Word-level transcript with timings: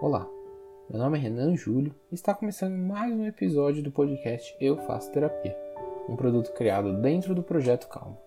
Olá, 0.00 0.28
meu 0.90 0.98
nome 0.98 1.16
é 1.16 1.20
Renan 1.20 1.56
Júlio 1.56 1.94
e 2.10 2.14
está 2.14 2.34
começando 2.34 2.76
mais 2.76 3.14
um 3.14 3.24
episódio 3.26 3.82
do 3.82 3.92
podcast 3.92 4.54
Eu 4.60 4.76
Faço 4.76 5.10
Terapia, 5.12 5.56
um 6.08 6.16
produto 6.16 6.52
criado 6.52 7.00
dentro 7.00 7.34
do 7.34 7.42
Projeto 7.42 7.88
Calma. 7.88 8.18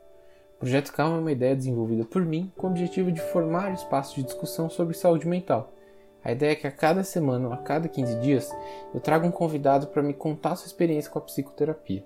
O 0.55 0.59
Projeto 0.59 0.93
Calma 0.93 1.17
é 1.17 1.19
uma 1.19 1.31
ideia 1.31 1.55
desenvolvida 1.55 2.05
por 2.05 2.25
mim 2.25 2.51
com 2.55 2.67
o 2.67 2.69
objetivo 2.69 3.11
de 3.11 3.21
formar 3.21 3.73
espaço 3.73 4.15
de 4.15 4.23
discussão 4.23 4.69
sobre 4.69 4.95
saúde 4.95 5.27
mental. 5.27 5.73
A 6.24 6.31
ideia 6.31 6.53
é 6.53 6.56
que 6.56 6.65
a 6.65 6.72
cada 6.72 7.03
semana 7.03 7.47
ou 7.47 7.53
a 7.53 7.58
cada 7.58 7.88
15 7.88 8.20
dias 8.22 8.56
eu 8.94 9.02
trago 9.02 9.28
um 9.28 9.31
convidado 9.31 9.88
para 9.88 10.02
me 10.02 10.13
contar 10.13 10.56
sua 10.56 10.68
experiência 10.68 11.12
com 11.12 11.20
a 11.20 11.24
psicoterapia. 11.24 12.04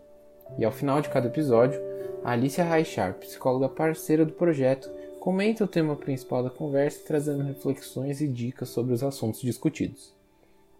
E 0.57 0.65
ao 0.65 0.71
final 0.71 1.01
de 1.01 1.09
cada 1.09 1.27
episódio, 1.27 1.79
a 2.23 2.31
Alicia 2.31 2.63
Raichardt, 2.63 3.19
psicóloga 3.19 3.69
parceira 3.69 4.25
do 4.25 4.33
projeto, 4.33 4.91
comenta 5.21 5.63
o 5.63 5.67
tema 5.67 5.95
principal 5.95 6.41
da 6.41 6.49
conversa, 6.49 7.03
trazendo 7.05 7.43
reflexões 7.43 8.21
e 8.21 8.27
dicas 8.27 8.69
sobre 8.69 8.91
os 8.91 9.03
assuntos 9.03 9.39
discutidos. 9.39 10.15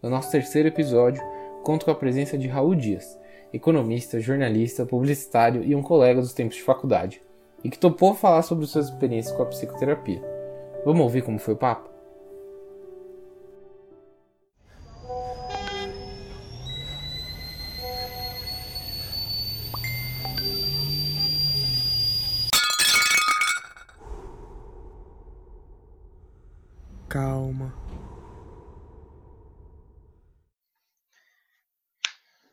No 0.02 0.10
nosso 0.10 0.32
terceiro 0.32 0.66
episódio, 0.66 1.22
conto 1.62 1.84
com 1.84 1.92
a 1.92 1.94
presença 1.94 2.36
de 2.36 2.48
Raul 2.48 2.74
Dias, 2.74 3.16
economista, 3.54 4.18
jornalista, 4.18 4.84
publicitário 4.84 5.62
e 5.62 5.76
um 5.76 5.80
colega 5.80 6.20
dos 6.20 6.32
tempos 6.32 6.56
de 6.56 6.62
faculdade, 6.64 7.22
e 7.62 7.70
que 7.70 7.78
topou 7.78 8.16
falar 8.16 8.42
sobre 8.42 8.66
suas 8.66 8.86
experiências 8.86 9.32
com 9.36 9.44
a 9.44 9.46
psicoterapia. 9.46 10.20
Vamos 10.84 11.02
ouvir 11.02 11.22
como 11.22 11.38
foi 11.38 11.54
o 11.54 11.56
papo? 11.56 11.91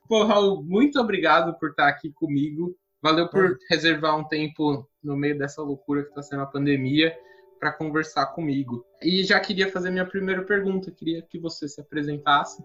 Pô, 0.10 0.24
Raul, 0.24 0.64
muito 0.64 1.00
obrigado 1.00 1.54
por 1.60 1.70
estar 1.70 1.88
aqui 1.88 2.12
comigo. 2.12 2.76
Valeu 3.00 3.30
por 3.30 3.56
reservar 3.70 4.18
um 4.18 4.28
tempo 4.28 4.84
no 5.04 5.16
meio 5.16 5.38
dessa 5.38 5.62
loucura 5.62 6.02
que 6.02 6.10
está 6.10 6.24
sendo 6.24 6.42
a 6.42 6.48
pandemia 6.48 7.16
para 7.60 7.72
conversar 7.72 8.26
comigo. 8.34 8.84
E 9.04 9.24
já 9.24 9.40
queria 9.40 9.72
fazer 9.72 9.92
minha 9.92 10.08
primeira 10.08 10.42
pergunta. 10.42 10.90
Queria 10.90 11.22
que 11.22 11.38
você 11.38 11.68
se 11.68 11.80
apresentasse, 11.80 12.64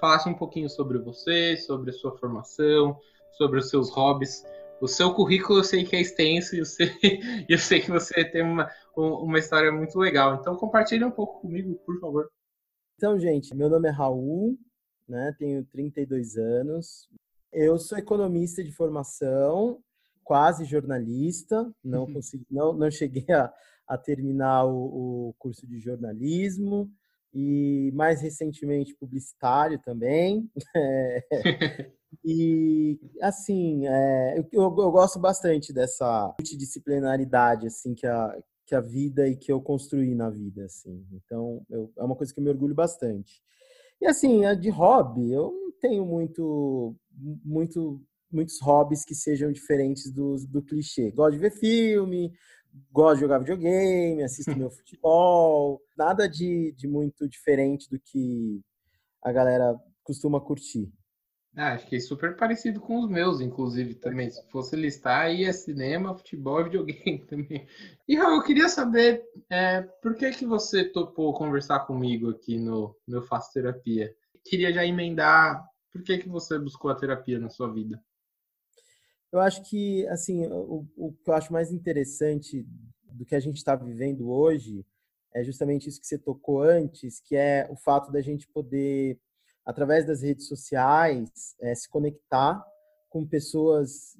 falasse 0.00 0.28
um 0.28 0.34
pouquinho 0.34 0.68
sobre 0.68 0.98
você, 0.98 1.56
sobre 1.58 1.90
a 1.90 1.92
sua 1.92 2.18
formação, 2.18 2.98
sobre 3.38 3.60
os 3.60 3.70
seus 3.70 3.88
hobbies. 3.90 4.42
O 4.80 4.88
seu 4.88 5.14
currículo 5.14 5.60
eu 5.60 5.64
sei 5.64 5.84
que 5.84 5.94
é 5.94 6.00
extenso 6.00 6.56
e 6.56 6.58
eu 6.58 6.64
sei, 6.64 6.90
eu 7.48 7.58
sei 7.58 7.80
que 7.82 7.90
você 7.92 8.24
tem 8.24 8.42
uma, 8.42 8.68
uma 8.96 9.38
história 9.38 9.70
muito 9.70 9.96
legal. 9.96 10.34
Então 10.34 10.56
compartilhe 10.56 11.04
um 11.04 11.12
pouco 11.12 11.40
comigo, 11.40 11.72
por 11.86 12.00
favor. 12.00 12.28
Então, 12.96 13.16
gente, 13.16 13.54
meu 13.54 13.70
nome 13.70 13.88
é 13.88 13.92
Raul, 13.92 14.58
né? 15.10 15.34
Tenho 15.38 15.64
32 15.64 16.36
anos. 16.36 17.08
Eu 17.52 17.78
sou 17.78 17.98
economista 17.98 18.62
de 18.62 18.72
formação, 18.72 19.82
quase 20.24 20.64
jornalista. 20.64 21.70
Não 21.82 22.04
uhum. 22.04 22.14
consegui, 22.14 22.46
não, 22.50 22.72
não 22.72 22.90
cheguei 22.90 23.26
a, 23.34 23.52
a 23.86 23.98
terminar 23.98 24.64
o, 24.66 25.28
o 25.28 25.34
curso 25.38 25.66
de 25.66 25.78
jornalismo 25.78 26.90
e 27.32 27.90
mais 27.94 28.22
recentemente 28.22 28.94
publicitário 28.94 29.78
também. 29.80 30.50
É, 30.74 31.24
e 32.24 32.98
assim, 33.20 33.86
é, 33.86 34.38
eu, 34.38 34.48
eu, 34.52 34.90
gosto 34.90 35.18
bastante 35.18 35.72
dessa 35.72 36.34
multidisciplinaridade 36.38 37.66
assim 37.66 37.94
que 37.94 38.06
a, 38.06 38.36
que 38.70 38.74
a 38.76 38.80
vida 38.80 39.26
e 39.26 39.36
que 39.36 39.50
eu 39.50 39.60
construí 39.60 40.14
na 40.14 40.30
vida, 40.30 40.64
assim. 40.64 41.04
Então, 41.12 41.66
eu, 41.68 41.92
é 41.98 42.04
uma 42.04 42.14
coisa 42.14 42.32
que 42.32 42.38
eu 42.38 42.44
me 42.44 42.50
orgulho 42.50 42.72
bastante. 42.72 43.42
E 44.00 44.06
assim, 44.06 44.40
de 44.58 44.70
hobby, 44.70 45.30
eu 45.32 45.52
não 45.52 45.72
tenho 45.80 46.04
muito, 46.06 46.96
muito, 47.44 48.00
muitos 48.32 48.60
hobbies 48.60 49.04
que 49.04 49.14
sejam 49.14 49.52
diferentes 49.52 50.10
do, 50.10 50.36
do 50.48 50.62
clichê. 50.62 51.10
Gosto 51.10 51.32
de 51.32 51.38
ver 51.38 51.50
filme, 51.50 52.32
gosto 52.90 53.16
de 53.16 53.20
jogar 53.22 53.38
videogame, 53.38 54.22
assisto 54.22 54.56
meu 54.56 54.70
futebol, 54.72 55.82
nada 55.96 56.28
de, 56.28 56.72
de 56.72 56.88
muito 56.88 57.28
diferente 57.28 57.88
do 57.90 58.00
que 58.00 58.60
a 59.22 59.32
galera 59.32 59.78
costuma 60.02 60.40
curtir. 60.40 60.90
Ah, 61.56 61.76
fiquei 61.76 61.98
super 61.98 62.36
parecido 62.36 62.80
com 62.80 63.00
os 63.00 63.10
meus, 63.10 63.40
inclusive, 63.40 63.94
também. 63.94 64.30
Se 64.30 64.42
fosse 64.50 64.76
listar, 64.76 65.22
aí 65.22 65.44
é 65.44 65.52
cinema, 65.52 66.16
futebol 66.16 66.60
e 66.60 66.64
videogame 66.64 67.18
também. 67.26 67.66
E, 68.06 68.16
Raul, 68.16 68.36
eu 68.36 68.42
queria 68.42 68.68
saber 68.68 69.24
é, 69.50 69.82
por 69.82 70.14
que, 70.14 70.30
que 70.30 70.46
você 70.46 70.84
topou 70.84 71.34
conversar 71.34 71.80
comigo 71.80 72.30
aqui 72.30 72.56
no 72.56 72.96
meu 73.06 73.20
Faço 73.22 73.52
Terapia? 73.52 74.14
Queria 74.44 74.72
já 74.72 74.86
emendar, 74.86 75.66
por 75.92 76.02
que, 76.02 76.18
que 76.18 76.28
você 76.28 76.58
buscou 76.58 76.90
a 76.90 76.94
terapia 76.94 77.38
na 77.38 77.50
sua 77.50 77.72
vida? 77.72 78.00
Eu 79.32 79.40
acho 79.40 79.62
que, 79.68 80.06
assim, 80.06 80.46
o, 80.46 80.86
o 80.96 81.12
que 81.12 81.30
eu 81.30 81.34
acho 81.34 81.52
mais 81.52 81.72
interessante 81.72 82.64
do 83.10 83.24
que 83.24 83.34
a 83.34 83.40
gente 83.40 83.56
está 83.56 83.74
vivendo 83.74 84.30
hoje 84.30 84.86
é 85.34 85.42
justamente 85.42 85.88
isso 85.88 86.00
que 86.00 86.06
você 86.06 86.18
tocou 86.18 86.62
antes, 86.62 87.20
que 87.20 87.36
é 87.36 87.68
o 87.70 87.76
fato 87.76 88.10
da 88.10 88.20
gente 88.20 88.48
poder 88.48 89.20
através 89.70 90.04
das 90.04 90.22
redes 90.22 90.48
sociais, 90.48 91.54
é, 91.60 91.72
se 91.74 91.88
conectar 91.88 92.60
com 93.08 93.24
pessoas 93.24 94.16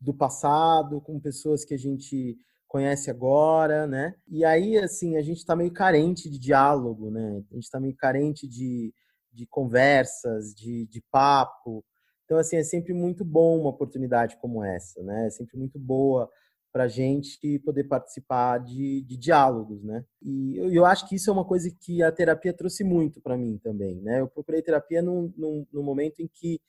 do 0.00 0.12
passado, 0.12 1.00
com 1.00 1.20
pessoas 1.20 1.64
que 1.64 1.74
a 1.74 1.78
gente 1.78 2.36
conhece 2.66 3.08
agora, 3.08 3.86
né? 3.86 4.14
E 4.28 4.44
aí, 4.44 4.76
assim, 4.78 5.16
a 5.16 5.22
gente 5.22 5.38
está 5.38 5.54
meio 5.54 5.72
carente 5.72 6.28
de 6.28 6.38
diálogo, 6.38 7.10
né? 7.10 7.42
A 7.50 7.54
gente 7.54 7.64
está 7.64 7.78
meio 7.78 7.94
carente 7.96 8.48
de, 8.48 8.92
de 9.32 9.46
conversas, 9.46 10.54
de, 10.54 10.86
de 10.86 11.00
papo. 11.10 11.84
Então, 12.24 12.38
assim, 12.38 12.56
é 12.56 12.64
sempre 12.64 12.92
muito 12.92 13.24
bom 13.24 13.60
uma 13.60 13.70
oportunidade 13.70 14.36
como 14.38 14.64
essa, 14.64 15.02
né? 15.04 15.28
É 15.28 15.30
sempre 15.30 15.56
muito 15.56 15.78
boa 15.78 16.28
para 16.72 16.84
a 16.84 16.88
gente 16.88 17.58
poder 17.60 17.84
participar 17.84 18.58
de, 18.58 19.02
de 19.02 19.16
diálogos, 19.16 19.82
né? 19.82 20.04
E 20.22 20.56
eu, 20.56 20.72
eu, 20.72 20.84
acho 20.84 21.08
que 21.08 21.16
isso 21.16 21.28
é 21.28 21.32
uma 21.32 21.44
coisa 21.44 21.70
que 21.70 22.02
a 22.02 22.12
terapia 22.12 22.52
trouxe 22.52 22.84
muito 22.84 23.20
para 23.20 23.36
mim 23.36 23.58
também, 23.58 24.00
né? 24.00 24.20
Eu 24.20 24.28
procurei 24.28 24.62
terapia 24.62 25.02
num, 25.02 25.32
num, 25.36 25.66
num 25.72 25.82
momento 25.82 26.20
em 26.20 26.28
que 26.28 26.60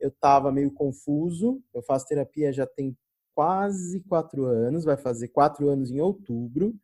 eu 0.00 0.08
estava 0.08 0.50
meio 0.50 0.70
confuso. 0.72 1.62
Eu 1.74 1.82
faço 1.82 2.06
terapia 2.06 2.52
já 2.52 2.66
tem 2.66 2.96
quase 3.34 4.00
quatro 4.00 4.44
anos, 4.44 4.84
vai 4.84 4.96
fazer 4.96 5.28
quatro 5.28 5.68
anos 5.68 5.90
em 5.90 6.00
outubro. 6.00 6.74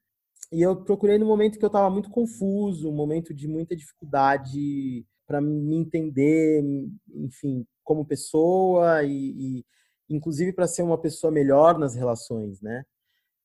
E 0.52 0.62
eu 0.62 0.76
procurei 0.76 1.18
no 1.18 1.26
momento 1.26 1.58
que 1.58 1.64
eu 1.64 1.68
estava 1.68 1.90
muito 1.90 2.10
confuso, 2.10 2.88
um 2.88 2.94
momento 2.94 3.34
de 3.34 3.46
muita 3.46 3.76
dificuldade 3.76 5.06
para 5.26 5.40
me 5.42 5.76
entender, 5.76 6.64
enfim, 7.14 7.66
como 7.84 8.06
pessoa 8.06 9.02
e, 9.04 9.58
e 9.58 9.66
inclusive 10.08 10.52
para 10.52 10.66
ser 10.66 10.82
uma 10.82 10.98
pessoa 10.98 11.30
melhor 11.30 11.78
nas 11.78 11.94
relações, 11.94 12.60
né? 12.60 12.84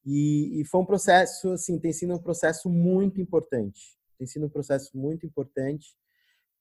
E, 0.06 0.62
e, 0.62 0.66
foi 0.66 0.82
um 0.82 0.86
processo, 0.86 1.52
assim, 1.52 1.80
tem 1.80 1.94
sido 1.94 2.14
um 2.14 2.20
processo 2.20 2.70
muito 2.70 3.22
importante. 3.22 3.98
Tem 4.18 4.28
sido 4.28 4.46
um 4.46 4.50
processo 4.50 4.98
muito 4.98 5.26
importante, 5.26 5.96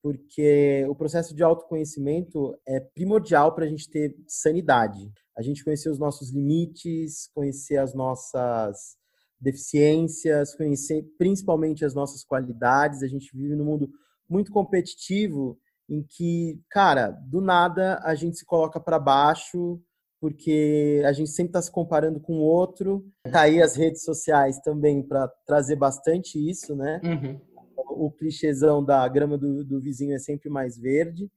porque 0.01 0.85
o 0.89 0.95
processo 0.95 1.35
de 1.35 1.43
autoconhecimento 1.43 2.57
é 2.67 2.79
primordial 2.79 3.55
para 3.55 3.65
a 3.65 3.69
gente 3.69 3.91
ter 3.91 4.17
sanidade. 4.29 5.11
A 5.37 5.43
gente 5.43 5.65
conhecer 5.65 5.91
os 5.91 5.99
nossos 5.99 6.31
limites, 6.31 7.29
conhecer 7.35 7.79
as 7.79 7.95
nossas 7.95 8.97
deficiências, 9.41 10.55
conhecer 10.55 11.05
principalmente 11.19 11.85
as 11.85 11.95
nossas 11.95 12.25
qualidades. 12.25 13.03
A 13.03 13.09
gente 13.09 13.37
vive 13.37 13.57
num 13.57 13.65
mundo 13.65 13.91
muito 14.29 14.53
competitivo 14.53 15.59
em 15.89 16.03
que, 16.03 16.61
cara, 16.71 17.11
do 17.11 17.41
nada 17.41 18.01
a 18.05 18.15
gente 18.15 18.39
se 18.39 18.45
coloca 18.45 18.81
para 18.81 18.99
baixo 18.99 19.81
porque 20.23 21.03
a 21.05 21.13
gente 21.13 21.31
sempre 21.31 21.49
está 21.49 21.61
se 21.61 21.69
comparando 21.69 22.21
com 22.21 22.35
o 22.35 22.43
outro. 22.43 23.05
Tá 23.25 23.41
aí 23.41 23.61
as 23.61 23.75
redes 23.75 24.05
sociais 24.05 24.61
também 24.61 25.03
para 25.03 25.27
trazer 25.45 25.75
bastante 25.75 26.39
isso, 26.39 26.77
né? 26.77 27.01
Uhum. 27.03 27.41
O 27.77 28.09
clichêzão 28.09 28.85
da 28.85 29.09
grama 29.09 29.37
do, 29.37 29.65
do, 29.65 29.81
vizinho 29.81 30.15
é 30.15 30.21
sempre 30.21 30.49
mais 30.49 30.79
verde. 30.79 31.29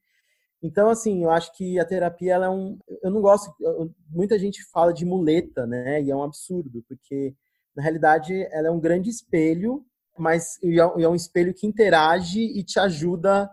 Então, 0.62 0.88
assim, 0.88 1.24
eu 1.24 1.31
acho 1.31 1.51
que 1.57 1.80
a 1.80 1.86
terapia 1.86 2.36
ela 2.36 2.45
é 2.45 2.50
um. 2.50 2.77
Eu 3.01 3.10
não 3.10 3.21
gosto. 3.21 3.51
Muita 4.07 4.38
gente 4.38 4.63
fala 4.71 4.94
de 4.94 5.04
muleta, 5.04 5.65
né? 5.65 6.04
E 6.04 6.12
é 6.12 6.15
um 6.15 6.21
absurdo, 6.21 6.86
porque 6.88 7.33
na 7.75 7.81
realidade 7.81 8.36
ela 8.51 8.68
é 8.68 8.71
um 8.71 8.80
grande 8.80 9.10
espelho, 9.10 9.83
mas 10.15 10.60
é, 10.63 10.77
é 10.77 11.10
um 11.10 11.15
espelho 11.15 11.56
que 11.56 11.65
interage 11.65 12.39
e 12.39 12.63
te 12.63 12.80
ajuda 12.80 13.50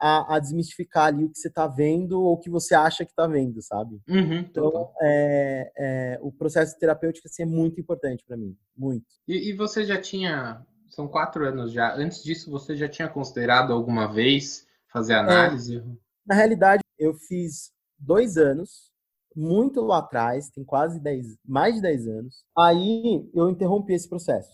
a, 0.00 0.36
a, 0.36 0.38
desmistificar 0.38 1.06
ali 1.06 1.24
o 1.24 1.30
que 1.30 1.38
você 1.38 1.48
está 1.48 1.66
vendo 1.66 2.22
ou 2.22 2.34
o 2.34 2.38
que 2.38 2.48
você 2.48 2.74
acha 2.74 3.04
que 3.04 3.10
está 3.10 3.26
vendo, 3.26 3.60
sabe? 3.60 4.00
Uhum, 4.08 4.38
então, 4.38 4.92
é, 5.00 5.72
é, 5.76 6.18
o 6.22 6.30
processo 6.30 6.78
terapêutico 6.78 7.26
assim, 7.26 7.42
é 7.42 7.46
muito 7.46 7.80
importante 7.80 8.24
para 8.24 8.36
mim, 8.36 8.56
muito. 8.76 9.06
E, 9.26 9.50
e, 9.50 9.52
você 9.52 9.84
já 9.84 10.00
tinha, 10.00 10.64
são 10.88 11.08
quatro 11.08 11.46
anos 11.46 11.72
já, 11.72 11.94
antes 11.94 12.22
disso 12.22 12.50
você 12.50 12.76
já 12.76 12.88
tinha 12.88 13.08
considerado 13.08 13.72
alguma 13.72 14.06
vez 14.06 14.66
fazer 14.92 15.14
é. 15.14 15.16
análise? 15.16 15.82
na 16.26 16.34
realidade, 16.34 16.82
eu 16.98 17.14
fiz 17.14 17.72
dois 17.98 18.36
anos, 18.36 18.92
muito 19.34 19.80
lá 19.80 19.98
atrás, 19.98 20.50
tem 20.50 20.64
quase 20.64 21.00
dez, 21.00 21.38
mais 21.44 21.76
de 21.76 21.82
dez 21.82 22.06
anos. 22.06 22.44
Aí 22.56 23.30
eu 23.32 23.48
interrompi 23.48 23.94
esse 23.94 24.08
processo. 24.08 24.52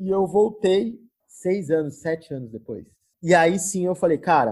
E 0.00 0.08
eu 0.08 0.26
voltei 0.26 0.98
seis 1.28 1.70
anos, 1.70 2.00
sete 2.00 2.34
anos 2.34 2.50
depois 2.50 2.93
E 3.26 3.34
aí 3.34 3.58
sim 3.58 3.86
eu 3.86 3.94
falei, 3.94 4.18
cara, 4.18 4.50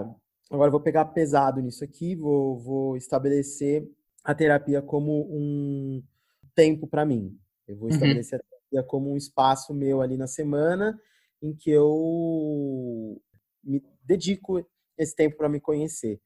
agora 0.49 0.69
eu 0.69 0.71
vou 0.71 0.81
pegar 0.81 1.05
pesado 1.05 1.61
nisso 1.61 1.83
aqui, 1.83 2.15
vou, 2.15 2.57
vou 2.57 2.97
estabelecer 2.97 3.87
a 4.23 4.33
terapia 4.33 4.81
como 4.81 5.27
um 5.29 6.01
tempo 6.55 6.87
para 6.87 7.05
mim. 7.05 7.37
Eu 7.67 7.77
vou 7.77 7.87
uhum. 7.87 7.93
estabelecer 7.93 8.39
uhum. 8.39 8.43
a 8.43 8.49
terapia 8.49 8.89
como 8.89 9.13
um 9.13 9.15
espaço 9.15 9.75
meu 9.75 10.01
ali 10.01 10.17
na 10.17 10.25
semana 10.25 10.99
em 11.39 11.55
que 11.55 11.69
eu 11.69 13.21
me 13.63 13.79
dedico 14.03 14.67
esse 14.97 15.15
tempo 15.15 15.37
para 15.37 15.49
me 15.49 15.59
conhecer. 15.59 16.19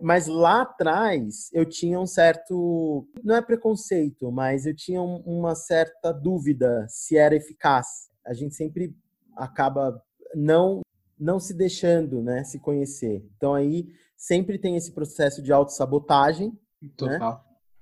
Mas 0.00 0.26
lá 0.26 0.62
atrás 0.62 1.50
eu 1.52 1.66
tinha 1.66 2.00
um 2.00 2.06
certo, 2.06 3.06
não 3.22 3.36
é 3.36 3.42
preconceito, 3.42 4.32
mas 4.32 4.64
eu 4.64 4.74
tinha 4.74 5.02
uma 5.02 5.54
certa 5.54 6.12
dúvida 6.12 6.86
se 6.88 7.18
era 7.18 7.36
eficaz. 7.36 8.08
A 8.24 8.32
gente 8.32 8.54
sempre 8.54 8.96
acaba 9.36 10.02
não 10.34 10.80
não 11.20 11.38
se 11.38 11.54
deixando, 11.54 12.22
né, 12.22 12.42
se 12.44 12.58
conhecer. 12.58 13.24
Então 13.36 13.54
aí 13.54 13.86
sempre 14.16 14.58
tem 14.58 14.76
esse 14.76 14.92
processo 14.92 15.42
de 15.42 15.52
autossabotagem, 15.52 16.48
né? 16.80 16.90
Total. 16.96 17.32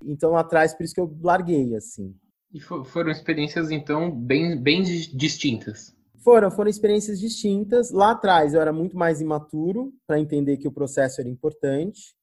Né? 0.03 0.11
Então 0.11 0.31
lá 0.31 0.41
atrás 0.41 0.73
por 0.73 0.83
isso 0.83 0.93
que 0.93 1.01
eu 1.01 1.17
larguei 1.21 1.75
assim. 1.75 2.15
E 2.53 2.59
foram 2.59 3.11
experiências 3.11 3.71
então 3.71 4.11
bem 4.11 4.61
bem 4.61 4.81
distintas. 4.83 5.95
Foram, 6.21 6.51
foram 6.51 6.69
experiências 6.69 7.19
distintas. 7.19 7.91
Lá 7.91 8.11
atrás 8.11 8.53
eu 8.53 8.61
era 8.61 8.73
muito 8.73 8.97
mais 8.97 9.21
imaturo 9.21 9.93
para 10.05 10.19
entender 10.19 10.57
que 10.57 10.67
o 10.67 10.71
processo 10.71 11.21
era 11.21 11.29
importante. 11.29 12.13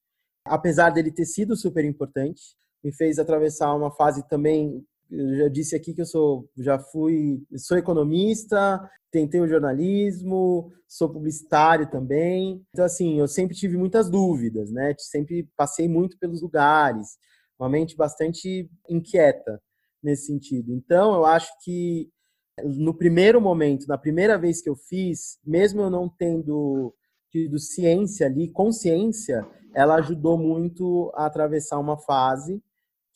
Apesar 0.45 0.91
dele 0.91 1.11
ter 1.11 1.25
sido 1.25 1.57
super 1.57 1.85
importante, 1.85 2.41
me 2.85 2.93
fez 2.93 3.19
atravessar 3.19 3.75
uma 3.75 3.91
fase 3.91 4.27
também. 4.29 4.85
Eu 5.11 5.37
já 5.37 5.49
disse 5.49 5.77
aqui 5.77 5.95
que 5.95 6.01
eu 6.01 6.07
sou, 6.07 6.49
já 6.57 6.79
fui, 6.79 7.43
sou 7.57 7.77
economista, 7.77 8.89
tentei 9.11 9.41
o 9.41 9.49
jornalismo, 9.49 10.73
sou 10.89 11.09
publicitário 11.09 11.91
também. 11.91 12.65
Então 12.71 12.85
assim, 12.85 13.19
eu 13.19 13.29
sempre 13.29 13.57
tive 13.57 13.77
muitas 13.77 14.11
dúvidas, 14.11 14.71
né? 14.71 14.95
Sempre 14.99 15.49
passei 15.57 15.89
muito 15.89 16.19
pelos 16.19 16.43
lugares, 16.43 17.19
uma 17.59 17.69
mente 17.69 17.97
bastante 17.97 18.69
inquieta 18.89 19.61
nesse 20.03 20.27
sentido. 20.27 20.73
Então, 20.73 21.15
eu 21.15 21.25
acho 21.25 21.51
que 21.63 22.09
no 22.65 22.95
primeiro 22.95 23.41
momento, 23.41 23.87
na 23.87 23.99
primeira 23.99 24.39
vez 24.39 24.63
que 24.63 24.71
eu 24.71 24.77
fiz, 24.77 25.39
mesmo 25.45 25.83
eu 25.83 25.91
não 25.91 26.09
tendo 26.09 26.95
tido 27.31 27.59
ciência 27.59 28.27
ali, 28.27 28.51
consciência, 28.51 29.47
ela 29.75 29.97
ajudou 29.97 30.39
muito 30.39 31.13
a 31.15 31.27
atravessar 31.27 31.79
uma 31.79 31.99
fase 31.99 32.63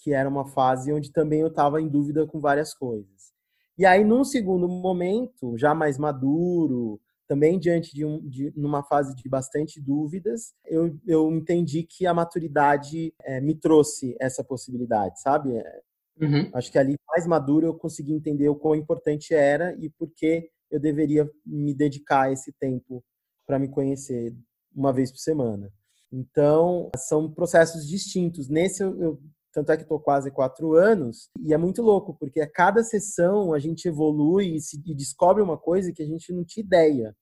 que 0.00 0.12
era 0.12 0.28
uma 0.28 0.46
fase 0.46 0.92
onde 0.92 1.12
também 1.12 1.40
eu 1.40 1.48
estava 1.48 1.80
em 1.80 1.88
dúvida 1.88 2.26
com 2.26 2.40
várias 2.40 2.74
coisas. 2.74 3.32
E 3.78 3.86
aí, 3.86 4.04
num 4.04 4.24
segundo 4.24 4.68
momento, 4.68 5.56
já 5.56 5.74
mais 5.74 5.96
maduro, 5.96 7.00
também 7.26 7.58
diante 7.58 7.94
de, 7.94 8.04
um, 8.04 8.20
de 8.28 8.52
numa 8.56 8.82
fase 8.82 9.14
de 9.14 9.28
bastante 9.28 9.80
dúvidas, 9.80 10.52
eu, 10.66 10.98
eu 11.06 11.30
entendi 11.30 11.84
que 11.84 12.04
a 12.04 12.12
maturidade 12.12 13.14
é, 13.22 13.40
me 13.40 13.54
trouxe 13.54 14.16
essa 14.18 14.42
possibilidade, 14.42 15.20
sabe? 15.20 15.62
Uhum. 16.20 16.50
Acho 16.52 16.72
que 16.72 16.78
ali, 16.78 16.96
mais 17.08 17.26
maduro, 17.26 17.66
eu 17.66 17.74
consegui 17.74 18.12
entender 18.12 18.48
o 18.48 18.56
quão 18.56 18.74
importante 18.74 19.32
era 19.32 19.74
e 19.78 19.88
por 19.88 20.10
que 20.10 20.50
eu 20.70 20.80
deveria 20.80 21.30
me 21.46 21.72
dedicar 21.72 22.32
esse 22.32 22.52
tempo 22.52 23.02
para 23.46 23.58
me 23.58 23.68
conhecer 23.68 24.34
uma 24.74 24.92
vez 24.92 25.10
por 25.10 25.18
semana. 25.18 25.72
Então, 26.12 26.90
são 26.96 27.30
processos 27.30 27.86
distintos. 27.86 28.48
Nesse, 28.48 28.82
eu, 28.82 29.00
eu 29.00 29.20
tanto 29.52 29.72
é 29.72 29.76
que 29.76 29.82
estou 29.82 30.00
quase 30.00 30.30
quatro 30.30 30.74
anos, 30.74 31.28
e 31.40 31.52
é 31.52 31.58
muito 31.58 31.82
louco, 31.82 32.16
porque 32.18 32.40
a 32.40 32.50
cada 32.50 32.82
sessão 32.82 33.52
a 33.52 33.58
gente 33.58 33.88
evolui 33.88 34.56
e, 34.56 34.60
se, 34.60 34.80
e 34.86 34.94
descobre 34.94 35.42
uma 35.42 35.58
coisa 35.58 35.92
que 35.92 36.02
a 36.02 36.06
gente 36.06 36.32
não 36.32 36.44
tinha 36.44 36.64
ideia. 36.64 37.14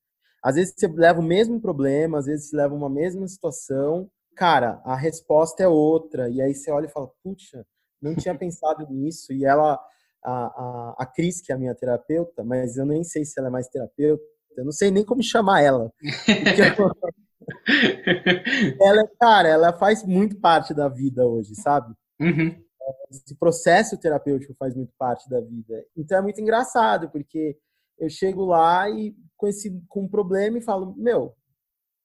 Às 0.43 0.55
vezes 0.57 0.75
você 0.77 0.87
leva 0.87 1.21
o 1.21 1.23
mesmo 1.23 1.61
problema, 1.61 2.19
às 2.19 2.27
vezes 2.27 2.51
você 2.51 2.57
leva 2.57 2.75
uma 2.75 2.89
mesma 2.89 3.27
situação, 3.27 4.11
cara, 4.37 4.81
a 4.85 4.95
resposta 4.95 5.63
é 5.63 5.69
outra, 5.69 6.29
e 6.29 6.41
aí 6.41 6.55
você 6.55 6.71
olha 6.71 6.87
e 6.87 6.91
fala, 6.91 7.11
puxa, 7.23 7.67
não 8.01 8.15
tinha 8.15 8.35
pensado 8.39 8.87
nisso. 8.89 9.33
E 9.33 9.45
ela, 9.45 9.81
a, 10.25 10.33
a, 10.33 10.95
a 10.99 11.07
Cris, 11.07 11.41
que 11.41 11.51
é 11.53 11.55
a 11.55 11.59
minha 11.59 11.75
terapeuta, 11.75 12.45
mas 12.45 12.77
eu 12.77 12.87
nem 12.87 13.03
sei 13.03 13.25
se 13.25 13.39
ela 13.39 13.49
é 13.49 13.51
mais 13.51 13.69
terapeuta, 13.69 14.23
eu 14.57 14.65
não 14.65 14.73
sei 14.73 14.91
nem 14.91 15.05
como 15.05 15.23
chamar 15.23 15.63
ela. 15.63 15.93
ela, 18.81 19.09
cara, 19.19 19.49
ela 19.49 19.73
faz 19.73 20.05
muito 20.05 20.39
parte 20.41 20.75
da 20.75 20.89
vida 20.89 21.27
hoje, 21.27 21.55
sabe? 21.55 21.95
Uhum. 22.21 22.63
Esse 23.11 23.35
processo 23.37 23.99
terapêutico 23.99 24.55
faz 24.59 24.75
muito 24.75 24.93
parte 24.99 25.29
da 25.29 25.41
vida. 25.41 25.85
Então 25.97 26.19
é 26.19 26.23
muito 26.23 26.41
engraçado, 26.41 27.11
porque 27.11 27.59
eu 27.99 28.09
chego 28.09 28.45
lá 28.45 28.89
e 28.89 29.15
com, 29.37 29.47
esse, 29.47 29.83
com 29.89 30.03
um 30.03 30.09
problema 30.09 30.59
e 30.59 30.63
falo, 30.63 30.95
meu, 30.97 31.35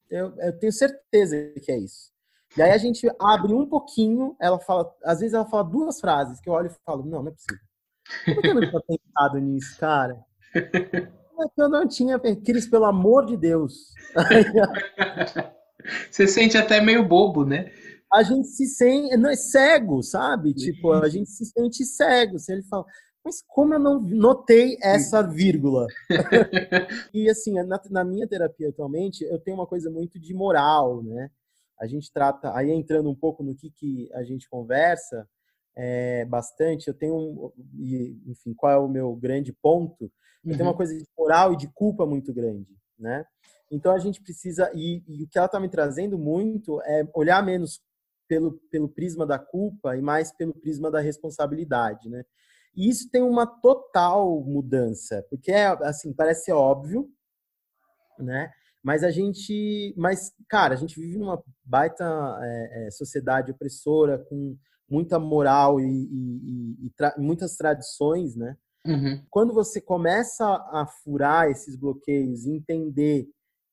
eu, 0.09 0.33
eu 0.39 0.59
tenho 0.59 0.71
certeza 0.71 1.53
que 1.61 1.71
é 1.71 1.77
isso. 1.77 2.11
E 2.55 2.61
aí 2.61 2.71
a 2.71 2.77
gente 2.77 3.09
abre 3.19 3.53
um 3.53 3.67
pouquinho, 3.67 4.35
ela 4.39 4.59
fala, 4.59 4.93
às 5.03 5.19
vezes 5.19 5.33
ela 5.33 5.45
fala 5.45 5.63
duas 5.63 5.99
frases 5.99 6.39
que 6.39 6.49
eu 6.49 6.53
olho 6.53 6.67
e 6.67 6.85
falo, 6.85 7.03
não, 7.03 7.23
não 7.23 7.31
é 7.31 7.31
possível. 7.31 7.63
Por 8.25 8.41
que 8.41 8.47
eu 8.47 8.53
não 8.53 8.69
tinha 8.69 8.81
pensado 8.81 9.39
nisso, 9.39 9.79
cara? 9.79 10.23
Eu 11.57 11.69
não 11.69 11.87
tinha 11.87 12.19
Cris, 12.19 12.67
pelo 12.67 12.85
amor 12.85 13.25
de 13.25 13.35
Deus. 13.35 13.93
Você 16.11 16.27
sente 16.27 16.57
até 16.57 16.79
meio 16.79 17.07
bobo, 17.07 17.43
né? 17.43 17.71
A 18.13 18.21
gente 18.23 18.47
se 18.47 18.67
sente, 18.67 19.17
não 19.17 19.29
é 19.29 19.35
cego, 19.35 20.03
sabe? 20.03 20.53
Tipo, 20.53 20.91
a 20.91 21.09
gente 21.09 21.29
se 21.29 21.45
sente 21.45 21.83
cego. 21.83 22.37
Se 22.37 22.51
ele 22.51 22.63
fala, 22.63 22.85
mas 23.25 23.43
como 23.47 23.73
eu 23.73 23.79
não 23.79 23.99
notei 23.99 24.77
essa 24.81 25.21
vírgula? 25.21 25.87
e 27.13 27.29
assim, 27.29 27.53
na, 27.63 27.81
na 27.89 28.03
minha 28.03 28.27
terapia 28.27 28.69
atualmente, 28.69 29.23
eu 29.23 29.39
tenho 29.39 29.57
uma 29.57 29.67
coisa 29.67 29.89
muito 29.89 30.19
de 30.19 30.33
moral, 30.33 31.01
né? 31.01 31.29
a 31.83 31.87
gente 31.87 32.11
trata, 32.11 32.55
aí 32.55 32.71
entrando 32.71 33.09
um 33.09 33.15
pouco 33.15 33.43
no 33.43 33.53
que, 33.53 33.69
que 33.69 34.09
a 34.13 34.23
gente 34.23 34.49
conversa 34.49 35.27
é, 35.75 36.23
bastante, 36.25 36.87
eu 36.87 36.93
tenho, 36.93 37.15
um, 37.15 37.51
enfim, 38.25 38.53
qual 38.53 38.71
é 38.71 38.77
o 38.77 38.87
meu 38.87 39.13
grande 39.15 39.51
ponto? 39.51 40.05
Eu 40.43 40.51
uhum. 40.51 40.57
tenho 40.57 40.63
uma 40.63 40.71
uhum. 40.71 40.77
coisa 40.77 40.97
de 40.97 41.05
moral 41.17 41.53
e 41.53 41.57
de 41.57 41.67
culpa 41.73 42.05
muito 42.05 42.33
grande, 42.33 42.73
né? 42.97 43.25
Então 43.69 43.93
a 43.93 43.99
gente 43.99 44.21
precisa, 44.21 44.71
e, 44.73 45.03
e 45.07 45.23
o 45.23 45.27
que 45.27 45.37
ela 45.37 45.47
está 45.47 45.59
me 45.59 45.67
trazendo 45.67 46.17
muito 46.17 46.81
é 46.83 47.05
olhar 47.13 47.43
menos 47.43 47.81
pelo, 48.27 48.59
pelo 48.71 48.89
prisma 48.89 49.25
da 49.25 49.37
culpa 49.37 49.95
e 49.97 50.01
mais 50.01 50.31
pelo 50.31 50.53
prisma 50.53 50.89
da 50.89 50.99
responsabilidade, 50.99 52.09
né? 52.09 52.23
E 52.75 52.89
isso 52.89 53.09
tem 53.09 53.21
uma 53.21 53.45
total 53.45 54.41
mudança, 54.43 55.23
porque 55.29 55.51
é 55.51 55.67
assim, 55.83 56.11
parece 56.11 56.51
óbvio, 56.51 57.07
né? 58.17 58.51
Mas 58.83 59.03
a 59.03 59.11
gente, 59.11 59.93
mas 59.95 60.33
cara, 60.49 60.73
a 60.73 60.77
gente 60.77 60.99
vive 60.99 61.17
numa 61.17 61.41
baita 61.63 62.03
é, 62.41 62.87
é, 62.87 62.91
sociedade 62.91 63.51
opressora 63.51 64.17
com 64.17 64.57
muita 64.89 65.17
moral 65.17 65.79
e, 65.79 65.85
e, 65.85 66.85
e 66.87 66.89
tra 66.91 67.15
muitas 67.17 67.55
tradições, 67.55 68.35
né? 68.35 68.57
Uhum. 68.85 69.23
Quando 69.29 69.53
você 69.53 69.79
começa 69.79 70.45
a 70.45 70.85
furar 70.85 71.49
esses 71.49 71.77
bloqueios, 71.77 72.45
entender 72.45 73.29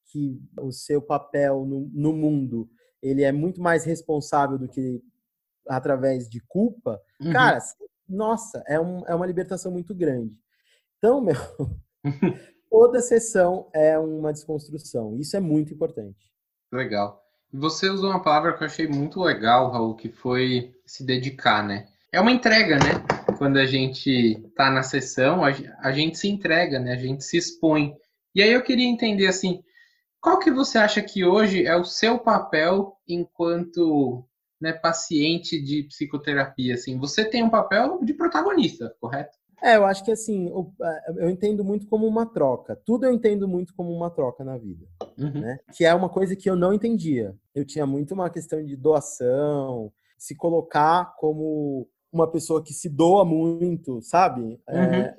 que 0.07 0.41
o 0.61 0.71
seu 0.71 1.03
papel 1.03 1.65
no, 1.65 1.91
no 1.93 2.13
mundo 2.13 2.69
ele 3.03 3.23
é 3.23 3.33
muito 3.33 3.61
mais 3.61 3.85
responsável 3.85 4.59
do 4.59 4.69
que 4.69 5.03
através 5.69 6.29
de 6.29 6.41
culpa, 6.41 7.01
uhum. 7.21 7.33
cara, 7.33 7.59
nossa, 8.09 8.63
é, 8.67 8.79
um, 8.81 9.07
é 9.07 9.15
uma 9.15 9.27
libertação 9.27 9.71
muito 9.71 9.95
grande. 9.95 10.37
Então, 10.99 11.21
meu, 11.21 11.37
toda 12.69 13.01
sessão 13.01 13.69
é 13.73 13.99
uma 13.99 14.33
desconstrução. 14.33 15.17
Isso 15.19 15.37
é 15.37 15.41
muito 15.41 15.73
importante. 15.73 16.31
Legal. 16.73 17.23
Você 17.53 17.89
usou 17.89 18.11
uma 18.11 18.23
palavra 18.23 18.57
que 18.57 18.63
eu 18.63 18.67
achei 18.67 18.87
muito 18.87 19.21
legal, 19.21 19.71
Raul, 19.71 19.97
que 19.97 20.09
foi 20.09 20.75
se 20.87 21.05
dedicar, 21.05 21.67
né? 21.67 21.89
É 22.13 22.21
uma 22.21 22.31
entrega, 22.31 22.77
né? 22.77 23.05
Quando 23.39 23.57
a 23.57 23.67
gente 23.67 24.37
tá 24.55 24.71
na 24.71 24.83
sessão, 24.83 25.43
a 25.45 25.93
gente 25.93 26.19
se 26.19 26.29
entrega, 26.29 26.79
né? 26.79 26.93
A 26.93 26.97
gente 26.97 27.25
se 27.25 27.37
expõe. 27.37 27.95
E 28.35 28.43
aí 28.43 28.53
eu 28.53 28.63
queria 28.63 28.87
entender 28.87 29.27
assim, 29.27 29.63
qual 30.21 30.39
que 30.39 30.51
você 30.51 30.79
acha 30.79 31.03
que 31.03 31.25
hoje 31.25 31.65
é 31.65 31.77
o 31.77 31.85
seu 31.85 32.19
papel 32.19 32.97
enquanto 33.09 34.25
né, 34.61 34.73
paciente 34.73 35.61
de 35.61 35.85
psicoterapia? 35.85 36.75
Assim, 36.75 36.99
você 36.99 37.25
tem 37.25 37.43
um 37.43 37.51
papel 37.51 37.99
de 38.05 38.13
protagonista, 38.13 38.95
correto? 39.01 39.39
É, 39.63 39.77
eu 39.77 39.85
acho 39.85 40.03
que 40.05 40.11
assim, 40.11 40.51
eu 41.17 41.29
entendo 41.29 41.63
muito 41.63 41.87
como 41.87 42.07
uma 42.07 42.25
troca. 42.25 42.81
Tudo 42.85 43.05
eu 43.05 43.13
entendo 43.13 43.47
muito 43.47 43.75
como 43.75 43.93
uma 43.93 44.11
troca 44.11 44.43
na 44.43 44.57
vida. 44.57 44.87
Uhum. 45.19 45.41
Né? 45.41 45.59
Que 45.77 45.85
é 45.85 45.95
uma 45.95 46.09
coisa 46.09 46.35
que 46.35 46.49
eu 46.49 46.57
não 46.57 46.73
entendia. 46.73 47.35
Eu 47.55 47.65
tinha 47.65 47.87
muito 47.87 48.15
uma 48.15 48.31
questão 48.31 48.65
de 48.65 48.75
doação, 48.75 49.93
se 50.19 50.35
colocar 50.35 51.15
como 51.19 51.87
uma 52.13 52.31
pessoa 52.31 52.63
que 52.63 52.73
se 52.73 52.89
doa 52.89 53.25
muito, 53.25 54.01
sabe? 54.03 54.61
É, 54.67 54.79
uhum. 54.79 54.95
É, 54.95 55.17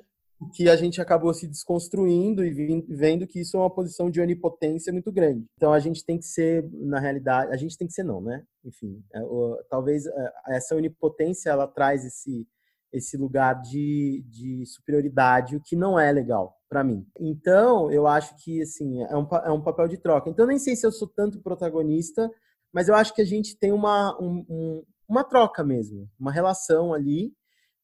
que 0.54 0.68
a 0.68 0.76
gente 0.76 1.00
acabou 1.00 1.32
se 1.32 1.46
desconstruindo 1.46 2.44
e 2.44 2.50
vendo 2.88 3.26
que 3.26 3.40
isso 3.40 3.56
é 3.56 3.60
uma 3.60 3.74
posição 3.74 4.10
de 4.10 4.20
onipotência 4.20 4.92
muito 4.92 5.12
grande. 5.12 5.46
Então 5.56 5.72
a 5.72 5.78
gente 5.78 6.04
tem 6.04 6.18
que 6.18 6.26
ser, 6.26 6.68
na 6.72 6.98
realidade, 6.98 7.52
a 7.52 7.56
gente 7.56 7.76
tem 7.76 7.86
que 7.86 7.92
ser 7.92 8.04
não, 8.04 8.20
né? 8.20 8.44
Enfim, 8.64 9.02
é, 9.14 9.20
talvez 9.68 10.06
é, 10.06 10.32
essa 10.48 10.74
onipotência 10.76 11.50
ela 11.50 11.66
traz 11.66 12.04
esse 12.04 12.46
esse 12.92 13.16
lugar 13.16 13.54
de, 13.62 14.22
de 14.28 14.66
superioridade, 14.66 15.56
o 15.56 15.62
que 15.62 15.74
não 15.74 15.98
é 15.98 16.12
legal 16.12 16.58
para 16.68 16.84
mim. 16.84 17.06
Então, 17.18 17.90
eu 17.90 18.06
acho 18.06 18.36
que 18.36 18.60
assim 18.60 19.02
é 19.02 19.16
um, 19.16 19.26
é 19.44 19.50
um 19.50 19.62
papel 19.62 19.88
de 19.88 19.96
troca. 19.96 20.28
Então, 20.28 20.46
nem 20.46 20.58
sei 20.58 20.76
se 20.76 20.86
eu 20.86 20.92
sou 20.92 21.08
tanto 21.08 21.40
protagonista, 21.40 22.30
mas 22.72 22.88
eu 22.88 22.94
acho 22.94 23.14
que 23.14 23.22
a 23.22 23.24
gente 23.24 23.56
tem 23.58 23.72
uma, 23.72 24.14
um, 24.20 24.44
um, 24.48 24.82
uma 25.08 25.24
troca 25.24 25.64
mesmo, 25.64 26.06
uma 26.20 26.30
relação 26.30 26.92
ali 26.92 27.32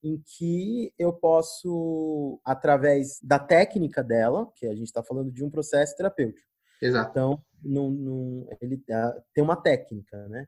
em 0.03 0.23
que 0.25 0.93
eu 0.99 1.13
posso, 1.13 2.41
através 2.45 3.19
da 3.23 3.39
técnica 3.39 4.03
dela, 4.03 4.51
que 4.55 4.67
a 4.67 4.75
gente 4.75 4.87
está 4.87 5.03
falando 5.03 5.33
de 5.33 5.45
um 5.45 5.51
processo 5.51 5.97
terapêutico. 5.97 6.47
Exato. 6.81 7.11
Então, 7.11 7.43
num, 7.63 7.91
num, 7.91 8.49
ele 8.61 8.83
ah, 8.91 9.17
tem 9.35 9.43
uma 9.43 9.57
técnica, 9.57 10.29
né? 10.29 10.47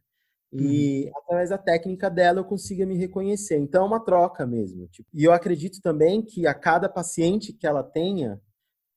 E 0.52 1.04
uhum. 1.04 1.12
através 1.18 1.50
da 1.50 1.58
técnica 1.58 2.10
dela 2.10 2.40
eu 2.40 2.44
consiga 2.44 2.84
me 2.84 2.96
reconhecer. 2.96 3.56
Então 3.56 3.84
é 3.84 3.86
uma 3.86 4.04
troca 4.04 4.46
mesmo. 4.46 4.86
Tipo, 4.88 5.08
e 5.14 5.24
eu 5.24 5.32
acredito 5.32 5.80
também 5.80 6.22
que 6.22 6.46
a 6.46 6.54
cada 6.54 6.88
paciente 6.88 7.52
que 7.52 7.66
ela 7.66 7.84
tenha, 7.84 8.40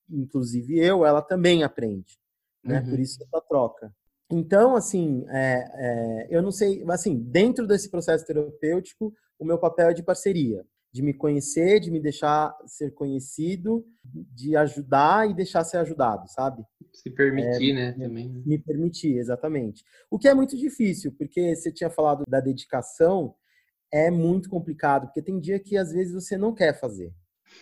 inclusive 0.10 0.79
eu, 0.79 1.05
ela 1.05 1.22
também 1.22 1.63
aprende. 1.63 2.17
Né? 2.63 2.79
Uhum. 2.79 2.89
Por 2.89 3.00
isso 3.00 3.24
essa 3.24 3.41
troca. 3.41 3.93
Então, 4.31 4.75
assim, 4.75 5.25
é, 5.29 5.69
é, 5.75 6.27
eu 6.31 6.41
não 6.41 6.51
sei, 6.51 6.83
assim, 6.89 7.19
dentro 7.19 7.67
desse 7.67 7.89
processo 7.89 8.25
terapêutico, 8.25 9.13
o 9.43 9.47
meu 9.47 9.57
papel 9.57 9.89
é 9.89 9.93
de 9.93 10.03
parceria 10.03 10.65
de 10.93 11.01
me 11.01 11.12
conhecer, 11.12 11.79
de 11.79 11.89
me 11.89 12.00
deixar 12.00 12.55
ser 12.67 12.91
conhecido, 12.91 13.83
de 14.03 14.55
ajudar 14.55 15.27
e 15.27 15.33
deixar 15.33 15.63
ser 15.63 15.77
ajudado, 15.77 16.29
sabe? 16.29 16.63
Se 16.93 17.09
permitir, 17.09 17.71
é, 17.71 17.73
né? 17.73 17.91
Também. 17.93 18.29
Né? 18.29 18.43
Me 18.45 18.59
permitir, 18.59 19.17
exatamente. 19.17 19.83
O 20.12 20.19
que 20.19 20.27
é 20.27 20.35
muito 20.35 20.55
difícil, 20.55 21.12
porque 21.17 21.55
você 21.55 21.71
tinha 21.71 21.89
falado 21.89 22.23
da 22.27 22.39
dedicação, 22.39 23.33
é 23.91 24.12
muito 24.12 24.47
complicado, 24.47 25.07
porque 25.07 25.23
tem 25.23 25.39
dia 25.39 25.59
que 25.59 25.75
às 25.75 25.91
vezes 25.91 26.13
você 26.13 26.38
não 26.38 26.53
quer 26.53 26.79
fazer. 26.79 27.12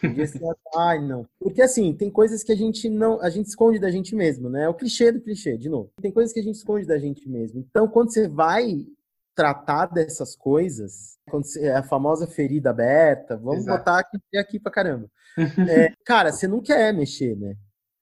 Tem 0.02 0.14
dia 0.14 0.28
que 0.28 0.38
você 0.38 0.46
ai, 0.76 1.00
não. 1.00 1.26
Porque 1.40 1.62
assim, 1.62 1.94
tem 1.94 2.10
coisas 2.10 2.44
que 2.44 2.52
a 2.52 2.56
gente 2.56 2.90
não, 2.90 3.22
a 3.22 3.30
gente 3.30 3.48
esconde 3.48 3.80
da 3.80 3.90
gente 3.90 4.14
mesmo, 4.14 4.50
né? 4.50 4.64
É 4.64 4.70
o 4.70 4.74
clichê 4.74 5.10
do 5.10 5.22
clichê, 5.22 5.58
de 5.58 5.70
novo. 5.70 5.90
Tem 6.02 6.12
coisas 6.12 6.34
que 6.34 6.40
a 6.42 6.44
gente 6.44 6.56
esconde 6.56 6.86
da 6.86 6.98
gente 6.98 7.30
mesmo. 7.30 7.62
Então, 7.62 7.88
quando 7.88 8.12
você 8.12 8.28
vai 8.28 8.86
tratar 9.36 9.88
dessas 9.88 10.36
coisas, 10.36 11.18
quando 11.30 11.46
é 11.60 11.76
a 11.76 11.84
famosa 11.84 12.28
ferida 12.28 12.70
aberta, 12.70 13.38
vamos 13.38 13.64
Exato. 13.64 13.78
botar 13.78 14.00
aqui, 14.00 14.18
aqui 14.38 14.60
pra 14.60 14.72
caramba. 14.72 15.10
É, 15.68 15.94
cara, 16.06 16.32
você 16.32 16.48
não 16.48 16.62
quer 16.62 16.94
mexer, 16.94 17.36
né? 17.38 17.56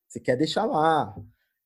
Você 0.08 0.20
quer 0.20 0.36
deixar 0.36 0.66
lá. 0.66 1.16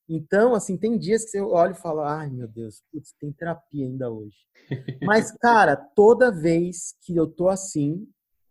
Então, 0.08 0.54
assim, 0.54 0.78
tem 0.78 0.98
dias 0.98 1.24
que 1.24 1.32
você 1.32 1.42
olha 1.42 1.72
e 1.72 1.82
fala, 1.82 2.20
ai 2.20 2.30
meu 2.30 2.48
Deus, 2.48 2.84
putz, 2.92 3.14
tem 3.20 3.32
terapia 3.32 3.86
ainda 3.86 4.12
hoje. 4.12 4.36
Mas, 5.02 5.32
cara, 5.32 5.76
toda 5.76 6.32
vez 6.32 6.94
que 7.02 7.16
eu 7.16 7.26
tô 7.26 7.48
assim 7.48 8.06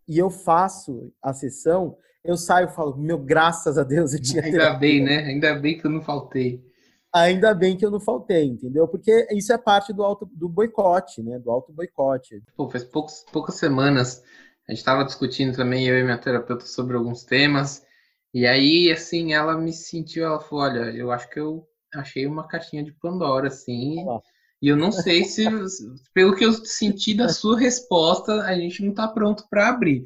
e 0.07 0.17
eu 0.17 0.29
faço 0.29 1.13
a 1.21 1.31
sessão, 1.31 1.95
eu 2.23 2.35
saio 2.35 2.69
e 2.69 2.71
falo, 2.71 2.97
meu, 2.97 3.19
graças 3.19 3.77
a 3.77 3.83
Deus 3.83 4.13
eu 4.13 4.21
tinha 4.21 4.43
Ainda 4.43 4.57
terapia. 4.57 4.79
bem, 4.79 5.03
né? 5.03 5.17
Ainda 5.19 5.53
bem 5.55 5.77
que 5.77 5.85
eu 5.85 5.91
não 5.91 6.01
faltei 6.01 6.63
ainda 7.13 7.53
bem 7.53 7.77
que 7.77 7.85
eu 7.85 7.91
não 7.91 7.99
faltei, 7.99 8.45
entendeu? 8.45 8.87
Porque 8.87 9.27
isso 9.31 9.53
é 9.53 9.57
parte 9.57 9.93
do 9.93 10.03
auto 10.03 10.25
do 10.33 10.49
boicote, 10.49 11.21
né? 11.21 11.37
Do 11.39 11.51
auto 11.51 11.71
boicote. 11.71 12.41
Pô, 12.55 12.69
faz 12.69 12.83
poucos, 12.83 13.23
poucas 13.31 13.55
semanas 13.55 14.23
a 14.67 14.71
gente 14.71 14.79
estava 14.79 15.03
discutindo 15.03 15.55
também 15.55 15.85
eu 15.85 15.99
e 15.99 16.03
minha 16.03 16.17
terapeuta 16.17 16.65
sobre 16.65 16.95
alguns 16.95 17.23
temas 17.23 17.83
e 18.33 18.47
aí 18.47 18.91
assim 18.91 19.33
ela 19.33 19.57
me 19.57 19.71
sentiu, 19.71 20.25
ela 20.25 20.39
falou, 20.39 20.63
olha, 20.63 20.95
eu 20.95 21.11
acho 21.11 21.29
que 21.29 21.39
eu 21.39 21.67
achei 21.93 22.25
uma 22.25 22.47
caixinha 22.47 22.83
de 22.83 22.91
Pandora 22.91 23.47
assim. 23.47 24.03
Ah. 24.09 24.19
E 24.61 24.69
eu 24.69 24.77
não 24.77 24.91
sei 24.91 25.25
se, 25.25 25.43
pelo 26.13 26.35
que 26.35 26.45
eu 26.45 26.53
senti 26.53 27.13
da 27.13 27.27
sua 27.29 27.59
resposta, 27.59 28.43
a 28.43 28.55
gente 28.55 28.81
não 28.81 28.91
está 28.91 29.07
pronto 29.07 29.45
para 29.49 29.69
abrir. 29.69 30.03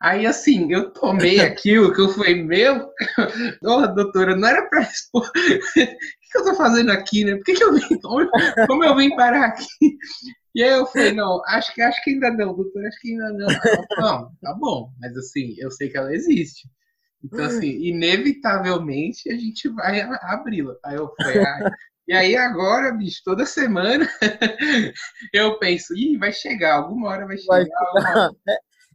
Aí, 0.00 0.26
assim, 0.26 0.72
eu 0.72 0.90
tomei 0.90 1.40
aquilo 1.40 1.92
que 1.92 2.00
eu 2.00 2.08
falei, 2.10 2.42
meu, 2.42 2.88
oh, 3.62 3.86
doutora, 3.88 4.36
não 4.36 4.48
era 4.48 4.68
para 4.68 4.82
expor. 4.82 5.30
O 6.28 6.30
que 6.30 6.38
eu 6.40 6.44
tô 6.44 6.54
fazendo 6.56 6.92
aqui, 6.92 7.24
né? 7.24 7.36
Por 7.36 7.44
que, 7.44 7.54
que 7.54 7.64
eu 7.64 7.72
vim? 7.72 7.98
Como 8.66 8.84
eu 8.84 8.94
vim 8.94 9.16
parar 9.16 9.46
aqui? 9.46 9.64
E 10.54 10.62
aí 10.62 10.72
eu 10.72 10.84
falei, 10.84 11.12
não, 11.12 11.42
acho 11.46 11.74
que, 11.74 11.80
acho 11.80 12.04
que 12.04 12.10
ainda 12.10 12.30
não, 12.30 12.54
doutora, 12.54 12.86
acho 12.86 13.00
que 13.00 13.12
ainda 13.12 13.30
não. 13.32 13.46
Não, 13.96 14.32
tá 14.42 14.52
bom, 14.52 14.92
mas 15.00 15.16
assim, 15.16 15.54
eu 15.56 15.70
sei 15.70 15.88
que 15.88 15.96
ela 15.96 16.12
existe. 16.12 16.68
Então, 17.24 17.46
assim, 17.46 17.70
inevitavelmente 17.80 19.32
a 19.32 19.36
gente 19.36 19.68
vai 19.70 20.02
abri-la. 20.02 20.74
Aí 20.84 20.96
eu 20.96 21.10
falei, 21.16 21.42
ah, 21.42 21.70
e 22.06 22.12
aí 22.12 22.36
agora, 22.36 22.92
bicho, 22.92 23.22
toda 23.24 23.46
semana 23.46 24.08
eu 25.32 25.58
penso, 25.58 25.94
ih, 25.96 26.18
vai 26.18 26.32
chegar, 26.32 26.74
alguma 26.74 27.08
hora 27.08 27.26
vai 27.26 27.38
chegar. 27.38 27.54
Vai 27.54 27.64
chegar. 27.64 28.30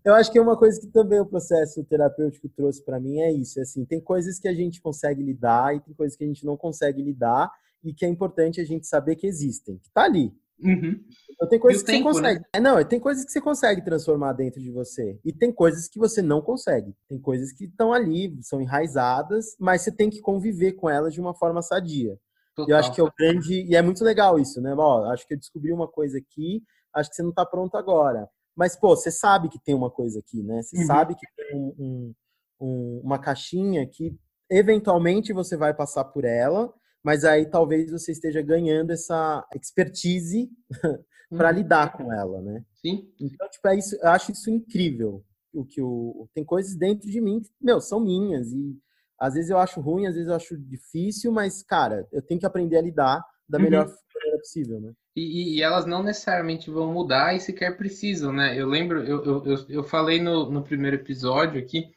Eu 0.03 0.13
acho 0.13 0.31
que 0.31 0.37
é 0.37 0.41
uma 0.41 0.57
coisa 0.57 0.79
que 0.79 0.87
também 0.87 1.19
o 1.19 1.25
processo 1.25 1.83
terapêutico 1.85 2.49
trouxe 2.49 2.83
para 2.83 2.99
mim 2.99 3.19
é 3.19 3.31
isso, 3.31 3.59
é 3.59 3.63
assim, 3.63 3.85
tem 3.85 4.01
coisas 4.01 4.37
que 4.37 4.47
a 4.47 4.53
gente 4.53 4.81
consegue 4.81 5.23
lidar 5.23 5.75
e 5.75 5.79
tem 5.79 5.93
coisas 5.93 6.17
que 6.17 6.23
a 6.23 6.27
gente 6.27 6.45
não 6.45 6.57
consegue 6.57 7.01
lidar 7.01 7.49
e 7.83 7.93
que 7.93 8.05
é 8.05 8.09
importante 8.09 8.59
a 8.59 8.65
gente 8.65 8.85
saber 8.87 9.15
que 9.15 9.27
existem, 9.27 9.77
que 9.77 9.89
tá 9.91 10.03
ali. 10.03 10.33
Uhum. 10.61 10.99
Então, 11.31 11.49
tem 11.49 11.59
coisas 11.59 11.81
que 11.81 11.91
tempo, 11.91 12.03
você 12.03 12.21
consegue. 12.21 12.39
Né? 12.39 12.45
É, 12.53 12.59
não, 12.59 12.83
tem 12.85 12.99
coisas 12.99 13.25
que 13.25 13.31
você 13.31 13.41
consegue 13.41 13.83
transformar 13.83 14.33
dentro 14.33 14.61
de 14.61 14.71
você. 14.71 15.19
E 15.25 15.33
tem 15.33 15.51
coisas 15.51 15.89
que 15.89 15.99
você 15.99 16.21
não 16.21 16.41
consegue. 16.41 16.95
Tem 17.09 17.19
coisas 17.19 17.51
que 17.51 17.65
estão 17.65 17.91
ali, 17.91 18.37
são 18.41 18.61
enraizadas, 18.61 19.55
mas 19.59 19.81
você 19.81 19.91
tem 19.91 20.09
que 20.09 20.21
conviver 20.21 20.73
com 20.73 20.89
elas 20.89 21.13
de 21.13 21.19
uma 21.19 21.33
forma 21.33 21.61
sadia. 21.61 22.17
Total. 22.55 22.69
Eu 22.69 22.77
acho 22.77 22.93
que 22.93 23.01
é 23.01 23.03
o 23.03 23.11
grande. 23.17 23.65
E 23.67 23.75
é 23.75 23.81
muito 23.81 24.03
legal 24.03 24.39
isso, 24.39 24.61
né? 24.61 24.73
Ó, 24.77 25.05
acho 25.05 25.27
que 25.27 25.33
eu 25.33 25.39
descobri 25.39 25.73
uma 25.73 25.87
coisa 25.87 26.17
aqui, 26.17 26.63
acho 26.93 27.09
que 27.09 27.15
você 27.15 27.23
não 27.23 27.31
está 27.31 27.45
pronto 27.45 27.75
agora. 27.75 28.29
Mas, 28.55 28.75
pô, 28.75 28.95
você 28.95 29.11
sabe 29.11 29.49
que 29.49 29.59
tem 29.59 29.73
uma 29.73 29.89
coisa 29.89 30.19
aqui, 30.19 30.43
né? 30.43 30.61
Você 30.61 30.77
uhum. 30.77 30.85
sabe 30.85 31.15
que 31.15 31.25
tem 31.35 31.55
um, 31.55 31.75
um, 31.79 32.13
um, 32.61 33.01
uma 33.03 33.19
caixinha 33.19 33.85
que 33.87 34.15
eventualmente 34.49 35.33
você 35.33 35.57
vai 35.57 35.73
passar 35.73 36.05
por 36.05 36.23
ela, 36.23 36.71
mas 37.03 37.25
aí 37.25 37.45
talvez 37.45 37.91
você 37.91 38.11
esteja 38.11 38.41
ganhando 38.41 38.91
essa 38.91 39.45
expertise 39.55 40.49
para 41.29 41.49
uhum. 41.49 41.55
lidar 41.55 41.93
com 41.97 42.13
ela, 42.13 42.41
né? 42.41 42.63
Sim. 42.75 43.11
Então, 43.19 43.49
tipo, 43.49 43.67
é 43.67 43.77
isso, 43.77 43.95
eu 43.95 44.09
acho 44.09 44.31
isso 44.31 44.49
incrível. 44.49 45.23
O 45.51 45.65
que 45.65 45.81
o, 45.81 46.27
tem 46.33 46.43
coisas 46.43 46.75
dentro 46.75 47.09
de 47.09 47.19
mim 47.19 47.41
que, 47.41 47.49
meu, 47.61 47.81
são 47.81 47.99
minhas 47.99 48.51
e 48.51 48.77
às 49.19 49.35
vezes 49.35 49.49
eu 49.49 49.57
acho 49.57 49.79
ruim, 49.79 50.05
às 50.05 50.15
vezes 50.15 50.27
eu 50.27 50.35
acho 50.35 50.57
difícil, 50.57 51.31
mas, 51.31 51.63
cara, 51.63 52.07
eu 52.11 52.21
tenho 52.21 52.39
que 52.39 52.45
aprender 52.45 52.77
a 52.77 52.81
lidar 52.81 53.23
da 53.47 53.57
uhum. 53.57 53.63
melhor 53.63 53.85
maneira 54.15 54.37
possível, 54.39 54.79
né? 54.79 54.93
E, 55.15 55.57
e, 55.57 55.61
elas 55.61 55.85
não 55.85 56.01
necessariamente 56.01 56.71
vão 56.71 56.91
mudar 56.91 57.35
e 57.35 57.39
sequer 57.39 57.77
precisam, 57.77 58.33
né? 58.33 58.59
Eu 58.59 58.67
lembro, 58.67 59.03
eu, 59.03 59.23
eu, 59.45 59.65
eu, 59.69 59.83
falei 59.83 60.19
no, 60.19 60.49
no 60.49 60.63
primeiro 60.63 60.95
episódio 60.95 61.61
aqui, 61.61 61.91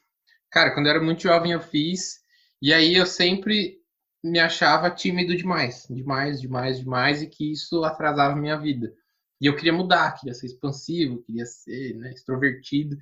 cara, 0.51 0.75
quando 0.75 0.87
eu 0.87 0.91
era 0.91 1.03
muito 1.03 1.23
jovem 1.23 1.53
eu 1.53 1.61
fiz, 1.61 2.21
e 2.61 2.75
aí 2.75 2.95
eu 2.95 3.07
sempre 3.07 3.79
me 4.23 4.39
achava 4.39 4.91
tímido 4.91 5.35
demais, 5.37 5.87
demais, 5.89 6.41
demais, 6.41 6.79
demais, 6.79 7.23
e 7.23 7.27
que 7.27 7.53
isso 7.53 7.85
atrasava 7.85 8.37
minha 8.37 8.59
vida. 8.59 8.93
E 9.41 9.47
eu 9.47 9.57
queria 9.57 9.73
mudar, 9.73 10.13
queria 10.13 10.35
ser 10.35 10.47
expansivo, 10.47 11.23
queria 11.23 11.47
ser 11.47 11.95
né, 11.97 12.11
extrovertido. 12.13 12.97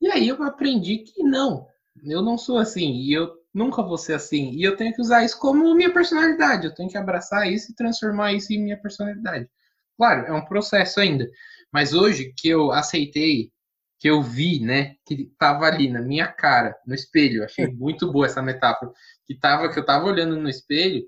E 0.00 0.08
aí 0.08 0.28
eu 0.28 0.42
aprendi 0.42 0.98
que 0.98 1.22
não, 1.22 1.66
eu 2.04 2.22
não 2.22 2.36
sou 2.36 2.58
assim, 2.58 2.94
e 2.96 3.12
eu 3.12 3.32
nunca 3.52 3.82
vou 3.82 3.96
ser 3.96 4.14
assim. 4.14 4.50
E 4.52 4.62
eu 4.62 4.76
tenho 4.76 4.94
que 4.94 5.00
usar 5.00 5.24
isso 5.24 5.38
como 5.38 5.74
minha 5.74 5.92
personalidade. 5.92 6.66
Eu 6.66 6.74
tenho 6.74 6.90
que 6.90 6.98
abraçar 6.98 7.50
isso 7.50 7.72
e 7.72 7.74
transformar 7.74 8.32
isso 8.32 8.52
em 8.52 8.62
minha 8.62 8.80
personalidade. 8.80 9.48
Claro, 9.96 10.26
é 10.26 10.32
um 10.32 10.44
processo 10.44 11.00
ainda. 11.00 11.26
Mas 11.72 11.94
hoje 11.94 12.32
que 12.36 12.48
eu 12.48 12.70
aceitei, 12.70 13.50
que 13.98 14.08
eu 14.08 14.22
vi, 14.22 14.60
né, 14.60 14.94
que 15.06 15.30
tava 15.38 15.64
ali 15.64 15.90
na 15.90 16.02
minha 16.02 16.26
cara, 16.26 16.76
no 16.86 16.94
espelho, 16.94 17.44
achei 17.44 17.66
muito 17.66 18.12
boa 18.12 18.26
essa 18.26 18.42
metáfora, 18.42 18.92
que 19.26 19.38
tava 19.38 19.72
que 19.72 19.78
eu 19.78 19.84
tava 19.84 20.04
olhando 20.04 20.36
no 20.36 20.48
espelho, 20.48 21.02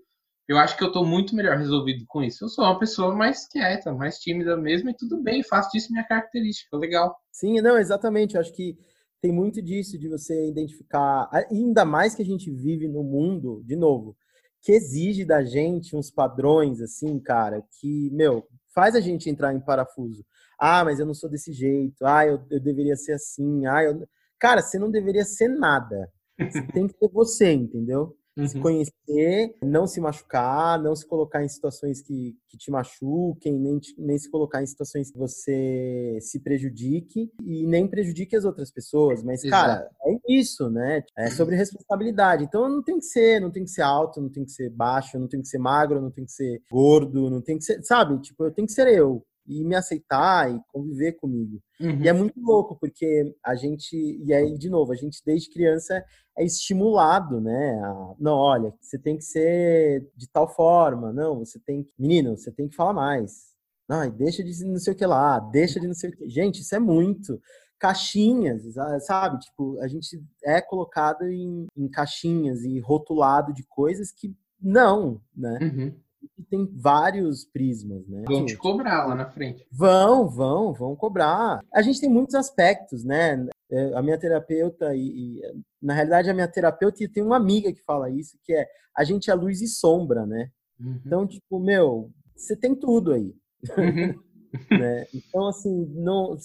eu 0.49 0.57
acho 0.57 0.77
que 0.79 0.83
eu 0.83 0.91
tô 0.91 1.05
muito 1.05 1.37
melhor 1.37 1.59
resolvido 1.59 2.07
com 2.09 2.23
isso. 2.23 2.43
Eu 2.43 2.49
sou 2.49 2.65
uma 2.65 2.79
pessoa 2.79 3.15
mais 3.15 3.47
quieta, 3.47 3.93
mais 3.93 4.19
tímida 4.19 4.57
mesmo, 4.57 4.89
e 4.89 4.97
tudo 4.97 5.23
bem, 5.23 5.43
faço 5.43 5.71
disso 5.71 5.93
minha 5.93 6.05
característica, 6.05 6.75
legal. 6.75 7.15
Sim, 7.31 7.61
não, 7.61 7.77
exatamente. 7.77 8.35
Eu 8.35 8.41
acho 8.41 8.55
que 8.55 8.75
tem 9.21 9.33
muito 9.33 9.61
disso, 9.61 9.99
de 9.99 10.09
você 10.09 10.49
identificar, 10.49 11.29
ainda 11.51 11.85
mais 11.85 12.15
que 12.15 12.23
a 12.23 12.25
gente 12.25 12.51
vive 12.51 12.87
no 12.89 13.03
mundo, 13.03 13.63
de 13.65 13.77
novo, 13.77 14.17
que 14.61 14.73
exige 14.73 15.25
da 15.25 15.45
gente 15.45 15.97
uns 15.97 16.11
padrões, 16.11 16.81
assim, 16.81 17.19
cara, 17.19 17.63
que, 17.81 18.11
meu, 18.11 18.47
faz 18.75 18.95
a 18.95 19.01
gente 19.01 19.29
entrar 19.31 19.55
em 19.55 19.61
parafuso. 19.61 20.25
Ah, 20.59 20.85
mas 20.85 20.99
eu 20.99 21.07
não 21.07 21.15
sou 21.15 21.31
desse 21.31 21.53
jeito. 21.53 22.05
Ah, 22.05 22.27
eu, 22.27 22.45
eu 22.51 22.61
deveria 22.61 22.97
ser 22.97 23.13
assim. 23.13 23.65
Ah, 23.67 23.85
eu... 23.85 24.07
Cara, 24.39 24.61
você 24.61 24.79
não 24.79 24.91
deveria 24.91 25.25
ser 25.25 25.49
nada. 25.49 26.13
Você 26.39 26.63
tem 26.73 26.89
que 26.89 26.99
ser 26.99 27.09
você, 27.09 27.53
entendeu? 27.53 28.17
Uhum. 28.39 28.47
Se 28.47 28.61
conhecer, 28.61 29.57
não 29.61 29.87
se 29.87 30.01
machucar, 30.01 30.81
não 30.81 30.95
se 30.95 31.05
colocar 31.05 31.45
em 31.45 31.49
situações 31.49 32.01
que, 32.01 32.37
que 32.49 32.57
te 32.57 32.71
machuquem, 32.71 33.59
nem, 33.59 33.81
te, 33.81 33.95
nem 33.99 34.17
se 34.17 34.31
colocar 34.31 34.63
em 34.63 34.67
situações 34.67 35.11
que 35.11 35.19
você 35.19 36.19
se 36.21 36.39
prejudique 36.39 37.33
e 37.45 37.67
nem 37.67 37.89
prejudique 37.89 38.37
as 38.37 38.45
outras 38.45 38.71
pessoas. 38.71 39.25
Mas, 39.25 39.43
cara, 39.43 39.91
é 40.05 40.19
isso, 40.29 40.71
né? 40.71 41.03
É 41.17 41.29
sobre 41.31 41.57
responsabilidade. 41.57 42.45
Então 42.45 42.69
não 42.69 42.83
tem 42.83 42.99
que 42.99 43.07
ser, 43.07 43.41
não 43.41 43.51
tem 43.51 43.65
que 43.65 43.71
ser 43.71 43.83
alto, 43.83 44.21
não 44.21 44.29
tem 44.29 44.45
que 44.45 44.53
ser 44.53 44.71
baixo, 44.71 45.19
não 45.19 45.27
tem 45.27 45.43
que 45.43 45.49
ser 45.49 45.59
magro, 45.59 46.01
não 46.01 46.11
tem 46.11 46.25
que 46.25 46.33
ser 46.33 46.63
gordo, 46.71 47.29
não 47.29 47.43
tem 47.43 47.59
que 47.59 47.65
ser, 47.65 47.83
sabe? 47.83 48.21
Tipo, 48.21 48.45
eu 48.45 48.53
tenho 48.53 48.67
que 48.67 48.73
ser 48.73 48.87
eu. 48.87 49.25
E 49.49 49.65
me 49.65 49.75
aceitar 49.75 50.55
e 50.55 50.61
conviver 50.69 51.13
comigo. 51.13 51.61
Uhum. 51.81 52.03
E 52.03 52.09
é 52.09 52.13
muito 52.13 52.39
louco, 52.39 52.77
porque 52.79 53.35
a 53.43 53.55
gente, 53.55 53.97
e 53.97 54.33
aí, 54.35 54.57
de 54.59 54.69
novo, 54.69 54.93
a 54.93 54.97
gente 54.97 55.23
desde 55.25 55.51
criança 55.51 56.05
é 56.37 56.45
estimulado, 56.45 57.41
né? 57.41 57.81
A, 57.83 58.15
não, 58.21 58.35
olha, 58.35 58.75
você 58.81 58.99
tem 58.99 59.17
que 59.17 59.25
ser 59.25 60.07
de 60.15 60.29
tal 60.29 60.49
forma, 60.49 61.13
não, 61.13 61.39
você 61.39 61.59
tem 61.59 61.83
que. 61.83 61.93
Menino, 61.99 62.37
você 62.37 62.53
tem 62.53 62.69
que 62.69 62.77
falar 62.77 62.93
mais. 62.93 63.49
Não, 63.89 64.09
deixa 64.11 64.45
de 64.45 64.65
não 64.67 64.79
sei 64.79 64.93
o 64.93 64.97
que 64.97 65.07
lá, 65.07 65.41
deixa 65.41 65.81
de 65.81 65.87
não 65.87 65.95
sei 65.95 66.11
o 66.11 66.13
que. 66.13 66.29
Gente, 66.29 66.61
isso 66.61 66.75
é 66.75 66.79
muito 66.79 67.41
caixinhas, 67.79 68.63
sabe? 69.07 69.39
Tipo, 69.39 69.81
a 69.81 69.89
gente 69.89 70.23
é 70.45 70.61
colocado 70.61 71.23
em, 71.23 71.67
em 71.77 71.89
caixinhas 71.89 72.65
e 72.65 72.79
rotulado 72.81 73.53
de 73.53 73.63
coisas 73.63 74.11
que 74.11 74.35
não, 74.61 75.21
né? 75.35 75.59
Uhum. 75.63 75.95
E 76.37 76.43
tem 76.45 76.67
vários 76.67 77.45
prismas, 77.45 78.07
né? 78.09 78.25
Vão 78.27 78.45
te 78.45 78.57
cobrar 78.57 79.07
lá 79.07 79.15
na 79.15 79.31
frente. 79.31 79.67
Vão, 79.71 80.29
vão, 80.29 80.73
vão 80.73 80.97
cobrar. 80.97 81.61
A 81.73 81.83
gente 81.83 82.01
tem 82.01 82.11
muitos 82.11 82.35
aspectos, 82.35 83.05
né? 83.05 83.47
É, 83.71 83.95
a 83.95 84.03
minha 84.03 84.19
terapeuta 84.19 84.95
e, 84.95 85.39
e, 85.39 85.43
na 85.81 85.95
realidade 85.95 86.31
a 86.31 86.35
minha 86.35 86.49
terapeuta 86.49 87.03
e 87.03 87.09
tem 87.09 87.23
uma 87.23 87.37
amiga 87.37 87.73
que 87.73 87.83
fala 87.85 88.11
isso, 88.11 88.39
que 88.43 88.55
é 88.55 88.67
a 88.97 89.05
gente 89.05 89.31
é 89.31 89.35
luz 89.35 89.61
e 89.61 89.69
sombra, 89.69 90.27
né? 90.27 90.51
Uhum. 90.81 91.01
Então, 91.05 91.27
tipo, 91.27 91.61
meu, 91.61 92.11
você 92.35 92.57
tem 92.57 92.75
tudo 92.75 93.13
aí. 93.13 93.35
Uhum. 93.77 94.19
né? 94.71 95.07
Então, 95.15 95.49
assim, 95.49 95.87
não, 95.95 96.37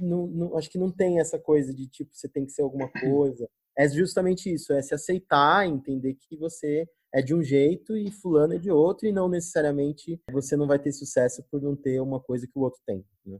não, 0.00 0.26
não, 0.26 0.56
acho 0.56 0.70
que 0.70 0.78
não 0.78 0.90
tem 0.90 1.20
essa 1.20 1.38
coisa 1.38 1.72
de 1.74 1.86
tipo, 1.86 2.10
você 2.12 2.28
tem 2.28 2.44
que 2.44 2.52
ser 2.52 2.62
alguma 2.62 2.88
coisa. 3.00 3.48
É 3.76 3.88
justamente 3.88 4.52
isso, 4.52 4.72
é 4.72 4.82
se 4.82 4.94
aceitar, 4.94 5.66
entender 5.66 6.14
que 6.14 6.36
você 6.36 6.86
é 7.14 7.20
de 7.20 7.34
um 7.34 7.42
jeito 7.42 7.96
e 7.96 8.10
fulano 8.10 8.54
é 8.54 8.58
de 8.58 8.70
outro, 8.70 9.06
e 9.06 9.12
não 9.12 9.28
necessariamente 9.28 10.20
você 10.30 10.56
não 10.56 10.66
vai 10.66 10.78
ter 10.78 10.92
sucesso 10.92 11.44
por 11.50 11.60
não 11.60 11.76
ter 11.76 12.00
uma 12.00 12.20
coisa 12.20 12.46
que 12.46 12.58
o 12.58 12.62
outro 12.62 12.80
tem. 12.86 13.04
Né? 13.24 13.38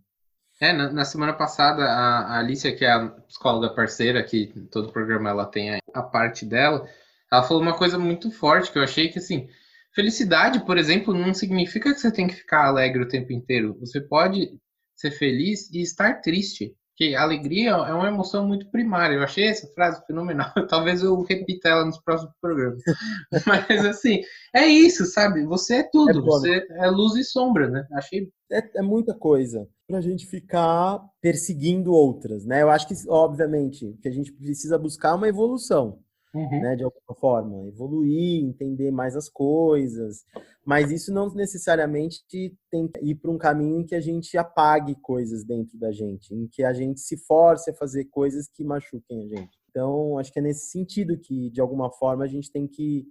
É, 0.61 0.73
na, 0.73 0.93
na, 0.93 1.05
semana 1.05 1.33
passada, 1.33 1.83
a, 1.85 2.37
a 2.37 2.39
Alicia, 2.39 2.75
que 2.77 2.85
é 2.85 2.93
a 2.93 3.09
psicóloga 3.09 3.75
parceira, 3.75 4.23
que 4.23 4.47
todo 4.71 4.93
programa 4.93 5.31
ela 5.31 5.47
tem 5.47 5.75
a, 5.75 5.79
a 5.95 6.03
parte 6.03 6.45
dela, 6.45 6.87
ela 7.31 7.43
falou 7.43 7.63
uma 7.63 7.77
coisa 7.77 7.99
muito 7.99 8.31
forte 8.31 8.71
que 8.71 8.79
eu 8.79 8.83
achei 8.83 9.09
que, 9.09 9.19
assim, 9.19 9.49
felicidade, 9.95 10.65
por 10.65 10.77
exemplo, 10.77 11.15
não 11.15 11.33
significa 11.33 11.93
que 11.93 11.99
você 11.99 12.13
tem 12.13 12.27
que 12.27 12.35
ficar 12.35 12.67
alegre 12.67 13.03
o 13.03 13.09
tempo 13.09 13.33
inteiro. 13.33 13.77
Você 13.81 14.01
pode 14.01 14.57
ser 14.95 15.11
feliz 15.11 15.71
e 15.73 15.81
estar 15.81 16.21
triste 16.21 16.77
que 16.97 17.15
alegria 17.15 17.71
é 17.71 17.93
uma 17.93 18.09
emoção 18.09 18.47
muito 18.47 18.71
primária. 18.71 19.15
Eu 19.15 19.23
achei 19.23 19.45
essa 19.45 19.67
frase 19.69 20.05
fenomenal. 20.07 20.53
Talvez 20.69 21.03
eu 21.03 21.21
repita 21.23 21.69
ela 21.69 21.85
nos 21.85 21.99
próximos 21.99 22.35
programas. 22.41 22.83
Mas 23.47 23.85
assim, 23.85 24.21
é 24.55 24.67
isso, 24.67 25.05
sabe? 25.07 25.45
Você 25.47 25.77
é 25.77 25.83
tudo. 25.83 26.19
É 26.19 26.23
você 26.23 26.67
é 26.71 26.87
luz 26.89 27.17
e 27.17 27.25
sombra, 27.25 27.69
né? 27.69 27.87
Achei. 27.93 28.31
É, 28.51 28.81
é 28.81 28.83
muita 28.83 29.15
coisa 29.15 29.67
para 29.87 29.99
a 29.99 30.03
gente 30.03 30.27
ficar 30.27 31.01
perseguindo 31.21 31.93
outras, 31.93 32.45
né? 32.45 32.63
Eu 32.63 32.71
acho 32.71 32.87
que, 32.87 32.95
obviamente, 33.09 33.97
que 34.03 34.09
a 34.09 34.13
gente 34.13 34.33
precisa 34.33 34.79
buscar 34.79 35.15
uma 35.15 35.29
evolução 35.29 35.99
uhum. 36.35 36.61
né, 36.61 36.77
de 36.77 36.85
alguma 36.85 37.15
forma, 37.19 37.69
evoluir, 37.69 38.45
entender 38.45 38.91
mais 38.91 39.17
as 39.17 39.29
coisas, 39.29 40.25
mas 40.65 40.91
isso 40.91 41.13
não 41.13 41.33
necessariamente 41.35 42.25
tem 42.71 42.89
que 42.89 43.01
ir 43.03 43.15
para 43.17 43.31
um 43.31 43.39
caminho 43.39 43.81
em 43.81 43.85
que 43.85 43.95
a 43.95 44.01
gente 44.01 44.37
apague 44.39 44.95
coisas 44.97 45.45
dentro 45.45 45.79
da 45.79 45.93
gente, 45.93 46.35
em 46.35 46.47
que 46.47 46.65
a 46.65 46.73
gente 46.73 47.01
se 47.01 47.17
force 47.17 47.71
a 47.71 47.75
fazer 47.75 48.07
coisas 48.07 48.49
que 48.49 48.65
machuquem 48.65 49.25
a 49.25 49.27
gente. 49.29 49.59
Então, 49.71 50.19
acho 50.19 50.33
que 50.33 50.39
é 50.39 50.43
nesse 50.43 50.71
sentido 50.71 51.19
que, 51.19 51.51
de 51.51 51.61
alguma 51.61 51.91
forma, 51.91 52.25
a 52.25 52.29
gente 52.29 52.51
tem 52.51 52.67
que 52.67 53.07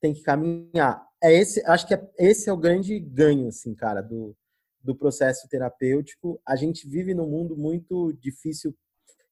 tem 0.00 0.14
que 0.14 0.22
caminhar. 0.22 1.04
É 1.20 1.32
esse, 1.34 1.60
acho 1.66 1.86
que 1.86 1.92
é, 1.92 2.10
esse 2.18 2.48
é 2.48 2.52
o 2.52 2.56
grande 2.56 3.00
ganho, 3.00 3.48
assim, 3.48 3.74
cara, 3.74 4.00
do, 4.00 4.36
do 4.80 4.94
processo 4.94 5.48
terapêutico. 5.48 6.40
A 6.46 6.54
gente 6.54 6.88
vive 6.88 7.14
num 7.14 7.28
mundo 7.28 7.56
muito 7.56 8.12
difícil, 8.12 8.72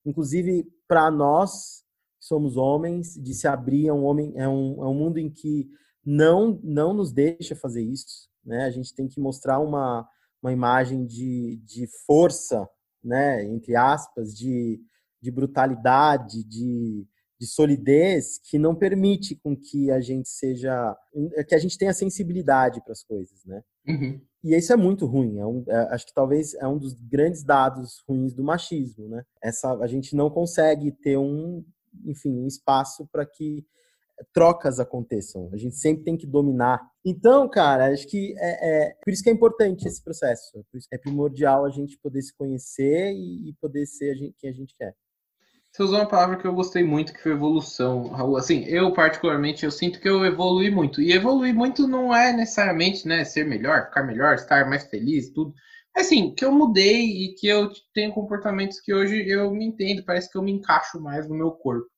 inclusive 0.04 0.66
para 0.88 1.08
nós 1.08 1.85
somos 2.26 2.56
homens, 2.56 3.14
de 3.14 3.34
se 3.34 3.46
abrir 3.46 3.88
a 3.88 3.94
um 3.94 4.04
homem, 4.04 4.32
é 4.36 4.48
um, 4.48 4.82
é 4.82 4.86
um 4.88 4.94
mundo 4.94 5.18
em 5.18 5.30
que 5.30 5.68
não 6.04 6.60
não 6.62 6.94
nos 6.94 7.12
deixa 7.12 7.56
fazer 7.56 7.82
isso, 7.82 8.28
né? 8.44 8.64
A 8.64 8.70
gente 8.70 8.94
tem 8.94 9.08
que 9.08 9.20
mostrar 9.20 9.58
uma, 9.58 10.08
uma 10.42 10.52
imagem 10.52 11.04
de, 11.04 11.60
de 11.64 11.86
força, 12.06 12.68
né? 13.02 13.44
Entre 13.44 13.74
aspas, 13.74 14.34
de, 14.34 14.80
de 15.20 15.30
brutalidade, 15.30 16.44
de, 16.44 17.06
de 17.40 17.46
solidez 17.46 18.38
que 18.38 18.58
não 18.58 18.74
permite 18.74 19.34
com 19.36 19.56
que 19.56 19.90
a 19.90 20.00
gente 20.00 20.28
seja 20.28 20.96
que 21.48 21.54
a 21.54 21.58
gente 21.58 21.76
tenha 21.76 21.92
sensibilidade 21.92 22.80
para 22.82 22.92
as 22.92 23.02
coisas, 23.02 23.44
né? 23.44 23.62
Uhum. 23.88 24.20
E 24.44 24.54
isso 24.54 24.72
é 24.72 24.76
muito 24.76 25.06
ruim. 25.06 25.38
É 25.38 25.46
um, 25.46 25.64
é, 25.68 25.76
acho 25.94 26.06
que 26.06 26.14
talvez 26.14 26.54
é 26.54 26.66
um 26.68 26.78
dos 26.78 26.94
grandes 26.94 27.42
dados 27.42 28.02
ruins 28.08 28.32
do 28.32 28.44
machismo, 28.44 29.08
né? 29.08 29.24
Essa 29.42 29.72
a 29.74 29.86
gente 29.86 30.14
não 30.14 30.30
consegue 30.30 30.92
ter 30.92 31.16
um 31.16 31.64
enfim, 32.04 32.30
um 32.30 32.46
espaço 32.46 33.08
para 33.10 33.24
que 33.24 33.64
trocas 34.32 34.80
aconteçam. 34.80 35.50
A 35.52 35.56
gente 35.56 35.76
sempre 35.76 36.04
tem 36.04 36.16
que 36.16 36.26
dominar. 36.26 36.80
Então, 37.04 37.48
cara, 37.48 37.92
acho 37.92 38.06
que 38.06 38.34
é, 38.38 38.88
é, 38.88 38.94
por 39.04 39.10
isso 39.10 39.22
que 39.22 39.30
é 39.30 39.32
importante 39.32 39.86
esse 39.86 40.02
processo. 40.02 40.64
É 40.92 40.98
primordial 40.98 41.64
a 41.64 41.70
gente 41.70 41.98
poder 41.98 42.22
se 42.22 42.34
conhecer 42.34 43.12
e, 43.12 43.50
e 43.50 43.52
poder 43.60 43.86
ser 43.86 44.12
a 44.12 44.14
gente, 44.14 44.34
quem 44.38 44.50
a 44.50 44.54
gente 44.54 44.74
quer. 44.74 44.94
Você 45.70 45.82
usou 45.82 45.98
uma 45.98 46.08
palavra 46.08 46.38
que 46.38 46.46
eu 46.46 46.54
gostei 46.54 46.82
muito, 46.82 47.12
que 47.12 47.22
foi 47.22 47.32
evolução, 47.32 48.08
Raul. 48.08 48.38
Assim, 48.38 48.64
eu 48.64 48.94
particularmente, 48.94 49.62
eu 49.62 49.70
sinto 49.70 50.00
que 50.00 50.08
eu 50.08 50.24
evolui 50.24 50.70
muito. 50.70 51.02
E 51.02 51.12
evoluir 51.12 51.54
muito 51.54 51.86
não 51.86 52.16
é 52.16 52.32
necessariamente, 52.32 53.06
né, 53.06 53.24
ser 53.24 53.44
melhor, 53.44 53.84
ficar 53.84 54.02
melhor, 54.02 54.36
estar 54.36 54.66
mais 54.66 54.84
feliz, 54.84 55.28
tudo. 55.28 55.52
Assim, 55.96 56.34
que 56.34 56.44
eu 56.44 56.52
mudei 56.52 57.06
e 57.06 57.34
que 57.34 57.46
eu 57.46 57.70
tenho 57.94 58.12
comportamentos 58.12 58.78
que 58.78 58.92
hoje 58.92 59.26
eu 59.26 59.50
me 59.50 59.64
entendo, 59.64 60.04
parece 60.04 60.30
que 60.30 60.36
eu 60.36 60.42
me 60.42 60.52
encaixo 60.52 61.00
mais 61.00 61.26
no 61.26 61.34
meu 61.34 61.50
corpo. 61.52 61.88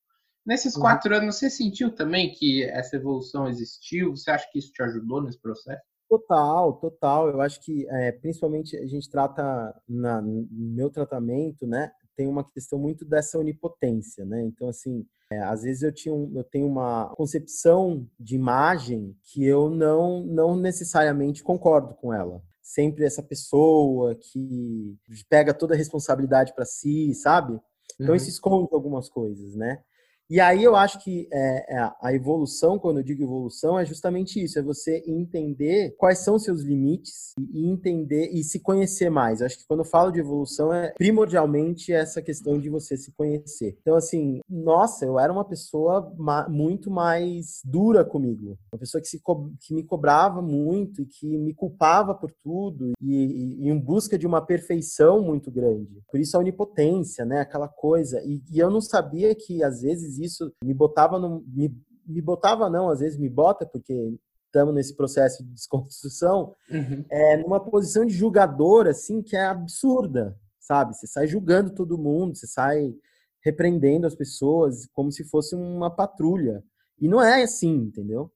Nesses 0.46 0.76
uhum. 0.76 0.82
quatro 0.82 1.14
anos, 1.16 1.34
você 1.34 1.50
sentiu 1.50 1.92
também 1.92 2.30
que 2.30 2.62
essa 2.62 2.94
evolução 2.94 3.48
existiu? 3.48 4.16
Você 4.16 4.30
acha 4.30 4.48
que 4.52 4.60
isso 4.60 4.70
te 4.72 4.82
ajudou 4.84 5.20
nesse 5.20 5.40
processo? 5.40 5.82
Total, 6.08 6.74
total. 6.74 7.28
Eu 7.28 7.40
acho 7.40 7.60
que, 7.60 7.88
é, 7.90 8.12
principalmente, 8.12 8.76
a 8.76 8.86
gente 8.86 9.10
trata, 9.10 9.74
na, 9.88 10.22
no 10.22 10.46
meu 10.48 10.90
tratamento, 10.90 11.66
né, 11.66 11.90
tem 12.16 12.28
uma 12.28 12.44
questão 12.44 12.78
muito 12.78 13.04
dessa 13.04 13.36
onipotência, 13.36 14.24
né? 14.24 14.42
Então, 14.42 14.68
assim, 14.68 15.04
é, 15.30 15.40
às 15.40 15.62
vezes 15.62 15.82
eu, 15.82 15.92
tinha 15.92 16.14
um, 16.14 16.32
eu 16.36 16.44
tenho 16.44 16.66
uma 16.66 17.12
concepção 17.16 18.08
de 18.18 18.36
imagem 18.36 19.14
que 19.24 19.44
eu 19.44 19.68
não, 19.68 20.22
não 20.22 20.56
necessariamente 20.56 21.42
concordo 21.42 21.94
com 21.94 22.14
ela 22.14 22.40
sempre 22.68 23.06
essa 23.06 23.22
pessoa 23.22 24.14
que 24.14 24.94
pega 25.26 25.54
toda 25.54 25.72
a 25.72 25.76
responsabilidade 25.76 26.54
para 26.54 26.66
si, 26.66 27.14
sabe? 27.14 27.58
Então 27.94 28.10
uhum. 28.10 28.14
isso 28.14 28.28
esconde 28.28 28.68
algumas 28.72 29.08
coisas, 29.08 29.54
né? 29.54 29.82
E 30.30 30.40
aí 30.40 30.62
eu 30.62 30.76
acho 30.76 31.02
que 31.02 31.26
é, 31.32 31.76
é, 31.76 31.90
a 32.02 32.12
evolução, 32.12 32.78
quando 32.78 32.98
eu 32.98 33.02
digo 33.02 33.22
evolução, 33.22 33.78
é 33.78 33.84
justamente 33.86 34.42
isso: 34.42 34.58
é 34.58 34.62
você 34.62 35.02
entender 35.06 35.94
quais 35.96 36.18
são 36.18 36.38
seus 36.38 36.60
limites 36.60 37.32
e 37.50 37.66
entender 37.66 38.28
e 38.30 38.44
se 38.44 38.60
conhecer 38.60 39.08
mais. 39.08 39.40
Eu 39.40 39.46
acho 39.46 39.58
que 39.58 39.66
quando 39.66 39.80
eu 39.80 39.86
falo 39.86 40.10
de 40.10 40.20
evolução 40.20 40.72
é 40.72 40.92
primordialmente 40.92 41.94
essa 41.94 42.20
questão 42.20 42.60
de 42.60 42.68
você 42.68 42.94
se 42.96 43.10
conhecer. 43.12 43.78
Então, 43.80 43.96
assim, 43.96 44.40
nossa, 44.48 45.06
eu 45.06 45.18
era 45.18 45.32
uma 45.32 45.44
pessoa 45.46 46.12
ma 46.18 46.46
muito 46.46 46.90
mais 46.90 47.60
dura 47.64 48.04
comigo, 48.04 48.58
uma 48.70 48.78
pessoa 48.78 49.00
que, 49.00 49.08
se 49.08 49.18
que 49.60 49.74
me 49.74 49.82
cobrava 49.82 50.42
muito 50.42 51.02
e 51.02 51.06
que 51.06 51.38
me 51.38 51.54
culpava 51.54 52.14
por 52.14 52.30
tudo 52.42 52.92
e, 53.00 53.14
e, 53.14 53.64
e, 53.64 53.68
em 53.68 53.78
busca 53.78 54.18
de 54.18 54.26
uma 54.26 54.44
perfeição 54.44 55.22
muito 55.22 55.50
grande. 55.50 56.02
Por 56.10 56.20
isso 56.20 56.36
a 56.36 56.40
onipotência, 56.40 57.24
né? 57.24 57.40
Aquela 57.40 57.68
coisa. 57.68 58.22
E, 58.24 58.42
e 58.50 58.58
eu 58.58 58.68
não 58.68 58.82
sabia 58.82 59.34
que 59.34 59.62
às 59.62 59.80
vezes 59.80 60.17
isso 60.24 60.52
me 60.62 60.74
botava 60.74 61.18
no. 61.18 61.44
Me, 61.46 61.74
me 62.06 62.22
botava, 62.22 62.70
não, 62.70 62.88
às 62.88 63.00
vezes 63.00 63.18
me 63.18 63.28
bota, 63.28 63.66
porque 63.66 64.18
estamos 64.46 64.74
nesse 64.74 64.96
processo 64.96 65.44
de 65.44 65.50
desconstrução, 65.50 66.54
uhum. 66.70 67.04
é, 67.10 67.36
numa 67.36 67.60
posição 67.60 68.04
de 68.04 68.14
julgador, 68.14 68.86
assim, 68.86 69.22
que 69.22 69.36
é 69.36 69.44
absurda, 69.44 70.36
sabe? 70.58 70.96
Você 70.96 71.06
sai 71.06 71.26
julgando 71.26 71.74
todo 71.74 71.98
mundo, 71.98 72.34
você 72.34 72.46
sai 72.46 72.94
repreendendo 73.44 74.06
as 74.06 74.14
pessoas 74.14 74.86
como 74.92 75.12
se 75.12 75.24
fosse 75.24 75.54
uma 75.54 75.94
patrulha. 75.94 76.62
E 77.00 77.06
não 77.06 77.22
é 77.22 77.42
assim, 77.42 77.74
entendeu? 77.74 78.32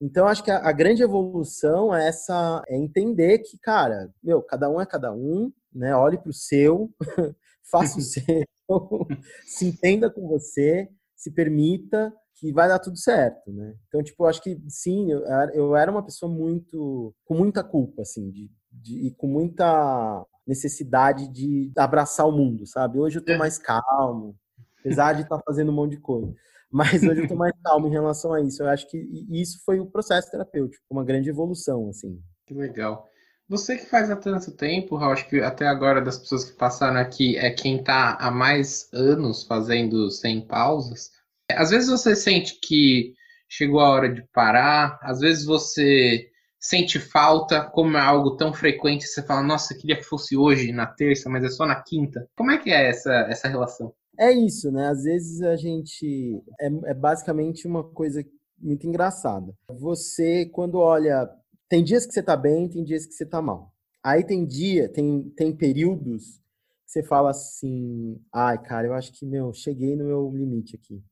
Então, 0.00 0.26
acho 0.26 0.42
que 0.42 0.50
a, 0.50 0.58
a 0.58 0.72
grande 0.72 1.02
evolução 1.02 1.94
é 1.94 2.08
essa, 2.08 2.62
é 2.68 2.76
entender 2.76 3.38
que, 3.38 3.56
cara, 3.58 4.12
meu, 4.22 4.42
cada 4.42 4.68
um 4.68 4.80
é 4.80 4.84
cada 4.84 5.12
um, 5.12 5.52
né? 5.72 5.94
Olhe 5.96 6.18
para 6.18 6.30
o 6.30 6.34
seu, 6.34 6.92
faça 7.70 7.98
o 7.98 8.02
seu, 8.02 8.46
se 9.46 9.66
entenda 9.66 10.10
com 10.10 10.28
você, 10.28 10.88
se 11.24 11.30
permita 11.30 12.12
que 12.34 12.52
vai 12.52 12.68
dar 12.68 12.78
tudo 12.78 12.98
certo, 12.98 13.50
né? 13.50 13.74
Então, 13.88 14.02
tipo, 14.02 14.22
eu 14.22 14.28
acho 14.28 14.42
que 14.42 14.60
sim, 14.68 15.10
eu, 15.10 15.22
eu 15.54 15.74
era 15.74 15.90
uma 15.90 16.04
pessoa 16.04 16.30
muito 16.30 17.14
com 17.24 17.34
muita 17.34 17.64
culpa, 17.64 18.02
assim, 18.02 18.30
de, 18.30 18.50
de, 18.70 19.06
e 19.06 19.10
com 19.12 19.26
muita 19.26 20.26
necessidade 20.46 21.26
de 21.32 21.72
abraçar 21.78 22.28
o 22.28 22.32
mundo, 22.32 22.66
sabe? 22.66 22.98
Hoje 22.98 23.18
eu 23.18 23.24
tô 23.24 23.32
é. 23.32 23.38
mais 23.38 23.56
calmo, 23.56 24.36
apesar 24.80 25.14
de 25.14 25.22
estar 25.22 25.38
tá 25.38 25.42
fazendo 25.46 25.72
um 25.72 25.74
monte 25.74 25.92
de 25.92 26.00
coisa. 26.00 26.34
Mas 26.70 27.02
hoje 27.02 27.22
eu 27.22 27.28
tô 27.28 27.36
mais 27.36 27.54
calmo 27.62 27.86
em 27.86 27.92
relação 27.92 28.34
a 28.34 28.40
isso. 28.42 28.62
Eu 28.62 28.68
acho 28.68 28.90
que 28.90 28.98
isso 29.30 29.62
foi 29.64 29.78
o 29.78 29.86
processo 29.86 30.30
terapêutico, 30.30 30.84
uma 30.90 31.04
grande 31.04 31.30
evolução, 31.30 31.88
assim. 31.88 32.20
Que 32.46 32.52
legal. 32.52 33.08
Você 33.48 33.78
que 33.78 33.86
faz 33.86 34.10
há 34.10 34.16
tanto 34.16 34.50
tempo, 34.50 34.96
acho 34.96 35.28
que 35.28 35.40
até 35.40 35.66
agora 35.68 36.02
das 36.02 36.18
pessoas 36.18 36.44
que 36.44 36.56
passaram 36.56 36.98
aqui 36.98 37.38
é 37.38 37.50
quem 37.50 37.78
está 37.78 38.16
há 38.16 38.30
mais 38.30 38.88
anos 38.92 39.44
fazendo 39.44 40.10
sem 40.10 40.44
pausas. 40.46 41.13
Às 41.50 41.70
vezes 41.70 41.88
você 41.88 42.16
sente 42.16 42.58
que 42.60 43.14
chegou 43.48 43.80
a 43.80 43.90
hora 43.90 44.12
de 44.12 44.22
parar, 44.32 44.98
às 45.02 45.20
vezes 45.20 45.44
você 45.44 46.28
sente 46.58 46.98
falta, 46.98 47.62
como 47.62 47.96
é 47.96 48.00
algo 48.00 48.36
tão 48.36 48.52
frequente, 48.52 49.06
você 49.06 49.22
fala, 49.22 49.42
nossa, 49.42 49.74
queria 49.74 49.96
que 49.96 50.02
fosse 50.02 50.34
hoje, 50.34 50.72
na 50.72 50.86
terça, 50.86 51.28
mas 51.28 51.44
é 51.44 51.48
só 51.48 51.66
na 51.66 51.82
quinta. 51.82 52.26
Como 52.34 52.50
é 52.50 52.58
que 52.58 52.70
é 52.70 52.88
essa, 52.88 53.12
essa 53.28 53.48
relação? 53.48 53.92
É 54.18 54.32
isso, 54.32 54.70
né? 54.70 54.88
Às 54.88 55.02
vezes 55.04 55.42
a 55.42 55.56
gente. 55.56 56.42
É, 56.60 56.66
é 56.90 56.94
basicamente 56.94 57.66
uma 57.66 57.82
coisa 57.82 58.24
muito 58.58 58.86
engraçada. 58.86 59.54
Você, 59.68 60.46
quando 60.46 60.78
olha. 60.78 61.28
Tem 61.68 61.82
dias 61.82 62.06
que 62.06 62.12
você 62.12 62.22
tá 62.22 62.36
bem, 62.36 62.68
tem 62.68 62.84
dias 62.84 63.06
que 63.06 63.14
você 63.14 63.26
tá 63.26 63.42
mal. 63.42 63.72
Aí 64.02 64.22
tem 64.22 64.46
dia, 64.46 64.88
tem, 64.88 65.30
tem 65.30 65.50
períodos 65.56 66.38
que 66.84 66.92
você 66.92 67.02
fala 67.02 67.30
assim, 67.30 68.20
ai, 68.32 68.62
cara, 68.62 68.86
eu 68.86 68.92
acho 68.92 69.10
que, 69.12 69.24
meu, 69.24 69.52
cheguei 69.52 69.96
no 69.96 70.04
meu 70.04 70.30
limite 70.30 70.76
aqui. 70.76 71.02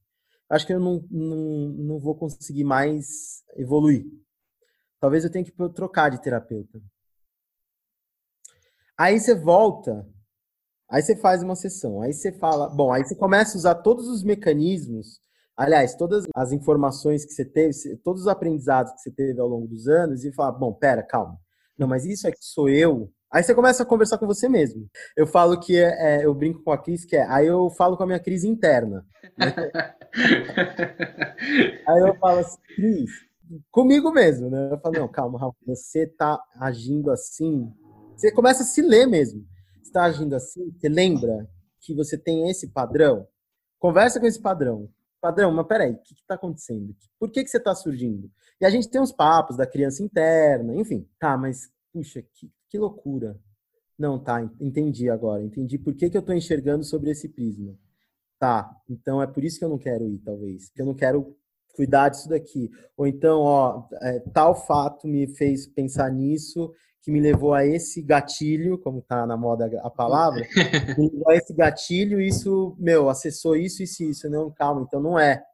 Acho 0.53 0.67
que 0.67 0.75
eu 0.75 0.79
não, 0.79 1.03
não, 1.11 1.69
não 1.71 1.99
vou 1.99 2.15
conseguir 2.15 2.63
mais 2.63 3.43
evoluir. 3.57 4.05
Talvez 5.01 5.25
eu 5.25 5.33
tenha 5.33 5.43
que 5.43 5.53
trocar 5.75 6.11
de 6.11 6.21
terapeuta. 6.21 6.79
Aí 8.99 9.19
você 9.19 9.35
volta, 9.35 10.07
aí 10.91 11.01
você 11.01 11.17
faz 11.17 11.43
uma 11.43 11.57
sessão, 11.57 12.03
aí 12.03 12.13
você 12.13 12.31
fala, 12.33 12.69
bom, 12.69 12.93
aí 12.93 13.03
você 13.03 13.17
começa 13.17 13.57
a 13.57 13.61
usar 13.61 13.75
todos 13.77 14.07
os 14.07 14.23
mecanismos, 14.23 15.23
aliás, 15.57 15.95
todas 15.95 16.27
as 16.37 16.53
informações 16.53 17.25
que 17.25 17.33
você 17.33 17.47
teve, 17.47 17.97
todos 18.05 18.21
os 18.21 18.29
aprendizados 18.29 18.93
que 18.93 19.01
você 19.01 19.11
teve 19.11 19.41
ao 19.41 19.49
longo 19.49 19.67
dos 19.67 19.89
anos 19.89 20.23
e 20.23 20.35
fala, 20.35 20.53
bom, 20.53 20.75
pera, 20.75 21.03
calma. 21.03 21.41
Não, 21.79 21.89
mas 21.89 22.05
isso 22.05 22.29
aqui 22.29 22.45
sou 22.45 22.69
eu. 22.69 23.11
Aí 23.33 23.43
você 23.43 23.55
começa 23.55 23.83
a 23.83 23.87
conversar 23.87 24.19
com 24.19 24.27
você 24.27 24.47
mesmo. 24.47 24.87
Eu 25.17 25.27
falo 25.27 25.59
que 25.59 25.79
é, 25.79 26.21
é 26.21 26.27
eu 26.27 26.35
brinco 26.35 26.63
com 26.63 26.71
a 26.71 26.77
Cris, 26.77 27.05
que 27.07 27.17
é, 27.17 27.27
aí 27.29 27.47
eu 27.47 27.71
falo 27.71 27.97
com 27.97 28.03
a 28.03 28.07
minha 28.07 28.21
crise 28.21 28.47
interna. 28.47 29.07
Né? 29.39 29.55
aí 31.89 32.01
eu 32.01 32.15
falo 32.17 32.41
assim, 32.41 32.59
Cris, 32.77 33.11
comigo 33.71 34.13
mesmo, 34.13 34.51
né? 34.51 34.69
Eu 34.73 34.79
falo, 34.79 34.99
não, 34.99 35.09
calma, 35.09 35.39
Rafa, 35.39 35.57
você 35.67 36.07
tá 36.07 36.39
agindo 36.61 37.11
assim. 37.11 37.73
Você 38.15 38.31
começa 38.31 38.63
a 38.63 38.67
se 38.67 38.83
ler 38.83 39.07
mesmo. 39.07 39.47
Você 39.83 39.91
tá 39.91 40.05
agindo 40.05 40.35
assim, 40.37 40.71
você 40.71 40.89
lembra 40.91 41.49
que 41.81 41.95
você 41.95 42.19
tem 42.19 42.51
esse 42.51 42.69
padrão? 42.69 43.27
Conversa 43.79 44.21
com 44.21 44.27
esse 44.27 44.41
padrão. 44.41 44.91
Padrão, 45.23 45.53
mas 45.53 45.67
peraí, 45.67 45.93
o 45.93 45.99
que 45.99 46.13
está 46.15 46.35
acontecendo? 46.35 46.95
Por 47.19 47.31
que, 47.31 47.43
que 47.43 47.49
você 47.49 47.57
está 47.57 47.75
surgindo? 47.75 48.31
E 48.61 48.67
a 48.67 48.71
gente 48.71 48.91
tem 48.91 49.01
uns 49.01 49.13
papos 49.13 49.57
da 49.57 49.67
criança 49.67 50.03
interna, 50.03 50.75
enfim. 50.75 51.09
Tá, 51.19 51.37
mas, 51.37 51.71
puxa, 51.93 52.23
que, 52.35 52.51
que 52.73 52.79
loucura. 52.79 53.39
Não, 53.99 54.19
tá, 54.19 54.43
entendi 54.59 55.11
agora. 55.11 55.45
Entendi 55.45 55.79
por 55.79 55.95
que, 55.95 56.09
que 56.09 56.17
eu 56.17 56.21
estou 56.21 56.35
enxergando 56.35 56.83
sobre 56.83 57.11
esse 57.11 57.29
prisma. 57.29 57.79
Tá, 58.39 58.75
então 58.89 59.23
é 59.23 59.27
por 59.27 59.45
isso 59.45 59.59
que 59.59 59.65
eu 59.65 59.69
não 59.69 59.79
quero 59.79 60.09
ir, 60.09 60.19
talvez. 60.21 60.71
Que 60.71 60.81
eu 60.81 60.87
não 60.87 60.95
quero 60.95 61.37
cuidar 61.75 62.09
disso 62.09 62.31
daqui. 62.31 62.71
Ou 62.97 63.07
então, 63.07 63.43
ó, 63.43 63.87
é, 64.01 64.21
tal 64.33 64.55
fato 64.55 65.07
me 65.07 65.27
fez 65.27 65.67
pensar 65.67 66.11
nisso, 66.11 66.73
que 67.03 67.11
me 67.11 67.21
levou 67.21 67.53
a 67.53 67.67
esse 67.67 68.01
gatilho, 68.01 68.79
como 68.79 69.01
está 69.01 69.27
na 69.27 69.37
moda 69.37 69.71
a 69.83 69.91
palavra, 69.91 70.47
me 70.99 71.11
levou 71.11 71.29
a 71.31 71.37
esse 71.37 71.53
gatilho, 71.53 72.23
isso, 72.23 72.75
meu, 72.79 73.11
acessou 73.11 73.55
isso, 73.55 73.83
isso, 73.83 74.03
isso. 74.03 74.31
Não, 74.31 74.51
calma, 74.51 74.83
então 74.83 75.01
não 75.01 75.19
é. 75.19 75.45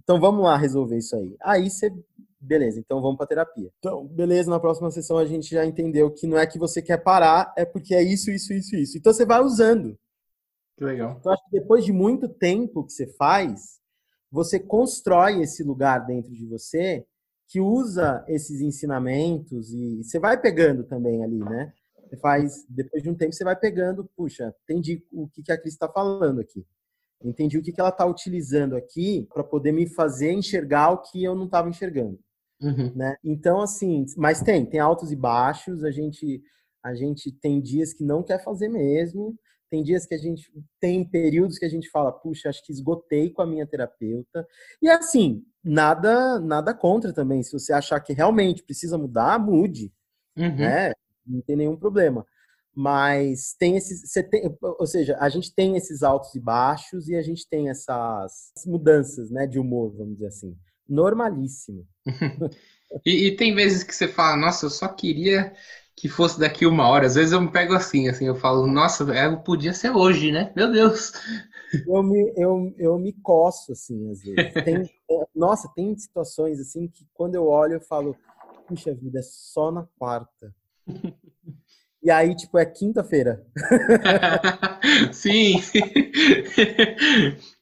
Então 0.00 0.20
vamos 0.20 0.44
lá 0.44 0.56
resolver 0.56 0.96
isso 0.96 1.16
aí. 1.16 1.36
Aí 1.42 1.68
você, 1.68 1.92
beleza, 2.40 2.78
então 2.78 3.00
vamos 3.00 3.16
para 3.16 3.26
terapia. 3.26 3.70
Então, 3.78 4.06
beleza, 4.06 4.50
na 4.50 4.60
próxima 4.60 4.90
sessão 4.90 5.18
a 5.18 5.24
gente 5.24 5.50
já 5.50 5.64
entendeu 5.64 6.10
que 6.10 6.26
não 6.26 6.38
é 6.38 6.46
que 6.46 6.58
você 6.58 6.80
quer 6.80 6.98
parar, 6.98 7.52
é 7.56 7.64
porque 7.64 7.94
é 7.94 8.02
isso, 8.02 8.30
isso, 8.30 8.52
isso, 8.52 8.76
isso. 8.76 8.98
Então 8.98 9.12
você 9.12 9.24
vai 9.24 9.40
usando. 9.40 9.98
Que 10.76 10.84
legal. 10.84 11.16
Então 11.18 11.32
acho 11.32 11.44
que 11.44 11.58
depois 11.58 11.84
de 11.84 11.92
muito 11.92 12.28
tempo 12.28 12.84
que 12.84 12.92
você 12.92 13.06
faz, 13.06 13.78
você 14.30 14.60
constrói 14.60 15.42
esse 15.42 15.62
lugar 15.62 16.06
dentro 16.06 16.32
de 16.32 16.46
você 16.46 17.04
que 17.48 17.60
usa 17.60 18.24
esses 18.28 18.60
ensinamentos 18.60 19.72
e 19.72 20.02
você 20.02 20.18
vai 20.18 20.38
pegando 20.38 20.84
também 20.84 21.24
ali, 21.24 21.38
né? 21.38 21.72
Você 22.08 22.16
faz, 22.16 22.64
depois 22.68 23.02
de 23.02 23.10
um 23.10 23.14
tempo, 23.14 23.32
você 23.32 23.44
vai 23.44 23.56
pegando, 23.56 24.08
puxa, 24.16 24.54
entendi 24.64 25.04
o 25.12 25.28
que, 25.28 25.50
a 25.50 25.58
Cris 25.58 25.74
está 25.74 25.88
falando 25.88 26.40
aqui. 26.40 26.64
Entendi 27.22 27.58
o 27.58 27.62
que, 27.62 27.72
que 27.72 27.80
ela 27.80 27.90
está 27.90 28.06
utilizando 28.06 28.76
aqui 28.76 29.26
para 29.32 29.42
poder 29.42 29.72
me 29.72 29.86
fazer 29.86 30.32
enxergar 30.32 30.90
o 30.90 31.02
que 31.02 31.24
eu 31.24 31.34
não 31.34 31.46
estava 31.46 31.68
enxergando. 31.68 32.18
Uhum. 32.60 32.92
Né? 32.94 33.16
Então, 33.24 33.60
assim, 33.60 34.04
mas 34.16 34.40
tem, 34.42 34.66
tem 34.66 34.80
altos 34.80 35.12
e 35.12 35.16
baixos, 35.16 35.84
a 35.84 35.90
gente, 35.90 36.42
a 36.84 36.94
gente 36.94 37.30
tem 37.30 37.60
dias 37.60 37.92
que 37.92 38.04
não 38.04 38.22
quer 38.22 38.42
fazer 38.42 38.68
mesmo, 38.68 39.38
tem 39.70 39.82
dias 39.82 40.06
que 40.06 40.14
a 40.14 40.18
gente 40.18 40.50
tem 40.80 41.04
períodos 41.04 41.58
que 41.58 41.64
a 41.64 41.68
gente 41.68 41.90
fala, 41.90 42.10
puxa, 42.10 42.48
acho 42.48 42.64
que 42.64 42.72
esgotei 42.72 43.30
com 43.30 43.42
a 43.42 43.46
minha 43.46 43.66
terapeuta. 43.66 44.46
E 44.80 44.88
assim, 44.88 45.44
nada 45.62 46.40
nada 46.40 46.72
contra 46.74 47.12
também. 47.12 47.42
Se 47.42 47.52
você 47.52 47.72
achar 47.72 48.00
que 48.00 48.12
realmente 48.12 48.62
precisa 48.62 48.96
mudar, 48.96 49.38
mude. 49.38 49.92
Uhum. 50.36 50.56
Né? 50.56 50.92
Não 51.26 51.42
tem 51.42 51.56
nenhum 51.56 51.76
problema. 51.76 52.24
Mas 52.74 53.54
tem 53.58 53.76
esses. 53.76 54.08
Você 54.10 54.22
tem, 54.22 54.56
ou 54.62 54.86
seja, 54.86 55.16
a 55.20 55.28
gente 55.28 55.54
tem 55.54 55.76
esses 55.76 56.02
altos 56.02 56.34
e 56.34 56.40
baixos 56.40 57.08
e 57.08 57.16
a 57.16 57.22
gente 57.22 57.46
tem 57.48 57.68
essas 57.68 58.52
mudanças 58.66 59.30
né, 59.30 59.46
de 59.46 59.58
humor, 59.58 59.92
vamos 59.96 60.14
dizer 60.14 60.28
assim. 60.28 60.56
Normalíssimo. 60.88 61.86
e, 63.04 63.28
e 63.28 63.36
tem 63.36 63.54
vezes 63.54 63.82
que 63.82 63.94
você 63.94 64.08
fala, 64.08 64.36
nossa, 64.36 64.66
eu 64.66 64.70
só 64.70 64.88
queria 64.88 65.52
que 65.96 66.08
fosse 66.08 66.38
daqui 66.38 66.64
uma 66.64 66.88
hora. 66.88 67.06
Às 67.06 67.16
vezes 67.16 67.32
eu 67.32 67.40
me 67.40 67.50
pego 67.50 67.74
assim, 67.74 68.08
assim, 68.08 68.26
eu 68.26 68.36
falo, 68.36 68.66
nossa, 68.66 69.04
é, 69.12 69.34
podia 69.36 69.74
ser 69.74 69.90
hoje, 69.90 70.30
né? 70.30 70.52
Meu 70.54 70.70
Deus. 70.70 71.12
Eu 71.86 72.02
me, 72.02 72.32
eu, 72.36 72.74
eu 72.78 72.98
me 72.98 73.12
coço, 73.12 73.72
assim, 73.72 74.10
às 74.10 74.22
vezes. 74.22 74.54
Tem, 74.64 74.90
nossa, 75.34 75.68
tem 75.74 75.96
situações, 75.98 76.60
assim, 76.60 76.86
que 76.88 77.06
quando 77.12 77.34
eu 77.34 77.46
olho, 77.46 77.74
eu 77.74 77.80
falo, 77.80 78.16
puxa 78.66 78.94
vida, 78.94 79.18
é 79.18 79.22
só 79.22 79.70
na 79.70 79.86
quarta. 79.98 80.54
E 82.00 82.12
aí, 82.12 82.32
tipo, 82.34 82.56
é 82.56 82.64
quinta-feira. 82.64 83.44
Sim. 85.12 85.56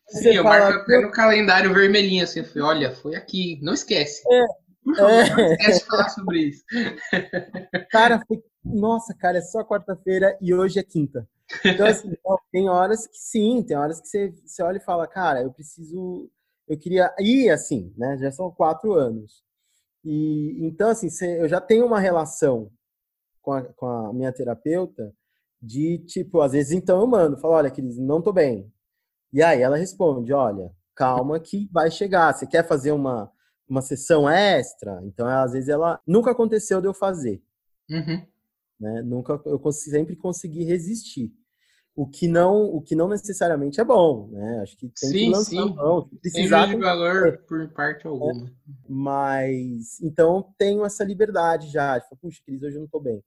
Sim, 0.08 0.34
eu 0.34 0.42
fala, 0.42 0.58
marco 0.58 0.80
até 0.80 1.00
no 1.00 1.10
calendário 1.10 1.74
vermelhinho, 1.74 2.24
assim, 2.24 2.42
olha, 2.60 2.94
foi 2.94 3.16
aqui, 3.16 3.58
não 3.62 3.74
esquece. 3.74 4.22
É, 4.30 4.46
por 4.84 4.96
favor, 4.96 5.10
é. 5.10 5.30
não 5.36 5.52
esquece 5.52 5.80
de 5.80 5.86
falar 5.86 6.08
sobre 6.10 6.38
isso. 6.40 6.64
Cara, 7.90 8.22
foi... 8.26 8.42
nossa, 8.64 9.14
cara, 9.14 9.38
é 9.38 9.42
só 9.42 9.64
quarta-feira 9.64 10.36
e 10.40 10.54
hoje 10.54 10.78
é 10.78 10.82
quinta. 10.82 11.28
Então, 11.64 11.86
assim, 11.86 12.12
tem 12.52 12.68
horas 12.68 13.06
que 13.06 13.18
sim, 13.18 13.62
tem 13.62 13.76
horas 13.76 14.00
que 14.00 14.08
você, 14.08 14.32
você 14.44 14.62
olha 14.62 14.76
e 14.76 14.84
fala, 14.84 15.06
cara, 15.06 15.42
eu 15.42 15.52
preciso, 15.52 16.30
eu 16.68 16.78
queria 16.78 17.12
ir 17.18 17.50
assim, 17.50 17.92
né? 17.96 18.16
Já 18.18 18.30
são 18.30 18.50
quatro 18.50 18.94
anos. 18.94 19.42
E 20.04 20.56
então, 20.64 20.90
assim, 20.90 21.10
você, 21.10 21.40
eu 21.40 21.48
já 21.48 21.60
tenho 21.60 21.84
uma 21.84 21.98
relação 21.98 22.70
com 23.42 23.52
a, 23.52 23.62
com 23.62 23.86
a 23.86 24.12
minha 24.12 24.32
terapeuta 24.32 25.12
de 25.60 25.98
tipo, 26.06 26.40
às 26.40 26.52
vezes, 26.52 26.72
então 26.72 27.00
eu 27.00 27.06
mando, 27.06 27.38
falo, 27.38 27.54
olha, 27.54 27.70
Cris, 27.70 27.98
não 27.98 28.22
tô 28.22 28.32
bem. 28.32 28.72
E 29.36 29.42
aí 29.42 29.60
ela 29.60 29.76
responde, 29.76 30.32
olha, 30.32 30.72
calma 30.94 31.38
que 31.38 31.68
vai 31.70 31.90
chegar. 31.90 32.32
Você 32.32 32.46
quer 32.46 32.66
fazer 32.66 32.92
uma 32.92 33.30
uma 33.68 33.82
sessão 33.82 34.28
extra. 34.28 35.00
Então, 35.04 35.26
às 35.26 35.52
vezes, 35.52 35.68
ela 35.68 36.00
nunca 36.06 36.30
aconteceu 36.30 36.80
de 36.80 36.86
eu 36.86 36.94
fazer. 36.94 37.42
Uhum. 37.90 38.24
Né? 38.78 39.02
Nunca, 39.02 39.40
eu 39.44 39.60
sempre 39.72 40.16
consegui 40.16 40.64
resistir. 40.64 41.32
O 41.94 42.06
que 42.06 42.28
não, 42.28 42.64
o 42.64 42.80
que 42.80 42.94
não 42.94 43.08
necessariamente 43.08 43.80
é 43.80 43.84
bom, 43.84 44.28
né? 44.30 44.60
Acho 44.62 44.76
que 44.76 44.86
tem 44.88 45.10
sim, 45.10 45.18
que 45.18 45.30
lançar 45.30 45.50
sim. 45.50 45.74
mão. 45.74 46.08
Precisar 46.20 46.66
tem 46.66 46.76
de 46.76 46.82
valor 46.82 47.38
por 47.48 47.68
parte 47.70 48.06
alguma. 48.06 48.44
Né? 48.44 48.50
Mas, 48.88 50.00
então, 50.00 50.54
tenho 50.58 50.84
essa 50.84 51.02
liberdade 51.02 51.68
já. 51.68 51.98
Tipo, 51.98 52.16
puxa, 52.16 52.40
Cris, 52.44 52.62
hoje 52.62 52.76
eu 52.76 52.82
não 52.82 52.88
tô 52.88 53.00
bem. 53.00 53.22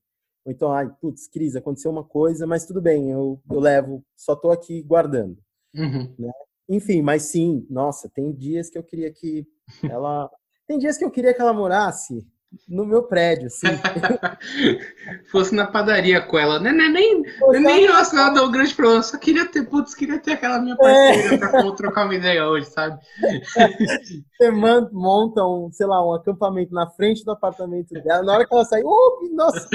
Ou 0.45 0.51
então, 0.51 0.71
ai, 0.71 0.89
putz, 1.01 1.27
Cris, 1.27 1.55
aconteceu 1.55 1.91
uma 1.91 2.03
coisa, 2.03 2.47
mas 2.47 2.65
tudo 2.65 2.81
bem, 2.81 3.11
eu, 3.11 3.41
eu 3.49 3.59
levo, 3.59 4.05
só 4.15 4.35
tô 4.35 4.51
aqui 4.51 4.81
guardando. 4.83 5.37
Uhum. 5.73 6.15
Né? 6.17 6.31
Enfim, 6.69 7.01
mas 7.01 7.23
sim, 7.23 7.65
nossa, 7.69 8.09
tem 8.09 8.31
dias 8.31 8.69
que 8.69 8.77
eu 8.77 8.83
queria 8.83 9.11
que 9.11 9.47
ela. 9.83 10.29
Tem 10.67 10.77
dias 10.77 10.97
que 10.97 11.05
eu 11.05 11.11
queria 11.11 11.33
que 11.33 11.41
ela 11.41 11.53
morasse 11.53 12.27
no 12.67 12.85
meu 12.85 13.03
prédio, 13.03 13.47
assim. 13.47 13.67
Fosse 15.31 15.53
na 15.53 15.67
padaria 15.67 16.21
com 16.21 16.37
ela. 16.37 16.55
É 16.57 16.71
nem, 16.71 17.21
não 17.39 17.53
é 17.53 17.59
nem 17.59 17.81
relacionado 17.81 18.39
ao 18.39 18.49
grande 18.49 18.73
problema. 18.73 19.03
Só 19.03 19.17
queria 19.17 19.45
ter, 19.45 19.63
putz, 19.69 19.93
queria 19.93 20.19
ter 20.19 20.33
aquela 20.33 20.59
minha 20.59 20.75
parceira 20.75 21.35
é. 21.35 21.37
pra 21.37 21.71
trocar 21.73 22.05
uma 22.05 22.15
ideia 22.15 22.47
hoje, 22.47 22.65
sabe? 22.67 22.99
Você 24.39 24.51
monta 24.51 25.43
um, 25.43 25.69
sei 25.71 25.85
lá, 25.85 26.05
um 26.05 26.13
acampamento 26.13 26.73
na 26.73 26.89
frente 26.89 27.23
do 27.23 27.31
apartamento 27.31 27.93
dela. 27.93 28.23
Na 28.23 28.33
hora 28.33 28.47
que 28.47 28.53
ela 28.53 28.65
sai, 28.65 28.81
oh, 28.83 29.29
nossa, 29.33 29.67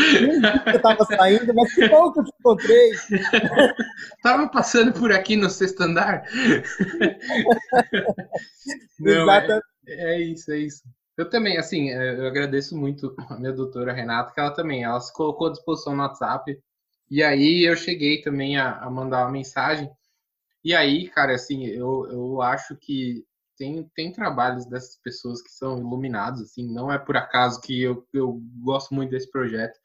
eu 0.73 0.83
tava 0.83 1.05
saindo, 1.05 1.55
mas 1.55 1.75
que 1.75 1.89
bom 1.89 2.13
que 2.13 2.21
eu 2.21 2.25
te 2.25 2.33
encontrei. 2.41 2.91
tava 4.23 4.49
passando 4.49 4.93
por 4.93 5.13
aqui 5.13 5.37
no 5.37 5.49
sexto 5.49 5.83
andar. 5.83 6.25
Não, 8.99 9.13
é, 9.13 9.23
Exatamente. 9.23 9.65
É, 9.87 10.15
é 10.15 10.21
isso, 10.21 10.53
é 10.53 10.59
isso. 10.59 10.83
Eu 11.17 11.29
também, 11.31 11.59
assim, 11.59 11.91
é, 11.91 12.19
eu 12.19 12.27
agradeço 12.27 12.77
muito 12.77 13.15
a 13.31 13.37
minha 13.39 13.53
doutora 13.53 13.93
Renata, 13.93 14.33
que 14.33 14.41
ela 14.41 14.51
também, 14.51 14.85
ela 14.85 15.01
se 15.01 15.13
colocou 15.13 15.49
à 15.49 15.53
disposição 15.53 15.95
no 15.95 16.03
WhatsApp, 16.03 16.59
e 17.11 17.23
aí 17.23 17.65
eu 17.65 17.77
cheguei 17.77 18.23
também 18.23 18.57
a, 18.57 18.79
a 18.79 18.91
mandar 18.91 19.25
uma 19.25 19.31
mensagem, 19.33 19.91
e 20.65 20.75
aí, 20.75 21.09
cara, 21.09 21.35
assim, 21.35 21.67
eu, 21.67 22.09
eu 22.11 22.43
acho 22.43 22.77
que 22.77 23.25
tem, 23.57 23.89
tem 23.95 24.13
trabalhos 24.13 24.67
dessas 24.67 24.97
pessoas 25.03 25.41
que 25.43 25.51
são 25.51 25.79
iluminados, 25.79 26.43
assim, 26.43 26.67
não 26.73 26.91
é 26.91 26.99
por 26.99 27.17
acaso 27.17 27.61
que 27.61 27.81
eu, 27.81 28.07
eu 28.13 28.41
gosto 28.63 28.95
muito 28.95 29.11
desse 29.11 29.31
projeto, 29.31 29.79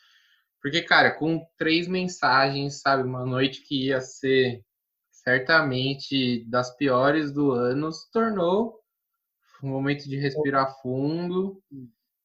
porque, 0.62 0.82
cara, 0.82 1.12
com 1.12 1.46
três 1.58 1.88
mensagens, 1.88 2.82
sabe, 2.82 3.04
uma 3.04 3.26
noite 3.26 3.62
que 3.62 3.88
ia 3.88 4.02
ser 4.02 4.64
certamente 5.12 6.44
das 6.50 6.76
piores 6.76 7.32
do 7.32 7.52
ano, 7.52 7.92
se 7.92 8.10
tornou 8.12 8.79
um 9.64 9.70
momento 9.70 10.08
de 10.08 10.18
respirar 10.18 10.80
fundo, 10.82 11.62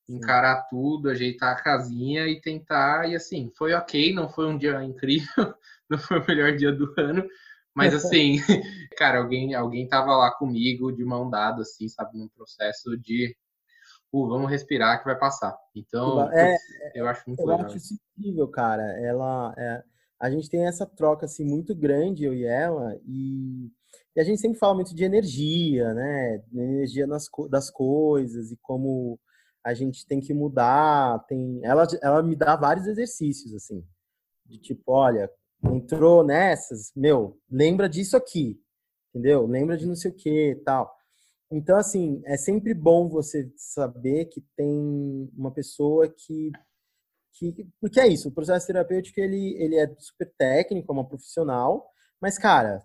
encarar 0.08 0.66
tudo, 0.68 1.10
ajeitar 1.10 1.52
a 1.52 1.62
casinha 1.62 2.26
e 2.26 2.40
tentar. 2.40 3.08
E 3.08 3.14
assim, 3.16 3.50
foi 3.56 3.74
ok, 3.74 4.12
não 4.14 4.28
foi 4.28 4.46
um 4.46 4.58
dia 4.58 4.82
incrível, 4.82 5.26
não 5.88 5.98
foi 5.98 6.20
o 6.20 6.26
melhor 6.26 6.56
dia 6.56 6.72
do 6.72 6.92
ano, 6.98 7.26
mas 7.74 7.94
assim, 7.94 8.36
cara, 8.96 9.18
alguém, 9.18 9.54
alguém 9.54 9.88
tava 9.88 10.16
lá 10.16 10.30
comigo 10.30 10.92
de 10.92 11.04
mão 11.04 11.28
dada, 11.28 11.62
assim, 11.62 11.88
sabe, 11.88 12.18
num 12.18 12.28
processo 12.28 12.96
de 12.98 13.34
uh, 14.12 14.28
vamos 14.28 14.50
respirar 14.50 14.98
que 14.98 15.06
vai 15.06 15.18
passar. 15.18 15.56
Então, 15.74 16.30
é, 16.32 16.56
eu 16.94 17.08
acho 17.08 17.24
muito 17.26 17.40
eu 17.40 17.46
legal. 17.46 17.66
acho 17.66 17.76
isso 17.76 17.94
incrível, 18.16 18.46
cara. 18.48 18.82
Ela, 19.00 19.54
é, 19.58 19.82
a 20.20 20.30
gente 20.30 20.48
tem 20.48 20.66
essa 20.66 20.86
troca 20.86 21.26
assim 21.26 21.44
muito 21.44 21.74
grande 21.74 22.24
eu 22.24 22.32
e 22.32 22.44
ela 22.44 22.96
e, 23.04 23.70
e, 24.16 24.20
a 24.20 24.24
gente 24.24 24.40
sempre 24.40 24.58
fala 24.58 24.74
muito 24.74 24.94
de 24.94 25.04
energia, 25.04 25.92
né? 25.94 26.42
Energia 26.52 27.06
nas, 27.06 27.28
das 27.50 27.70
coisas 27.70 28.52
e 28.52 28.56
como 28.62 29.18
a 29.64 29.74
gente 29.74 30.06
tem 30.06 30.20
que 30.20 30.34
mudar. 30.34 31.24
Tem, 31.26 31.60
ela, 31.64 31.86
ela 32.02 32.22
me 32.22 32.36
dá 32.36 32.56
vários 32.56 32.86
exercícios 32.86 33.54
assim, 33.54 33.84
de 34.46 34.58
tipo, 34.58 34.92
olha, 34.92 35.30
entrou 35.64 36.24
nessas, 36.24 36.92
meu, 36.94 37.38
lembra 37.50 37.88
disso 37.88 38.16
aqui, 38.16 38.60
entendeu? 39.10 39.46
Lembra 39.46 39.76
de 39.76 39.86
não 39.86 39.96
sei 39.96 40.10
o 40.10 40.14
que, 40.14 40.60
tal. 40.64 40.94
Então, 41.50 41.76
assim, 41.76 42.20
é 42.26 42.36
sempre 42.36 42.74
bom 42.74 43.08
você 43.08 43.50
saber 43.56 44.26
que 44.26 44.42
tem 44.56 45.30
uma 45.36 45.52
pessoa 45.52 46.08
que. 46.08 46.50
que 47.32 47.68
porque 47.80 48.00
é 48.00 48.08
isso, 48.08 48.28
o 48.28 48.32
processo 48.32 48.66
terapêutico 48.66 49.20
ele, 49.20 49.54
ele 49.62 49.76
é 49.76 49.86
super 49.98 50.32
técnico, 50.36 50.90
é 50.90 50.94
uma 50.94 51.08
profissional, 51.08 51.88
mas, 52.20 52.38
cara, 52.38 52.82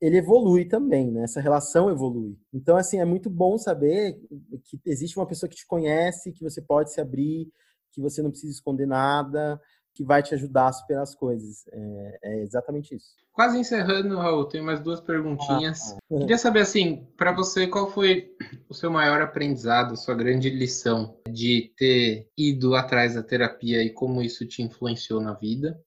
ele 0.00 0.18
evolui 0.18 0.64
também, 0.64 1.10
né? 1.10 1.24
Essa 1.24 1.40
relação 1.40 1.90
evolui. 1.90 2.38
Então, 2.52 2.76
assim, 2.76 2.98
é 2.98 3.04
muito 3.04 3.30
bom 3.30 3.56
saber 3.56 4.20
que 4.64 4.80
existe 4.84 5.18
uma 5.18 5.26
pessoa 5.26 5.48
que 5.48 5.56
te 5.56 5.66
conhece, 5.66 6.32
que 6.32 6.42
você 6.42 6.60
pode 6.60 6.92
se 6.92 7.00
abrir, 7.00 7.48
que 7.92 8.00
você 8.00 8.22
não 8.22 8.30
precisa 8.30 8.52
esconder 8.52 8.86
nada, 8.86 9.60
que 9.94 10.04
vai 10.04 10.22
te 10.22 10.34
ajudar 10.34 10.68
a 10.68 10.72
superar 10.72 11.02
as 11.02 11.14
coisas. 11.14 11.66
É, 11.72 12.18
é 12.22 12.42
exatamente 12.42 12.94
isso. 12.94 13.14
Quase 13.32 13.58
encerrando, 13.58 14.18
Raul, 14.18 14.44
tenho 14.44 14.64
mais 14.64 14.80
duas 14.80 15.00
perguntinhas. 15.00 15.92
Ah, 15.92 15.98
ah. 16.12 16.18
Queria 16.18 16.38
saber, 16.38 16.60
assim, 16.60 17.06
para 17.16 17.32
você, 17.32 17.66
qual 17.66 17.90
foi 17.90 18.30
o 18.68 18.74
seu 18.74 18.90
maior 18.90 19.22
aprendizado, 19.22 19.96
sua 19.96 20.14
grande 20.14 20.50
lição 20.50 21.18
de 21.28 21.72
ter 21.76 22.28
ido 22.36 22.74
atrás 22.74 23.14
da 23.14 23.22
terapia 23.22 23.82
e 23.82 23.90
como 23.90 24.22
isso 24.22 24.46
te 24.46 24.62
influenciou 24.62 25.20
na 25.20 25.32
vida? 25.32 25.78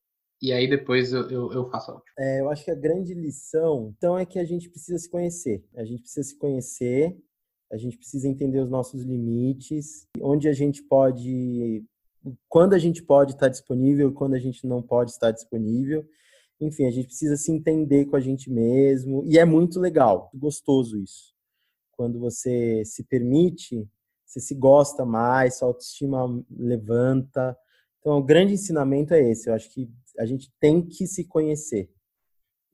E 0.41 0.53
aí 0.53 0.69
depois 0.69 1.11
eu, 1.11 1.29
eu, 1.29 1.51
eu 1.51 1.69
faço 1.69 1.91
a 1.91 1.95
última. 1.95 2.13
É, 2.17 2.39
eu 2.39 2.49
acho 2.49 2.63
que 2.63 2.71
a 2.71 2.75
grande 2.75 3.13
lição, 3.13 3.93
então, 3.97 4.17
é 4.17 4.25
que 4.25 4.39
a 4.39 4.45
gente 4.45 4.69
precisa 4.69 4.97
se 4.97 5.09
conhecer. 5.09 5.63
A 5.75 5.83
gente 5.83 6.01
precisa 6.01 6.27
se 6.27 6.37
conhecer, 6.37 7.17
a 7.71 7.77
gente 7.77 7.97
precisa 7.97 8.27
entender 8.27 8.59
os 8.59 8.69
nossos 8.69 9.03
limites, 9.03 10.07
onde 10.21 10.47
a 10.47 10.53
gente 10.53 10.81
pode 10.83 11.83
quando 12.49 12.73
a 12.73 12.77
gente 12.77 13.01
pode 13.01 13.31
estar 13.31 13.47
disponível, 13.47 14.13
quando 14.13 14.33
a 14.33 14.39
gente 14.39 14.67
não 14.67 14.81
pode 14.81 15.11
estar 15.11 15.31
disponível. 15.31 16.05
Enfim, 16.59 16.85
a 16.85 16.91
gente 16.91 17.07
precisa 17.07 17.37
se 17.37 17.51
entender 17.51 18.05
com 18.05 18.17
a 18.17 18.19
gente 18.19 18.49
mesmo 18.49 19.23
e 19.25 19.37
é 19.37 19.45
muito 19.45 19.79
legal, 19.79 20.29
gostoso 20.33 20.97
isso. 20.97 21.33
Quando 21.91 22.19
você 22.19 22.83
se 22.85 23.03
permite, 23.03 23.87
você 24.25 24.39
se 24.39 24.55
gosta 24.55 25.05
mais, 25.05 25.57
sua 25.57 25.69
autoestima 25.69 26.43
levanta. 26.49 27.57
Então, 27.99 28.17
o 28.17 28.23
grande 28.23 28.53
ensinamento 28.53 29.13
é 29.13 29.21
esse. 29.21 29.49
Eu 29.49 29.53
acho 29.53 29.69
que 29.73 29.89
a 30.17 30.25
gente 30.25 30.51
tem 30.59 30.81
que 30.81 31.05
se 31.05 31.25
conhecer, 31.25 31.89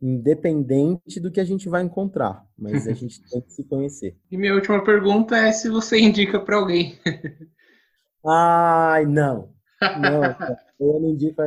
independente 0.01 1.19
do 1.19 1.31
que 1.31 1.39
a 1.39 1.45
gente 1.45 1.67
vai 1.69 1.83
encontrar, 1.83 2.45
mas 2.57 2.87
a 2.87 2.93
gente 2.93 3.21
tem 3.29 3.41
que 3.41 3.53
se 3.53 3.63
conhecer. 3.63 4.17
E 4.31 4.37
minha 4.37 4.53
última 4.53 4.83
pergunta 4.83 5.35
é 5.35 5.51
se 5.51 5.69
você 5.69 5.99
indica 5.99 6.39
para 6.39 6.57
alguém. 6.57 6.99
Ai, 8.25 9.05
não. 9.05 9.53
Não, 9.81 10.23
eu 10.79 10.99
não 10.99 11.09
indico. 11.09 11.41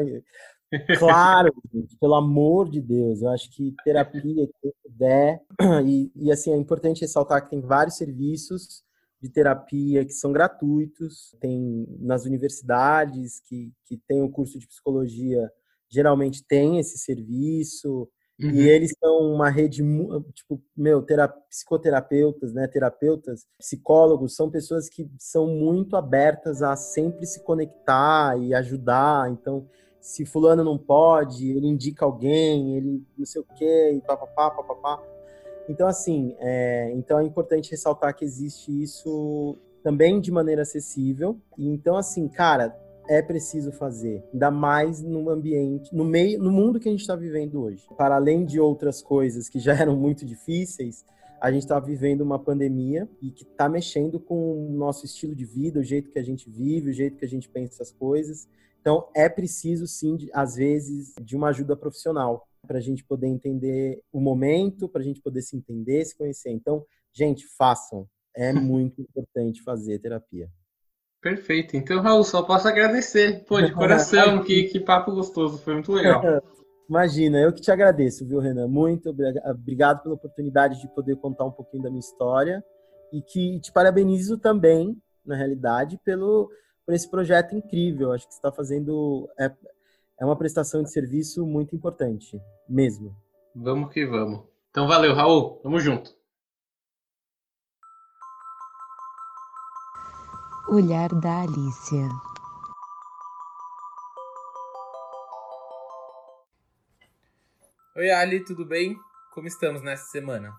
Claro, 0.99 1.51
gente, 1.73 1.97
pelo 1.97 2.15
amor 2.15 2.69
de 2.69 2.79
Deus, 2.83 3.23
eu 3.23 3.31
acho 3.31 3.51
que 3.51 3.75
terapia, 3.83 4.47
quem 4.61 4.73
puder, 4.83 5.43
e, 5.87 6.13
e 6.15 6.31
assim, 6.31 6.53
é 6.53 6.57
importante 6.59 7.01
ressaltar 7.01 7.43
que 7.43 7.49
tem 7.49 7.63
vários 7.63 7.97
serviços 7.97 8.85
de 9.21 9.29
terapia 9.29 10.05
que 10.05 10.13
são 10.13 10.33
gratuitos, 10.33 11.37
tem 11.41 11.87
nas 12.01 12.25
universidades 12.25 13.41
que, 13.41 13.73
que 13.85 13.97
tem 13.97 14.23
o 14.23 14.31
curso 14.31 14.59
de 14.59 14.67
psicologia, 14.67 15.51
geralmente 15.89 16.45
tem 16.45 16.79
esse 16.79 16.99
serviço, 16.99 18.09
Uhum. 18.41 18.51
E 18.51 18.69
eles 18.69 18.95
são 19.03 19.19
uma 19.33 19.51
rede, 19.51 19.83
tipo, 20.33 20.63
meu, 20.77 21.05
psicoterapeutas, 21.49 22.53
né, 22.53 22.69
terapeutas, 22.69 23.45
psicólogos, 23.59 24.37
são 24.37 24.49
pessoas 24.49 24.89
que 24.89 25.11
são 25.19 25.49
muito 25.49 25.97
abertas 25.97 26.63
a 26.63 26.77
sempre 26.77 27.27
se 27.27 27.43
conectar 27.43 28.39
e 28.39 28.55
ajudar. 28.55 29.29
Então, 29.33 29.69
se 30.01 30.25
fulano 30.25 30.63
não 30.63 30.79
pode, 30.79 31.51
ele 31.51 31.67
indica 31.67 32.05
alguém, 32.05 32.77
ele 32.77 33.05
não 33.17 33.27
sei 33.27 33.43
o 33.43 33.47
quê, 33.57 33.91
e 33.95 34.01
papapá, 34.03 34.53
papapá. 34.53 35.03
Então, 35.69 35.87
assim, 35.87 36.35
é, 36.39 36.91
então 36.95 37.19
é 37.19 37.25
importante 37.25 37.71
ressaltar 37.71 38.17
que 38.17 38.25
existe 38.25 38.83
isso 38.83 39.59
também 39.83 40.21
de 40.21 40.31
maneira 40.31 40.63
acessível. 40.63 41.39
Então, 41.59 41.97
assim, 41.97 42.27
cara, 42.29 42.75
é 43.09 43.23
preciso 43.23 43.73
fazer, 43.73 44.23
ainda 44.33 44.51
mais 44.51 45.03
no 45.03 45.31
ambiente, 45.31 45.95
no 45.95 46.05
meio, 46.05 46.43
no 46.43 46.51
mundo 46.51 46.79
que 46.79 46.89
a 46.89 46.91
gente 46.91 47.01
está 47.01 47.17
vivendo 47.17 47.63
hoje. 47.63 47.87
Para 47.97 48.17
além 48.17 48.45
de 48.45 48.61
outras 48.61 49.01
coisas 49.03 49.49
que 49.49 49.59
já 49.59 49.73
eram 49.81 49.97
muito 49.97 50.25
difíceis, 50.25 51.05
a 51.41 51.53
gente 51.53 51.63
está 51.63 51.79
vivendo 51.79 52.23
uma 52.23 52.39
pandemia 52.39 53.09
e 53.23 53.31
que 53.31 53.45
está 53.45 53.69
mexendo 53.69 54.19
com 54.19 54.67
o 54.67 54.73
nosso 54.73 55.07
estilo 55.07 55.35
de 55.35 55.45
vida, 55.45 55.81
o 55.81 55.85
jeito 55.85 56.11
que 56.11 56.19
a 56.19 56.23
gente 56.23 56.51
vive, 56.51 56.91
o 56.91 56.93
jeito 56.93 57.17
que 57.17 57.25
a 57.25 57.29
gente 57.29 57.49
pensa 57.49 57.83
as 57.83 57.93
coisas. 57.93 58.49
Então, 58.81 59.07
é 59.15 59.29
preciso, 59.29 59.87
sim, 59.87 60.17
às 60.33 60.57
vezes, 60.57 61.15
de 61.21 61.37
uma 61.37 61.49
ajuda 61.49 61.77
profissional 61.77 62.48
para 62.69 62.79
a 62.79 62.83
gente 62.83 63.03
poder 63.03 63.27
entender 63.27 64.01
o 64.13 64.21
momento, 64.21 64.89
para 64.89 65.01
a 65.01 65.05
gente 65.05 65.21
poder 65.21 65.41
se 65.41 65.57
entender, 65.57 66.05
se 66.05 66.17
conhecer. 66.17 66.51
Então, 66.51 66.85
gente, 67.13 67.47
façam. 67.57 68.07
É 68.37 68.53
muito 68.53 69.01
importante 69.01 69.63
fazer 69.63 69.99
terapia. 69.99 70.49
Perfeito. 71.21 71.77
Então, 71.77 72.01
Raul, 72.01 72.23
só 72.23 72.43
posso 72.43 72.69
agradecer. 72.69 73.45
Pô, 73.45 73.61
de 73.61 73.73
coração, 73.75 74.45
que, 74.45 74.65
que 74.65 74.79
papo 74.79 75.13
gostoso, 75.13 75.59
foi 75.59 75.75
muito 75.75 75.91
legal. 75.91 76.23
Imagina, 76.89 77.39
eu 77.39 77.53
que 77.53 77.61
te 77.61 77.71
agradeço, 77.71 78.27
viu, 78.27 78.39
Renan? 78.39 78.67
Muito 78.69 79.15
obrigado 79.45 80.03
pela 80.03 80.15
oportunidade 80.15 80.81
de 80.81 80.89
poder 80.95 81.17
contar 81.17 81.45
um 81.45 81.51
pouquinho 81.51 81.83
da 81.83 81.91
minha 81.91 82.01
história 82.01 82.65
e 83.13 83.21
que 83.21 83.61
te 83.61 83.71
parabenizo 83.73 84.39
também, 84.39 84.97
na 85.25 85.37
realidade, 85.37 85.99
pelo 86.05 86.51
por 86.87 86.95
esse 86.95 87.11
projeto 87.11 87.55
incrível. 87.55 88.13
Acho 88.13 88.27
que 88.27 88.33
você 88.33 88.39
está 88.39 88.51
fazendo 88.51 89.29
é, 89.39 89.53
é 90.21 90.25
uma 90.25 90.37
prestação 90.37 90.83
de 90.83 90.91
serviço 90.91 91.47
muito 91.47 91.77
importante, 91.77 92.41
mesmo. 92.69 93.17
Vamos 93.55 93.93
que 93.93 94.05
vamos. 94.05 94.45
Então, 94.71 94.87
valeu, 94.87 95.15
Raul. 95.15 95.61
Tamo 95.63 95.79
junto. 95.79 96.17
Olhar 100.69 101.09
da 101.09 101.43
Alicia. 101.43 102.09
Oi, 107.97 108.11
Ali, 108.11 108.45
tudo 108.45 108.67
bem? 108.67 108.99
Como 109.33 109.47
estamos 109.47 109.83
nessa 109.83 110.05
semana? 110.11 110.51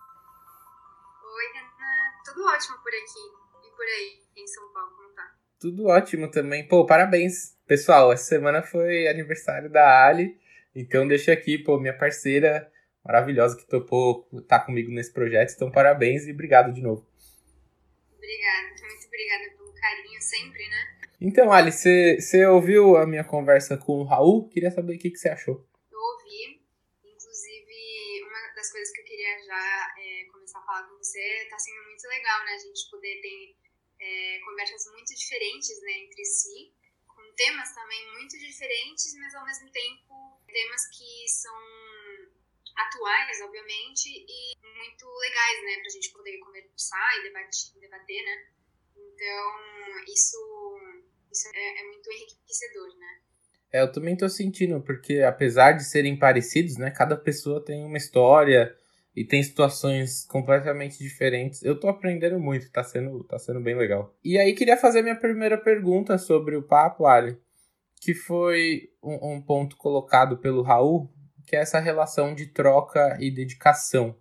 Oi, 1.24 1.46
Renan. 1.54 2.24
Tudo 2.26 2.46
ótimo 2.46 2.78
por 2.80 2.90
aqui. 2.90 3.68
E 3.68 3.72
por 3.76 3.86
aí, 3.86 4.24
em 4.36 4.48
São 4.48 4.74
Paulo, 4.74 4.92
como? 4.96 5.09
Tudo 5.60 5.88
ótimo 5.88 6.32
também. 6.32 6.68
Pô, 6.68 6.86
parabéns. 6.86 7.58
Pessoal, 7.68 8.14
essa 8.14 8.24
semana 8.24 8.64
foi 8.64 9.08
aniversário 9.08 9.70
da 9.70 10.06
Ali. 10.08 10.40
Então 10.74 11.08
deixa 11.08 11.34
aqui, 11.34 11.58
pô, 11.58 11.80
minha 11.80 11.98
parceira 11.98 12.72
maravilhosa 13.04 13.58
que 13.58 13.68
topou 13.68 14.28
estar 14.34 14.60
tá 14.60 14.66
comigo 14.66 14.92
nesse 14.92 15.12
projeto. 15.12 15.54
Então, 15.54 15.72
parabéns 15.72 16.26
e 16.28 16.32
obrigado 16.32 16.72
de 16.72 16.82
novo. 16.82 17.06
Obrigada, 18.16 18.68
muito 18.82 19.08
obrigada 19.08 19.60
carinho 19.80 20.22
sempre, 20.22 20.68
né? 20.68 21.00
Então, 21.22 21.52
Alice, 21.52 22.22
você 22.22 22.46
ouviu 22.46 22.98
a 22.98 23.06
minha 23.06 23.24
conversa 23.24 23.78
com 23.78 24.00
o 24.00 24.04
Raul? 24.04 24.48
Queria 24.50 24.72
saber 24.72 24.96
o 24.96 25.00
que, 25.00 25.10
que 25.10 25.18
você 25.18 25.30
achou. 25.30 25.66
Eu 25.92 26.00
ouvi. 26.00 26.62
Inclusive, 27.04 28.24
uma 28.24 28.56
das 28.56 28.72
coisas 28.72 28.92
que 28.92 29.02
eu 29.02 29.06
queria 29.06 29.44
já 29.46 29.94
é, 29.98 30.26
começar 30.32 30.60
a 30.60 30.64
falar 30.64 30.84
com 30.88 30.98
você 30.98 31.48
tá 31.50 31.58
sendo 31.58 31.84
muito 31.84 32.08
legal, 32.08 32.46
né? 32.46 32.52
A 32.54 32.60
gente 32.60 32.90
poder 32.90 33.22
ter 33.22 33.56
é, 34.00 34.40
conversas 34.46 34.86
muito 34.92 35.14
diferentes 35.14 35.82
né, 35.82 35.92
entre 36.00 36.26
si, 36.26 36.74
com 37.08 37.34
temas 37.34 37.74
também 37.74 38.12
muito 38.14 38.38
diferentes, 38.38 39.14
mas 39.18 39.36
ao 39.36 39.46
mesmo 39.46 39.72
tempo 39.72 40.42
temas 40.48 40.88
que 40.98 41.28
são 41.28 41.60
atuais, 42.76 43.42
obviamente, 43.42 44.08
e 44.08 44.56
muito 44.78 45.06
legais, 45.06 45.64
né, 45.64 45.84
a 45.86 45.90
gente 45.90 46.12
poder 46.12 46.38
conversar 46.40 47.18
e 47.20 47.24
debater, 47.24 47.80
debater 47.80 48.24
né? 48.24 48.48
Então, 48.96 50.04
isso, 50.08 50.38
isso 51.32 51.50
é, 51.54 51.82
é 51.82 51.84
muito 51.88 52.12
enriquecedor, 52.12 52.98
né? 52.98 53.20
É, 53.72 53.82
eu 53.82 53.92
também 53.92 54.18
tô 54.18 54.28
sentindo, 54.30 54.82
porque 54.82 55.22
apesar 55.22 55.74
de 55.74 55.84
serem 55.84 56.18
parecidos, 56.18 56.78
né, 56.78 56.90
cada 56.90 57.18
pessoa 57.18 57.64
tem 57.64 57.84
uma 57.86 57.98
história 57.98 58.76
e 59.20 59.26
tem 59.26 59.44
situações 59.44 60.26
completamente 60.26 60.98
diferentes. 60.98 61.62
Eu 61.62 61.78
tô 61.78 61.90
aprendendo 61.90 62.40
muito, 62.40 62.72
tá 62.72 62.82
sendo, 62.82 63.22
tá 63.26 63.38
sendo 63.38 63.60
bem 63.60 63.76
legal. 63.76 64.16
E 64.24 64.38
aí 64.38 64.54
queria 64.54 64.78
fazer 64.78 65.02
minha 65.02 65.20
primeira 65.20 65.58
pergunta 65.58 66.18
sobre 66.18 66.56
o 66.56 66.64
papo, 66.64 67.06
Ali, 67.06 67.38
que 68.00 68.14
foi 68.14 68.84
um, 69.04 69.34
um 69.34 69.42
ponto 69.42 69.76
colocado 69.76 70.38
pelo 70.38 70.62
Raul, 70.62 71.12
que 71.46 71.58
é 71.58 71.60
essa 71.60 71.82
relação 71.82 72.34
de 72.34 72.46
troca 72.46 73.18
e 73.20 73.30
dedicação 73.30 74.16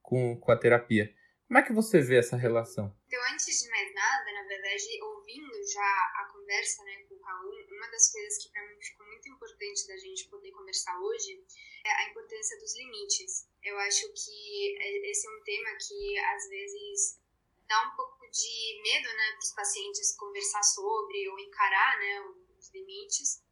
com, 0.00 0.36
com 0.36 0.52
a 0.52 0.56
terapia. 0.56 1.10
Como 1.46 1.58
é 1.58 1.62
que 1.62 1.72
você 1.72 2.00
vê 2.00 2.16
essa 2.16 2.36
relação? 2.36 2.88
Então, 3.06 3.20
antes 3.32 3.46
de 3.60 3.68
mais 3.68 3.94
nada, 3.94 4.32
na 4.32 4.48
verdade, 4.48 5.02
ouvindo 5.02 5.52
já 5.68 5.92
a 6.16 6.30
conversa 6.32 6.82
né, 6.84 7.04
com 7.08 7.14
o 7.14 7.20
Raul, 7.20 7.66
uma 7.70 7.90
das 7.90 8.10
coisas 8.10 8.42
que 8.42 8.50
para 8.50 8.66
mim 8.66 8.80
ficou 8.80 9.06
muito 9.06 9.28
importante 9.28 9.86
da 9.86 9.96
gente 9.98 10.28
poder 10.28 10.50
conversar 10.52 10.98
hoje 11.00 11.44
é 11.84 11.90
a 11.90 12.08
importância 12.10 12.58
dos 12.58 12.74
limites. 12.76 13.46
Eu 13.62 13.78
acho 13.78 14.10
que 14.12 14.76
é, 14.80 15.10
esse 15.10 15.26
é 15.26 15.30
um 15.30 15.42
tema 15.42 15.70
que 15.76 16.18
às 16.18 16.48
vezes 16.48 17.20
dá 17.68 17.88
um 17.88 17.96
pouco 17.96 18.26
de 18.30 18.82
medo 18.82 19.08
né, 19.14 19.30
para 19.32 19.44
os 19.44 19.52
pacientes 19.52 20.16
conversar 20.16 20.62
sobre 20.62 21.28
ou 21.28 21.38
encarar 21.38 21.98
né, 21.98 22.20
os 22.58 22.72
limites. 22.72 23.44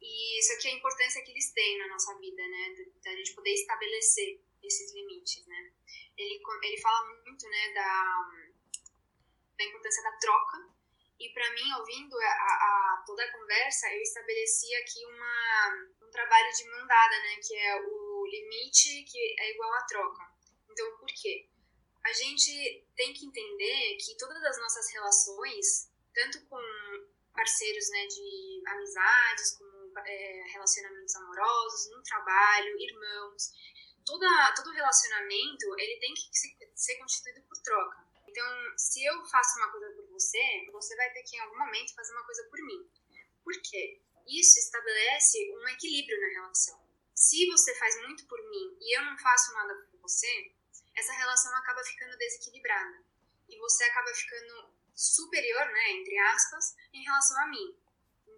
E 0.00 0.38
isso 0.38 0.52
aqui 0.54 0.68
é 0.68 0.72
a 0.72 0.74
importância 0.74 1.22
que 1.22 1.30
eles 1.30 1.52
têm 1.52 1.78
na 1.78 1.88
nossa 1.88 2.18
vida, 2.18 2.42
né, 2.42 2.74
da 3.04 3.12
gente 3.16 3.34
poder 3.34 3.52
estabelecer 3.52 4.40
esses 4.62 4.92
limites, 4.92 5.46
né. 5.46 5.72
Ele, 6.18 6.42
ele 6.62 6.80
fala 6.80 7.06
muito 7.06 7.48
né, 7.48 7.72
da, 7.72 8.30
da 9.56 9.64
importância 9.64 10.02
da 10.02 10.12
troca 10.18 10.78
e 11.20 11.28
para 11.30 11.50
mim, 11.52 11.72
ouvindo 11.80 12.16
a, 12.16 12.28
a, 12.28 13.02
toda 13.04 13.24
a 13.24 13.32
conversa, 13.32 13.92
eu 13.92 14.00
estabeleci 14.00 14.72
aqui 14.76 15.04
uma, 15.04 16.06
um 16.06 16.10
trabalho 16.10 16.50
de 16.52 16.70
mão 16.70 16.86
dada, 16.86 17.18
né? 17.18 17.36
Que 17.42 17.56
é 17.56 17.82
o 17.82 18.26
limite 18.26 19.02
que 19.02 19.34
é 19.40 19.52
igual 19.52 19.72
à 19.74 19.82
troca. 19.82 20.22
Então, 20.70 20.96
por 20.96 21.08
quê? 21.08 21.48
A 22.04 22.12
gente 22.12 22.86
tem 22.94 23.12
que 23.12 23.26
entender 23.26 23.96
que 23.96 24.16
todas 24.16 24.40
as 24.44 24.58
nossas 24.60 24.92
relações, 24.92 25.90
tanto 26.14 26.46
com 26.46 26.60
parceiros 27.34 27.90
né, 27.90 28.06
de 28.06 28.62
amizades, 28.68 29.58
como 29.58 29.98
é, 29.98 30.44
relacionamentos 30.52 31.16
amorosos, 31.16 31.90
no 31.90 32.02
trabalho, 32.04 32.80
irmãos, 32.80 33.50
toda, 34.08 34.54
todo 34.56 34.72
relacionamento 34.72 35.66
ele 35.78 36.00
tem 36.00 36.14
que 36.14 36.30
ser, 36.74 36.96
constituído 36.96 37.42
por 37.42 37.58
troca. 37.58 38.08
Então, 38.26 38.46
se 38.78 39.04
eu 39.04 39.24
faço 39.26 39.58
uma 39.58 39.70
coisa 39.70 39.90
por 39.94 40.06
você, 40.08 40.66
você 40.72 40.96
vai 40.96 41.10
ter 41.12 41.22
que 41.24 41.36
em 41.36 41.40
algum 41.40 41.58
momento 41.58 41.94
fazer 41.94 42.12
uma 42.12 42.24
coisa 42.24 42.42
por 42.44 42.58
mim. 42.64 42.90
Por 43.44 43.52
quê? 43.62 44.00
Isso 44.26 44.58
estabelece 44.58 45.38
um 45.54 45.68
equilíbrio 45.68 46.20
na 46.20 46.40
relação. 46.40 46.80
Se 47.14 47.46
você 47.46 47.74
faz 47.74 48.00
muito 48.02 48.26
por 48.26 48.38
mim 48.48 48.78
e 48.80 48.96
eu 48.96 49.04
não 49.04 49.18
faço 49.18 49.52
nada 49.52 49.74
por 49.90 50.00
você, 50.00 50.52
essa 50.96 51.12
relação 51.12 51.54
acaba 51.56 51.84
ficando 51.84 52.16
desequilibrada. 52.16 53.04
E 53.48 53.58
você 53.58 53.84
acaba 53.84 54.14
ficando 54.14 54.72
superior, 54.94 55.66
né, 55.66 55.90
entre 55.92 56.18
aspas, 56.18 56.74
em 56.92 57.02
relação 57.02 57.38
a 57.42 57.46
mim. 57.48 57.76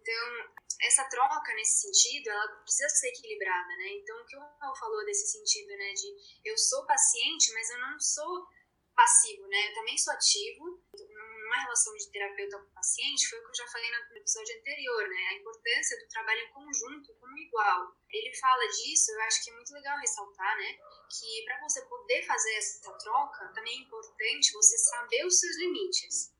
Então, 0.00 0.54
essa 0.80 1.04
troca 1.04 1.54
nesse 1.54 1.82
sentido, 1.82 2.30
ela 2.30 2.48
precisa 2.62 2.88
ser 2.88 3.08
equilibrada, 3.08 3.68
né? 3.76 3.88
Então, 4.00 4.18
o 4.18 4.26
que 4.26 4.36
o 4.36 4.40
Raul 4.40 4.76
falou 4.76 5.04
desse 5.04 5.26
sentido, 5.26 5.68
né, 5.76 5.92
de 5.92 6.16
eu 6.44 6.56
sou 6.56 6.86
paciente, 6.86 7.52
mas 7.52 7.68
eu 7.70 7.78
não 7.78 8.00
sou 8.00 8.46
passivo, 8.94 9.46
né? 9.48 9.68
Eu 9.68 9.74
também 9.74 9.98
sou 9.98 10.12
ativo. 10.12 10.82
Numa 10.94 11.62
relação 11.62 11.94
de 11.96 12.10
terapeuta 12.10 12.58
com 12.58 12.70
paciente, 12.70 13.28
foi 13.28 13.38
o 13.40 13.42
que 13.42 13.48
eu 13.48 13.54
já 13.56 13.66
falei 13.66 13.90
no 13.90 14.16
episódio 14.16 14.56
anterior, 14.58 15.08
né? 15.08 15.26
A 15.30 15.34
importância 15.34 15.98
do 15.98 16.08
trabalho 16.08 16.40
em 16.40 16.52
conjunto 16.52 17.14
como 17.14 17.38
igual. 17.38 17.96
Ele 18.08 18.34
fala 18.36 18.66
disso, 18.68 19.10
eu 19.10 19.20
acho 19.22 19.44
que 19.44 19.50
é 19.50 19.54
muito 19.54 19.72
legal 19.74 19.98
ressaltar, 19.98 20.56
né? 20.58 20.78
Que 21.18 21.44
para 21.44 21.60
você 21.60 21.82
poder 21.86 22.22
fazer 22.24 22.54
essa 22.54 22.92
troca, 22.92 23.52
também 23.52 23.80
é 23.80 23.82
importante 23.82 24.52
você 24.52 24.78
saber 24.78 25.26
os 25.26 25.38
seus 25.38 25.56
limites. 25.56 26.32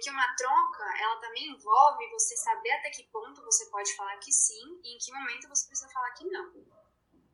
Porque 0.00 0.16
uma 0.16 0.34
troca, 0.34 0.82
ela 0.98 1.16
também 1.16 1.50
envolve 1.50 2.08
você 2.08 2.34
saber 2.34 2.70
até 2.70 2.88
que 2.88 3.04
ponto 3.12 3.44
você 3.44 3.66
pode 3.66 3.94
falar 3.94 4.16
que 4.16 4.32
sim 4.32 4.80
e 4.82 4.94
em 4.94 4.98
que 4.98 5.12
momento 5.12 5.46
você 5.46 5.66
precisa 5.66 5.92
falar 5.92 6.10
que 6.12 6.24
não. 6.24 6.48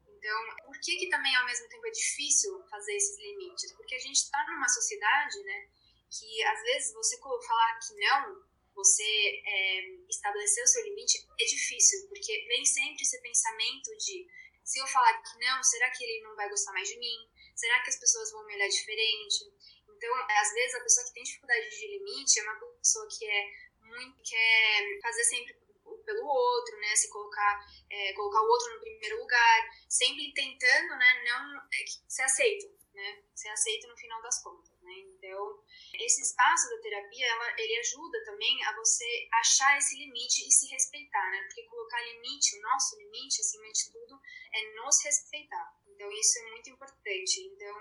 Então, 0.09 0.57
por 0.64 0.76
que 0.81 0.96
que 0.96 1.09
também 1.09 1.33
ao 1.37 1.46
mesmo 1.46 1.68
tempo 1.68 1.87
é 1.87 1.90
difícil 1.92 2.61
fazer 2.68 2.96
esses 2.96 3.16
limites? 3.18 3.70
Porque 3.70 3.94
a 3.94 4.00
gente 4.00 4.16
está 4.16 4.44
numa 4.48 4.68
sociedade, 4.68 5.40
né, 5.44 5.68
que 6.11 6.42
às 6.42 6.61
vezes 6.62 6.92
você 6.92 7.16
falar 7.20 7.79
que 7.79 7.94
não, 8.00 8.44
você 8.74 9.42
é, 9.46 9.87
estabelecer 10.09 10.64
o 10.64 10.66
seu 10.66 10.83
limite 10.87 11.24
é 11.40 11.44
difícil, 11.44 12.09
porque 12.09 12.46
vem 12.48 12.64
sempre 12.64 13.00
esse 13.00 13.22
pensamento 13.22 13.96
de 13.96 14.26
se 14.64 14.81
eu 14.81 14.87
falar 14.88 15.22
que 15.22 15.38
não, 15.38 15.62
será 15.62 15.88
que 15.92 16.02
ele 16.02 16.24
não 16.24 16.35
vai 16.35 16.48
gostar 16.48 16.72
mais 16.72 16.88
de 16.88 16.98
mim? 16.98 17.31
Será 17.55 17.81
que 17.85 17.90
as 17.90 17.96
pessoas 18.00 18.33
vão 18.33 18.44
me 18.44 18.57
olhar 18.57 18.68
diferente? 18.68 19.55
Então, 19.97 20.15
às 20.15 20.53
vezes 20.53 20.75
a 20.75 20.81
pessoa 20.81 21.07
que 21.07 21.15
tem 21.15 21.23
dificuldade 21.23 21.71
de 21.71 21.99
limite 21.99 22.39
é 22.39 22.43
uma 22.43 22.61
pessoa 22.79 23.09
que 23.09 23.25
é 23.25 23.51
muito 23.81 24.23
quer 24.23 25.01
fazer 25.01 25.25
sempre 25.25 25.57
pelo 26.05 26.27
outro, 26.27 26.77
né? 26.79 26.95
Se 26.95 27.09
colocar, 27.11 27.67
é, 27.91 28.13
colocar 28.13 28.43
o 28.43 28.49
outro 28.49 28.75
no 28.75 28.81
primeiro 28.81 29.19
lugar, 29.19 29.71
sempre 29.89 30.33
tentando, 30.35 30.97
né? 30.97 31.25
Não 31.25 31.61
é, 31.73 31.85
ser 32.09 32.23
aceito, 32.23 32.67
né? 32.95 33.23
Ser 33.35 33.49
aceito 33.49 33.89
no 33.89 33.97
final 33.97 34.21
das 34.23 34.43
contas, 34.43 34.71
né? 34.83 34.93
Então, 34.99 35.65
esse 35.95 36.23
espaço 36.23 36.69
da 36.71 36.83
terapia, 36.83 37.27
ela, 37.27 37.55
ele 37.59 37.79
ajuda 37.79 38.25
também 38.25 38.65
a 38.65 38.77
você 38.77 39.29
achar 39.33 39.79
esse 39.79 39.97
limite 39.97 40.47
e 40.47 40.53
se 40.53 40.69
respeitar, 40.69 41.31
né? 41.31 41.43
Porque 41.43 41.65
colocar 41.65 42.01
limite, 42.03 42.59
o 42.59 42.63
nosso 42.63 42.97
limite, 42.99 43.41
acima 43.41 43.71
de 43.73 43.93
tudo, 43.93 44.21
é 44.53 44.75
nos 44.75 45.03
respeitar. 45.05 45.75
Então, 45.97 46.13
isso 46.13 46.39
é 46.39 46.43
muito 46.51 46.69
importante. 46.69 47.41
Então, 47.41 47.75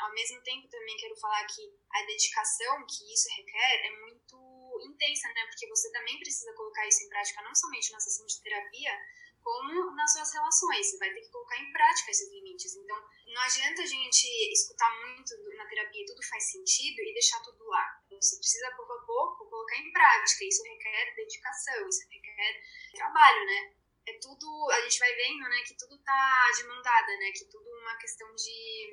ao 0.00 0.12
mesmo 0.12 0.42
tempo, 0.42 0.68
também 0.68 0.96
quero 0.98 1.16
falar 1.16 1.46
que 1.46 1.62
a 1.90 2.02
dedicação 2.04 2.84
que 2.86 3.12
isso 3.12 3.28
requer 3.34 3.86
é 3.86 3.90
muito 4.00 4.36
intensa, 4.84 5.28
né? 5.28 5.46
Porque 5.46 5.66
você 5.68 5.90
também 5.90 6.18
precisa 6.18 6.52
colocar 6.52 6.86
isso 6.86 7.02
em 7.02 7.08
prática, 7.08 7.40
não 7.42 7.54
somente 7.54 7.90
na 7.90 7.98
sessão 7.98 8.26
de 8.26 8.42
terapia, 8.42 8.92
como 9.40 9.90
nas 9.96 10.12
suas 10.12 10.34
relações. 10.34 10.86
Você 10.86 10.98
vai 10.98 11.14
ter 11.14 11.22
que 11.22 11.30
colocar 11.30 11.58
em 11.58 11.72
prática 11.72 12.10
esses 12.10 12.30
limites. 12.30 12.76
Então, 12.76 12.96
não 13.26 13.40
adianta 13.40 13.82
a 13.82 13.86
gente 13.86 14.28
escutar 14.52 14.90
muito 15.06 15.34
na 15.56 15.66
terapia, 15.66 16.04
tudo 16.06 16.22
faz 16.28 16.52
sentido 16.52 17.00
e 17.00 17.14
deixar 17.14 17.40
tudo 17.40 17.64
lá. 17.68 18.04
Você 18.10 18.36
precisa, 18.36 18.70
pouco 18.76 18.92
a 18.92 19.00
pouco, 19.06 19.48
colocar 19.48 19.76
em 19.78 19.90
prática. 19.92 20.44
Isso 20.44 20.62
requer 20.62 21.14
dedicação, 21.16 21.88
isso 21.88 22.06
requer 22.10 22.62
trabalho, 22.92 23.46
né? 23.46 23.81
É 24.06 24.18
tudo, 24.20 24.68
a 24.70 24.80
gente 24.82 24.98
vai 24.98 25.14
vendo, 25.14 25.40
né, 25.48 25.62
que 25.66 25.76
tudo 25.76 25.96
tá 26.02 26.50
de 26.56 26.66
mão 26.66 26.82
dada, 26.82 27.12
né? 27.18 27.30
Que 27.32 27.44
tudo 27.44 27.68
é 27.68 27.82
uma 27.82 27.96
questão 27.98 28.28
de, 28.34 28.90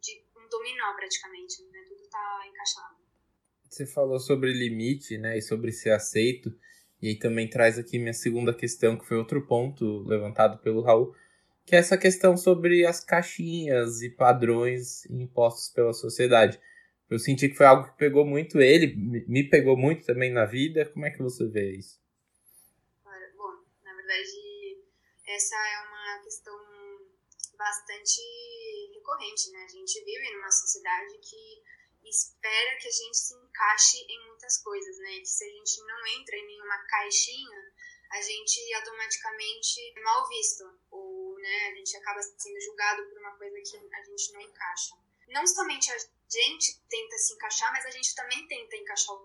de 0.00 0.24
um 0.36 0.48
dominó, 0.48 0.94
praticamente, 0.94 1.62
né? 1.70 1.84
Tudo 1.88 2.08
tá 2.08 2.44
encaixado. 2.48 2.96
Você 3.68 3.86
falou 3.86 4.18
sobre 4.18 4.52
limite, 4.52 5.18
né, 5.18 5.38
e 5.38 5.42
sobre 5.42 5.72
ser 5.72 5.90
aceito, 5.90 6.50
e 7.00 7.08
aí 7.08 7.18
também 7.18 7.48
traz 7.48 7.78
aqui 7.78 7.98
minha 7.98 8.14
segunda 8.14 8.52
questão, 8.54 8.98
que 8.98 9.06
foi 9.06 9.16
outro 9.16 9.46
ponto 9.46 10.02
levantado 10.04 10.58
pelo 10.58 10.82
Raul, 10.82 11.14
que 11.64 11.76
é 11.76 11.78
essa 11.78 11.98
questão 11.98 12.36
sobre 12.36 12.86
as 12.86 13.04
caixinhas 13.04 14.00
e 14.00 14.08
padrões 14.08 15.04
impostos 15.10 15.68
pela 15.68 15.92
sociedade. 15.92 16.58
Eu 17.10 17.18
senti 17.18 17.48
que 17.48 17.54
foi 17.54 17.66
algo 17.66 17.90
que 17.90 17.98
pegou 17.98 18.24
muito 18.24 18.60
ele, 18.60 18.94
me 18.96 19.44
pegou 19.44 19.76
muito 19.76 20.04
também 20.04 20.32
na 20.32 20.46
vida. 20.46 20.86
Como 20.86 21.04
é 21.04 21.10
que 21.10 21.22
você 21.22 21.46
vê 21.46 21.76
isso? 21.76 22.00
Na 24.08 24.14
verdade, 24.14 24.86
essa 25.26 25.54
é 25.54 25.78
uma 25.86 26.22
questão 26.22 26.56
bastante 27.58 28.22
recorrente, 28.94 29.50
né? 29.50 29.64
A 29.64 29.68
gente 29.68 30.02
vive 30.02 30.32
numa 30.32 30.50
sociedade 30.50 31.18
que 31.18 31.62
espera 32.08 32.78
que 32.78 32.88
a 32.88 32.90
gente 32.90 33.18
se 33.18 33.34
encaixe 33.34 33.98
em 34.08 34.26
muitas 34.28 34.62
coisas, 34.62 34.96
né? 35.00 35.18
Que 35.18 35.26
se 35.26 35.44
a 35.44 35.48
gente 35.50 35.82
não 35.82 36.06
entra 36.06 36.36
em 36.36 36.46
nenhuma 36.46 36.78
caixinha, 36.86 37.74
a 38.10 38.22
gente 38.22 38.74
automaticamente 38.76 39.78
é 39.94 40.00
mal 40.00 40.26
visto, 40.26 40.64
ou 40.90 41.38
né, 41.40 41.68
a 41.68 41.74
gente 41.74 41.94
acaba 41.98 42.22
sendo 42.22 42.60
julgado 42.62 43.06
por 43.10 43.18
uma 43.18 43.36
coisa 43.36 43.60
que 43.60 43.94
a 43.94 44.04
gente 44.04 44.32
não 44.32 44.40
encaixa. 44.40 44.94
Não 45.28 45.46
somente 45.46 45.92
a 45.92 45.98
gente 45.98 46.80
tenta 46.88 47.18
se 47.18 47.34
encaixar, 47.34 47.70
mas 47.72 47.84
a 47.84 47.90
gente 47.90 48.14
também 48.14 48.48
tenta 48.48 48.74
encaixar 48.74 49.16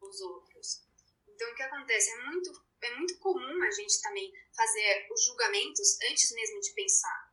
os 0.00 0.20
outros. 0.20 0.86
Então, 1.26 1.50
o 1.50 1.54
que 1.56 1.62
acontece? 1.64 2.10
É 2.10 2.16
muito, 2.26 2.69
é 2.82 2.94
muito 2.96 3.18
comum 3.18 3.62
a 3.62 3.70
gente 3.70 4.00
também 4.00 4.32
fazer 4.54 5.06
os 5.10 5.24
julgamentos 5.24 5.98
antes 6.10 6.30
mesmo 6.32 6.60
de 6.60 6.72
pensar. 6.72 7.30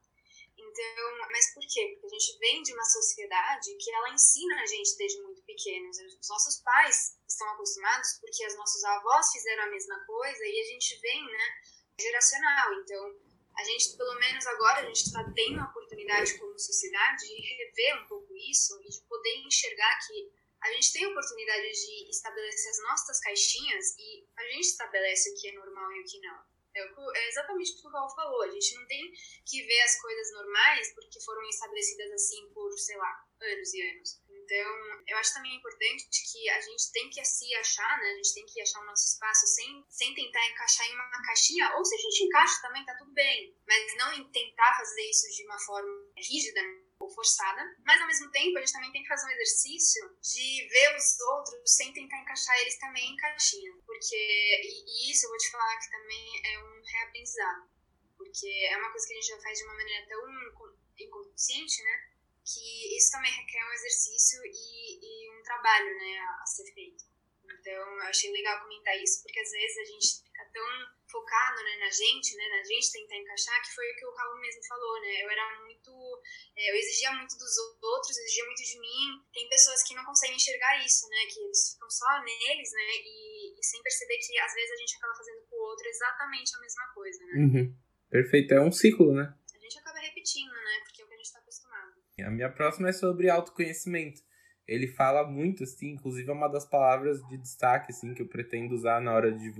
Então, 0.57 1.17
mas 1.31 1.53
por 1.53 1.63
quê? 1.67 1.97
Porque 1.99 2.15
a 2.15 2.19
gente 2.19 2.39
vem 2.39 2.63
de 2.63 2.73
uma 2.73 2.83
sociedade 2.83 3.75
que 3.75 3.91
ela 3.91 4.09
ensina 4.09 4.61
a 4.61 4.65
gente 4.65 4.97
desde 4.97 5.21
muito 5.21 5.41
pequenos. 5.43 5.97
Os 5.99 6.29
nossos 6.29 6.61
pais 6.61 7.17
estão 7.27 7.47
acostumados 7.49 8.13
porque 8.19 8.45
os 8.45 8.55
nossos 8.55 8.83
avós 8.83 9.31
fizeram 9.31 9.63
a 9.63 9.69
mesma 9.69 9.99
coisa 10.05 10.45
e 10.45 10.59
a 10.59 10.63
gente 10.65 10.99
vem, 10.99 11.25
né, 11.25 11.61
geracional. 11.99 12.73
Então, 12.73 13.15
a 13.57 13.63
gente, 13.63 13.97
pelo 13.97 14.15
menos 14.19 14.45
agora, 14.45 14.79
a 14.81 14.85
gente 14.85 15.07
está 15.07 15.23
tendo 15.35 15.59
a 15.59 15.69
oportunidade 15.69 16.37
como 16.37 16.59
sociedade 16.59 17.27
de 17.27 17.41
rever 17.41 18.03
um 18.03 18.07
pouco 18.07 18.35
isso 18.35 18.79
e 18.83 18.89
de 18.89 19.01
poder 19.01 19.37
enxergar 19.45 19.99
que 20.07 20.31
a 20.61 20.73
gente 20.73 20.93
tem 20.93 21.05
a 21.05 21.09
oportunidade 21.09 21.71
de 21.71 22.09
estabelecer 22.09 22.71
as 22.71 22.83
nossas 22.83 23.19
caixinhas 23.19 23.95
e 23.97 24.27
a 24.35 24.43
gente 24.49 24.67
estabelece 24.67 25.31
o 25.31 25.35
que 25.35 25.49
é 25.49 25.53
normal 25.53 25.91
e 25.91 26.01
o 26.01 26.05
que 26.05 26.19
não. 26.19 26.57
É, 26.75 26.81
é 26.81 27.29
exatamente 27.29 27.71
o 27.73 27.81
que 27.81 27.87
o 27.87 27.91
Raul 27.91 28.09
falou. 28.09 28.43
A 28.43 28.51
gente 28.51 28.75
não 28.75 28.85
tem 28.85 29.11
que 29.45 29.63
ver 29.63 29.81
as 29.81 29.99
coisas 29.99 30.31
normais 30.33 30.93
porque 30.93 31.19
foram 31.21 31.41
estabelecidas 31.49 32.11
assim 32.11 32.49
por, 32.53 32.71
sei 32.77 32.97
lá, 32.97 33.25
anos 33.41 33.73
e 33.73 33.81
anos. 33.89 34.21
Então, 34.29 35.03
eu 35.07 35.17
acho 35.17 35.33
também 35.33 35.55
importante 35.57 36.07
que 36.31 36.49
a 36.49 36.61
gente 36.61 36.91
tem 36.93 37.09
que 37.09 37.23
se 37.25 37.53
achar, 37.55 37.99
né? 37.99 38.11
A 38.11 38.15
gente 38.15 38.33
tem 38.33 38.45
que 38.45 38.61
achar 38.61 38.81
o 38.81 38.85
nosso 38.85 39.05
espaço 39.05 39.45
sem, 39.47 39.83
sem 39.89 40.13
tentar 40.13 40.45
encaixar 40.47 40.87
em 40.87 40.93
uma 40.93 41.21
caixinha. 41.25 41.75
Ou 41.75 41.83
se 41.83 41.95
a 41.95 41.97
gente 41.97 42.23
encaixa 42.23 42.61
também, 42.61 42.85
tá 42.85 42.95
tudo 42.95 43.11
bem. 43.11 43.53
Mas 43.67 43.97
não 43.97 44.31
tentar 44.31 44.77
fazer 44.77 45.01
isso 45.09 45.27
de 45.35 45.43
uma 45.45 45.59
forma 45.59 46.11
rígida, 46.15 46.61
ou 46.99 47.09
forçada, 47.09 47.61
mas 47.85 48.01
ao 48.01 48.07
mesmo 48.07 48.31
tempo 48.31 48.57
a 48.57 48.61
gente 48.61 48.73
também 48.73 48.91
tem 48.91 49.01
que 49.03 49.07
fazer 49.07 49.27
um 49.27 49.31
exercício 49.31 50.17
de 50.21 50.67
ver 50.69 50.95
os 50.95 51.19
outros 51.19 51.75
sem 51.75 51.93
tentar 51.93 52.19
encaixar 52.21 52.57
eles 52.59 52.79
também 52.79 53.11
em 53.11 53.17
caixinha, 53.17 53.73
porque 53.85 54.15
e, 54.15 55.07
e 55.07 55.11
isso 55.11 55.25
eu 55.25 55.29
vou 55.29 55.37
te 55.37 55.51
falar 55.51 55.77
que 55.79 55.91
também 55.91 56.41
é 56.45 56.59
um 56.59 56.81
reaprendizado, 56.83 57.69
porque 58.17 58.47
é 58.47 58.77
uma 58.77 58.91
coisa 58.91 59.07
que 59.07 59.13
a 59.13 59.15
gente 59.15 59.27
já 59.27 59.41
faz 59.41 59.57
de 59.57 59.65
uma 59.65 59.75
maneira 59.75 60.07
tão 60.07 60.71
inconsciente, 60.97 61.83
né, 61.83 62.09
que 62.43 62.97
isso 62.97 63.11
também 63.11 63.31
requer 63.31 63.63
um 63.63 63.73
exercício 63.73 64.39
e, 64.45 64.99
e 65.01 65.39
um 65.39 65.43
trabalho, 65.43 65.97
né, 65.97 66.17
a, 66.19 66.43
a 66.43 66.45
ser 66.45 66.65
feito. 66.73 67.05
Então, 67.43 67.73
eu 67.73 68.03
achei 68.03 68.31
legal 68.31 68.61
comentar 68.61 68.97
isso, 68.97 69.21
porque 69.21 69.39
às 69.39 69.51
vezes 69.51 69.77
a 69.77 69.85
gente 69.85 70.26
fica 70.37 70.45
tão 70.53 70.67
focado 71.09 71.63
né, 71.63 71.77
na 71.79 71.89
gente, 71.89 72.35
né, 72.37 72.43
na 72.49 72.63
gente 72.63 72.91
tentar 72.91 73.15
encaixar, 73.15 73.61
que 73.63 73.73
foi 73.73 73.89
o 73.89 73.95
que 73.95 74.05
o 74.05 74.13
Raul 74.13 74.39
mesmo 74.39 74.61
falou, 74.67 75.01
né, 75.01 75.23
eu 75.23 75.29
era 75.31 75.61
muito, 75.63 76.21
é, 76.55 76.71
eu 76.71 76.75
exigia 76.75 77.11
muito 77.13 77.37
dos 77.37 77.57
outros, 77.81 78.17
exigia 78.17 78.45
muito 78.45 78.61
de 78.61 78.79
mim, 78.79 79.23
tem 79.33 79.49
pessoas 79.49 79.81
que 79.83 79.95
não 79.95 80.05
conseguem 80.05 80.35
enxergar 80.35 80.77
isso, 80.85 81.09
né, 81.09 81.17
que 81.33 81.39
eles 81.39 81.73
ficam 81.73 81.89
só 81.89 82.21
neles, 82.23 82.71
né, 82.71 82.87
e, 83.01 83.59
e 83.59 83.63
sem 83.63 83.81
perceber 83.81 84.17
que 84.17 84.37
às 84.37 84.53
vezes 84.53 84.71
a 84.71 84.77
gente 84.77 84.95
acaba 84.97 85.15
fazendo 85.15 85.41
pro 85.47 85.57
outro 85.57 85.87
exatamente 85.87 86.55
a 86.55 86.59
mesma 86.59 86.85
coisa, 86.93 87.25
né. 87.25 87.33
Uhum. 87.37 87.77
Perfeito, 88.09 88.53
é 88.53 88.61
um 88.61 88.71
ciclo, 88.71 89.13
né. 89.13 89.33
A 89.55 89.59
gente 89.59 89.79
acaba 89.79 89.99
repetindo, 89.99 90.53
né, 90.53 90.79
porque 90.83 91.01
é 91.01 91.05
o 91.05 91.07
que 91.07 91.13
a 91.13 91.17
gente 91.17 91.31
tá 91.31 91.39
acostumado. 91.39 91.93
A 92.19 92.31
minha 92.31 92.51
próxima 92.51 92.89
é 92.89 92.93
sobre 92.93 93.29
autoconhecimento 93.29 94.26
ele 94.67 94.87
fala 94.87 95.25
muito, 95.25 95.63
assim, 95.63 95.91
inclusive 95.91 96.29
é 96.29 96.33
uma 96.33 96.49
das 96.49 96.65
palavras 96.65 97.25
de 97.29 97.37
destaque, 97.37 97.91
assim, 97.91 98.13
que 98.13 98.21
eu 98.21 98.27
pretendo 98.27 98.75
usar 98.75 98.99
na 98.99 99.13
hora 99.13 99.31
de, 99.31 99.51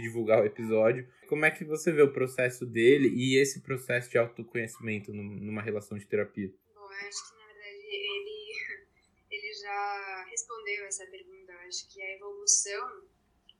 divulgar 0.00 0.42
o 0.42 0.46
episódio. 0.46 1.08
Como 1.26 1.44
é 1.44 1.50
que 1.50 1.64
você 1.64 1.90
vê 1.90 2.02
o 2.02 2.12
processo 2.12 2.64
dele 2.64 3.08
e 3.08 3.36
esse 3.36 3.60
processo 3.62 4.08
de 4.08 4.16
autoconhecimento 4.16 5.12
numa 5.12 5.60
relação 5.60 5.98
de 5.98 6.06
terapia? 6.06 6.52
Bom, 6.72 6.82
eu 6.82 7.08
acho 7.08 7.28
que, 7.28 7.36
na 7.36 7.46
verdade, 7.46 7.84
ele, 7.84 8.86
ele 9.32 9.52
já 9.54 10.24
respondeu 10.30 10.84
essa 10.86 11.06
pergunta. 11.06 11.52
Eu 11.52 11.58
acho 11.68 11.88
que 11.92 12.00
a 12.00 12.14
evolução, 12.14 13.02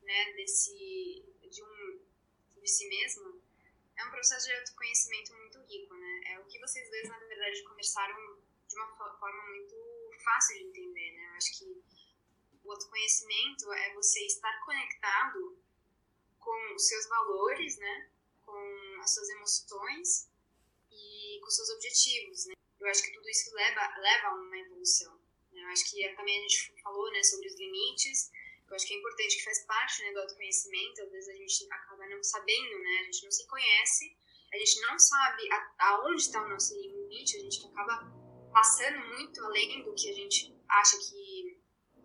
né, 0.01 0.33
desse, 0.37 1.25
de 1.51 1.61
um, 1.61 1.99
de 2.63 2.71
si 2.71 2.89
mesmo, 2.89 3.43
é 3.99 4.05
um 4.07 4.11
processo 4.11 4.47
de 4.47 4.55
autoconhecimento 4.55 5.35
muito 5.35 5.59
rico, 5.59 5.93
né? 5.95 6.21
É 6.35 6.39
o 6.39 6.45
que 6.45 6.61
vocês 6.61 6.89
dois, 6.89 7.09
na 7.09 7.19
verdade, 7.19 7.65
conversaram 7.65 8.37
de 8.69 8.77
uma 8.77 8.89
forma 8.95 9.43
muito 9.51 9.94
fácil 10.21 10.57
de 10.57 10.65
entender, 10.65 11.13
né? 11.13 11.29
Eu 11.31 11.35
acho 11.35 11.59
que 11.59 11.85
o 12.63 12.73
autoconhecimento 12.73 13.73
é 13.73 13.95
você 13.95 14.25
estar 14.27 14.65
conectado 14.65 15.59
com 16.39 16.75
os 16.75 16.87
seus 16.87 17.07
valores, 17.09 17.77
né? 17.79 18.11
Com 18.45 19.01
as 19.01 19.15
suas 19.15 19.29
emoções 19.31 20.29
e 20.91 21.39
com 21.41 21.49
os 21.49 21.57
seus 21.57 21.71
objetivos, 21.71 22.47
né? 22.47 22.55
Eu 22.81 22.89
acho 22.89 23.03
que 23.03 23.13
tudo 23.13 23.29
isso 23.29 23.55
leva, 23.55 23.99
leva 23.99 24.29
a 24.29 24.35
uma 24.35 24.59
evolução. 24.59 25.19
Né? 25.53 25.63
Eu 25.63 25.69
acho 25.69 25.91
que 25.91 26.07
também 26.15 26.39
a 26.39 26.43
gente 26.43 26.75
falou, 26.83 27.11
né, 27.13 27.23
sobre 27.23 27.49
os 27.49 27.55
limites. 27.57 28.31
Eu 28.69 28.77
acho 28.77 28.87
que 28.87 28.95
é 28.95 28.99
importante 28.99 29.37
que 29.37 29.45
faz 29.45 29.65
parte, 29.65 30.03
né, 30.03 30.13
do 30.13 30.21
autoconhecimento. 30.21 31.03
Às 31.03 31.11
vezes 31.11 31.29
a 31.29 31.35
gente 31.35 31.67
acaba 31.71 32.07
não 32.09 32.23
sabendo, 32.23 32.79
né? 32.79 32.99
A 33.01 33.05
gente 33.05 33.25
não 33.25 33.31
se 33.31 33.47
conhece, 33.47 34.17
a 34.53 34.57
gente 34.59 34.81
não 34.81 34.99
sabe 34.99 35.49
aonde 35.79 36.23
está 36.23 36.45
o 36.45 36.49
nosso 36.49 36.75
limite, 36.75 37.37
a 37.37 37.41
gente 37.41 37.67
acaba 37.67 38.24
passando 38.55 38.99
muito 39.09 39.45
além 39.45 39.83
do 39.83 39.93
que 39.95 40.09
a 40.09 40.15
gente 40.15 40.55
acha 40.71 40.97
que, 40.97 41.61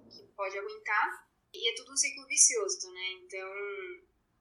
que 0.10 0.24
pode 0.36 0.58
aguentar. 0.58 1.30
E 1.54 1.72
é 1.72 1.76
tudo 1.76 1.93
um 1.93 1.95
ciclo 1.95 2.26
vicioso, 2.28 2.91
né? 2.91 3.12
Então, 3.22 3.50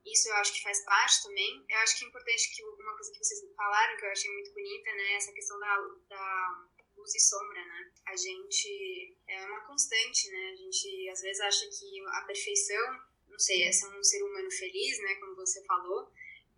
isso 0.04 0.28
eu 0.28 0.34
acho 0.36 0.54
que 0.54 0.62
faz 0.62 0.82
parte 0.84 1.22
também. 1.22 1.64
Eu 1.68 1.78
acho 1.78 1.98
que 1.98 2.04
é 2.04 2.08
importante 2.08 2.54
que 2.54 2.64
uma 2.64 2.94
coisa 2.94 3.12
que 3.12 3.18
vocês 3.18 3.40
falaram, 3.54 3.96
que 3.98 4.06
eu 4.06 4.10
achei 4.10 4.32
muito 4.32 4.52
bonita, 4.52 4.90
né? 4.94 5.12
Essa 5.14 5.32
questão 5.32 5.58
da, 5.60 5.76
da 6.08 6.68
luz 6.96 7.14
e 7.14 7.20
sombra, 7.20 7.64
né? 7.64 7.92
A 8.06 8.16
gente 8.16 9.16
é 9.28 9.44
uma 9.46 9.60
constante, 9.66 10.30
né? 10.30 10.50
A 10.52 10.56
gente 10.56 11.08
às 11.10 11.20
vezes 11.20 11.40
acha 11.40 11.68
que 11.68 12.00
a 12.06 12.22
perfeição, 12.22 13.00
não 13.28 13.38
sei, 13.38 13.64
é 13.64 13.72
ser 13.72 13.86
um 13.86 14.02
ser 14.02 14.22
humano 14.22 14.50
feliz, 14.50 14.98
né? 15.02 15.14
Como 15.16 15.36
você 15.36 15.62
falou, 15.64 16.10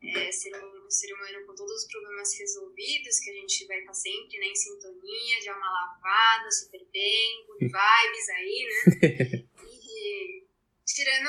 é, 0.03 0.33
ser, 0.33 0.57
um, 0.57 0.91
ser 0.91 1.13
humano 1.13 1.47
com 1.47 1.55
todos 1.55 1.73
os 1.73 1.93
problemas 1.93 2.33
resolvidos, 2.39 3.21
que 3.21 3.31
a 3.31 3.35
gente 3.35 3.67
vai 3.67 3.81
estar 3.81 3.95
sempre 3.95 4.39
né, 4.39 4.47
em 4.47 4.55
sintonia, 4.55 5.41
de 5.41 5.49
alma 5.49 5.71
lavada, 5.71 6.51
super 6.51 6.85
bem, 6.93 7.47
good 7.47 7.67
vibes 7.69 8.29
aí, 8.31 8.69
né? 8.69 9.47
E 9.63 10.47
tirando 10.87 11.29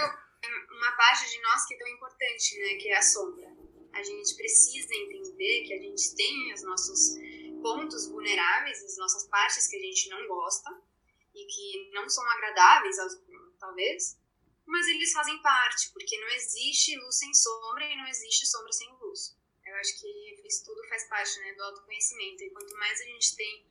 uma 0.72 0.91
parte 0.93 1.30
de 1.30 1.41
nós 1.41 1.65
que 1.67 1.76
é 1.76 1.78
tão 1.78 1.88
importante, 1.88 2.59
né, 2.59 2.76
que 2.76 2.89
é 2.89 2.97
a 2.97 3.01
sombra. 3.01 3.51
A 3.93 4.01
gente 4.01 4.36
precisa 4.36 4.95
entender 4.95 5.67
que 5.67 5.74
a 5.74 5.78
gente 5.78 6.15
tem 6.15 6.53
os 6.53 6.63
nossos 6.63 7.17
pontos 7.61 8.07
vulneráveis, 8.07 8.84
as 8.84 8.97
nossas 8.97 9.28
partes 9.28 9.67
que 9.67 9.76
a 9.76 9.82
gente 9.82 10.09
não 10.09 10.28
gosta 10.28 10.69
e 11.36 11.45
que 11.45 11.91
não 11.91 12.09
são 12.09 12.28
agradáveis, 12.32 12.95
talvez, 13.59 14.17
mas 14.72 14.88
eles 14.88 15.11
fazem 15.11 15.41
parte, 15.41 15.91
porque 15.91 16.17
não 16.17 16.30
existe 16.30 16.97
luz 16.97 17.19
sem 17.19 17.34
sombra 17.34 17.84
e 17.84 17.97
não 17.97 18.07
existe 18.07 18.47
sombra 18.47 18.72
sem 18.72 18.89
luz. 19.01 19.38
Eu 19.65 19.76
acho 19.76 19.99
que 19.99 20.47
isso 20.47 20.65
tudo 20.65 20.88
faz 20.88 21.07
parte 21.09 21.39
né, 21.39 21.53
do 21.53 21.63
autoconhecimento. 21.63 22.43
E 22.43 22.49
quanto 22.49 22.74
mais 22.78 23.01
a 23.01 23.03
gente 23.03 23.36
tem 23.36 23.65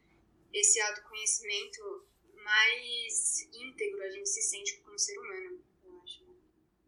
esse 0.53 0.79
autoconhecimento, 0.81 2.07
mais 2.45 3.49
íntegro 3.53 4.03
a 4.03 4.11
gente 4.11 4.29
se 4.29 4.43
sente 4.43 4.79
como 4.81 4.99
ser 4.99 5.19
humano, 5.19 5.65
eu 5.85 6.01
acho. 6.03 6.23
Né? 6.25 6.35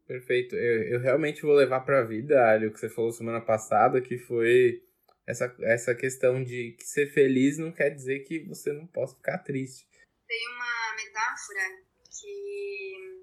Perfeito. 0.07 0.57
Eu, 0.57 0.83
eu 0.85 1.01
realmente 1.01 1.43
vou 1.43 1.55
levar 1.55 1.81
para 1.81 2.01
a 2.01 2.05
vida, 2.05 2.51
Ali, 2.51 2.67
o 2.67 2.73
que 2.73 2.81
você 2.81 2.91
falou 2.91 3.13
semana 3.13 3.41
passada, 3.41 4.01
que 4.03 4.19
foi 4.19 4.85
essa, 5.27 5.55
essa 5.61 5.95
questão 5.95 6.45
de 6.45 6.73
que 6.73 6.85
ser 6.85 7.13
feliz 7.13 7.57
não 7.57 7.73
quer 7.73 7.91
dizer 7.91 8.21
que 8.21 8.41
você 8.41 8.73
não 8.75 8.87
possa 8.87 9.17
ficar 9.17 9.39
triste. 9.39 9.89
Tem 10.27 10.49
uma 10.49 10.97
metáfora 10.97 11.83
que 12.21 13.22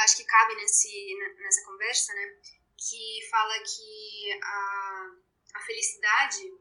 acho 0.00 0.16
que 0.16 0.24
cabe 0.24 0.54
nesse, 0.56 1.14
nessa 1.38 1.64
conversa, 1.64 2.12
né? 2.14 2.36
Que 2.76 3.28
fala 3.30 3.54
que 3.60 4.40
a, 4.42 5.10
a 5.54 5.60
felicidade 5.60 6.52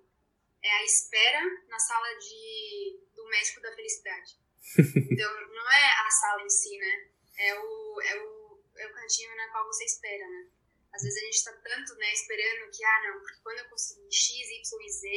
é 0.62 0.72
a 0.72 0.84
espera 0.84 1.42
na 1.68 1.80
sala 1.80 2.08
de, 2.18 3.00
do 3.16 3.26
médico 3.30 3.62
da 3.62 3.74
felicidade. 3.76 4.38
Então, 5.12 5.48
não 5.50 5.72
é 5.72 5.86
a 6.06 6.10
sala 6.12 6.44
em 6.44 6.50
si, 6.50 6.78
né? 6.78 7.10
É 7.38 7.60
o, 7.60 8.02
é 8.02 8.22
o, 8.22 8.64
é 8.78 8.88
o 8.88 8.94
cantinho 8.94 9.36
na 9.36 9.50
qual 9.50 9.66
você 9.66 9.86
espera, 9.86 10.28
né? 10.28 10.50
Às 10.94 11.04
vezes 11.04 11.22
a 11.22 11.26
gente 11.26 11.44
tá 11.44 11.54
tanto, 11.54 11.96
né, 11.96 12.14
esperando 12.14 12.72
que, 12.72 12.84
ah, 12.84 13.02
não, 13.04 13.20
porque 13.20 13.40
quando 13.44 13.60
eu 13.60 13.70
conseguir 13.70 14.12
X, 14.12 14.30
Y 14.30 14.86
e 14.86 14.90
Z, 14.90 15.08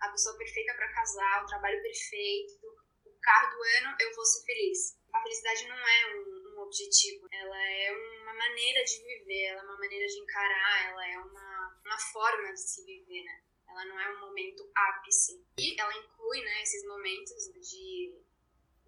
a 0.00 0.08
pessoa 0.10 0.36
perfeita 0.36 0.74
para 0.74 0.92
casar, 0.92 1.42
o 1.42 1.46
trabalho 1.46 1.82
perfeito, 1.82 2.66
o 3.06 3.18
carro 3.20 3.56
do 3.56 3.62
ano, 3.62 3.96
eu 3.98 4.14
vou 4.14 4.24
ser 4.24 4.44
feliz. 4.44 4.98
A 5.12 5.22
felicidade 5.22 5.68
não 5.68 5.76
é 5.76 6.16
um, 6.16 6.21
objetivo. 6.72 7.28
Ela 7.30 7.68
é 7.68 7.92
uma 8.22 8.34
maneira 8.34 8.82
de 8.82 8.96
viver, 9.04 9.44
ela 9.44 9.60
é 9.60 9.64
uma 9.64 9.78
maneira 9.78 10.06
de 10.06 10.18
encarar, 10.18 10.90
ela 10.90 11.06
é 11.06 11.18
uma, 11.18 11.80
uma 11.84 11.98
forma 11.98 12.52
de 12.52 12.60
se 12.60 12.84
viver, 12.84 13.22
né? 13.22 13.42
Ela 13.68 13.84
não 13.84 14.00
é 14.00 14.16
um 14.16 14.20
momento 14.20 14.68
ápice. 14.74 15.44
E 15.58 15.78
ela 15.78 15.92
inclui, 15.96 16.40
né, 16.40 16.62
esses 16.62 16.86
momentos 16.86 17.50
de, 17.70 18.14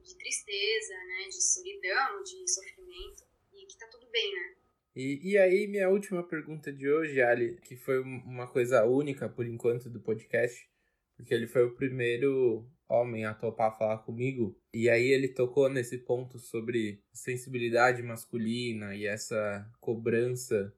de 0.03 0.17
tristeza, 0.17 0.95
né, 0.95 1.29
de 1.29 1.43
solidão, 1.43 2.23
de 2.23 2.51
sofrimento, 2.51 3.23
e 3.53 3.67
que 3.67 3.79
tá 3.79 3.87
tudo 3.89 4.07
bem, 4.11 4.35
né? 4.35 4.57
E, 4.97 5.33
e 5.33 5.39
aí, 5.39 5.67
minha 5.67 5.89
última 5.89 6.23
pergunta 6.23 6.73
de 6.73 6.89
hoje, 6.89 7.21
Ali, 7.21 7.61
que 7.63 7.77
foi 7.77 8.01
uma 8.01 8.47
coisa 8.47 8.85
única 8.85 9.29
por 9.29 9.45
enquanto 9.45 9.91
do 9.91 10.01
podcast, 10.01 10.69
porque 11.17 11.35
ele 11.35 11.47
foi 11.47 11.65
o 11.65 11.75
primeiro 11.75 12.65
homem 12.89 13.25
a 13.25 13.35
topar 13.35 13.77
falar 13.77 13.99
comigo. 13.99 14.59
E 14.73 14.89
aí 14.89 15.07
ele 15.07 15.29
tocou 15.29 15.69
nesse 15.69 15.99
ponto 15.99 16.39
sobre 16.39 17.03
sensibilidade 17.13 18.03
masculina 18.03 18.95
e 18.95 19.07
essa 19.07 19.67
cobrança 19.81 20.73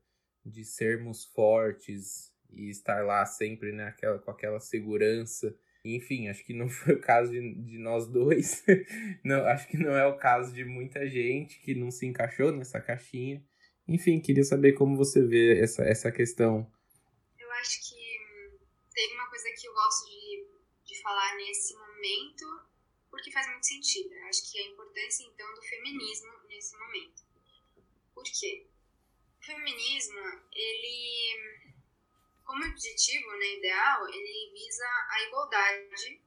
de 0.45 0.65
sermos 0.65 1.25
fortes 1.25 2.33
e 2.51 2.71
estar 2.71 3.05
lá 3.05 3.25
sempre 3.27 3.73
né, 3.73 3.85
aquela, 3.85 4.19
com 4.19 4.31
aquela 4.31 4.61
segurança. 4.61 5.55
Enfim, 5.85 6.29
acho 6.29 6.45
que 6.45 6.55
não 6.55 6.69
foi 6.71 6.95
o 6.95 7.01
caso 7.01 7.31
de, 7.31 7.55
de 7.65 7.79
nós 7.79 8.07
dois. 8.07 8.65
não, 9.25 9.45
acho 9.47 9.69
que 9.69 9.77
não 9.77 9.97
é 9.97 10.07
o 10.07 10.17
caso 10.17 10.53
de 10.53 10.65
muita 10.65 11.07
gente 11.09 11.61
que 11.61 11.75
não 11.75 11.91
se 11.91 12.07
encaixou 12.07 12.53
nessa 12.53 12.81
caixinha. 12.81 13.45
Enfim, 13.89 14.21
queria 14.21 14.43
saber 14.43 14.73
como 14.73 14.97
você 14.97 15.25
vê 15.25 15.61
essa, 15.61 15.85
essa 15.85 16.11
questão. 16.11 16.69
Eu 17.39 17.51
acho 17.53 17.79
que 17.89 17.97
tem 18.93 19.15
uma 19.15 19.29
coisa 19.29 19.45
que 19.55 19.69
eu 19.69 19.73
gosto 19.73 20.07
de, 20.07 20.93
de 20.93 21.03
falar 21.03 21.37
nesse 21.37 21.75
momento, 21.75 21.86
porque 23.11 23.33
faz 23.33 23.47
muito 23.49 23.67
sentido. 23.67 24.15
Acho 24.29 24.51
que 24.51 24.59
a 24.59 24.67
importância, 24.69 25.25
então, 25.25 25.55
do 25.55 25.63
feminismo 25.63 26.33
nesse 26.49 26.77
momento. 26.77 27.25
Por 28.15 28.25
quê? 28.25 28.67
O 29.41 29.45
feminismo, 29.45 30.21
ele, 30.53 31.73
como 32.45 32.65
objetivo, 32.65 33.31
né, 33.37 33.55
ideal, 33.55 34.09
ele 34.09 34.53
visa 34.53 34.87
a 34.87 35.23
igualdade 35.23 36.23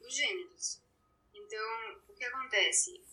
dos 0.00 0.14
gêneros. 0.14 0.80
Então, 1.32 2.02
o 2.08 2.14
que 2.14 2.24
acontece? 2.24 3.04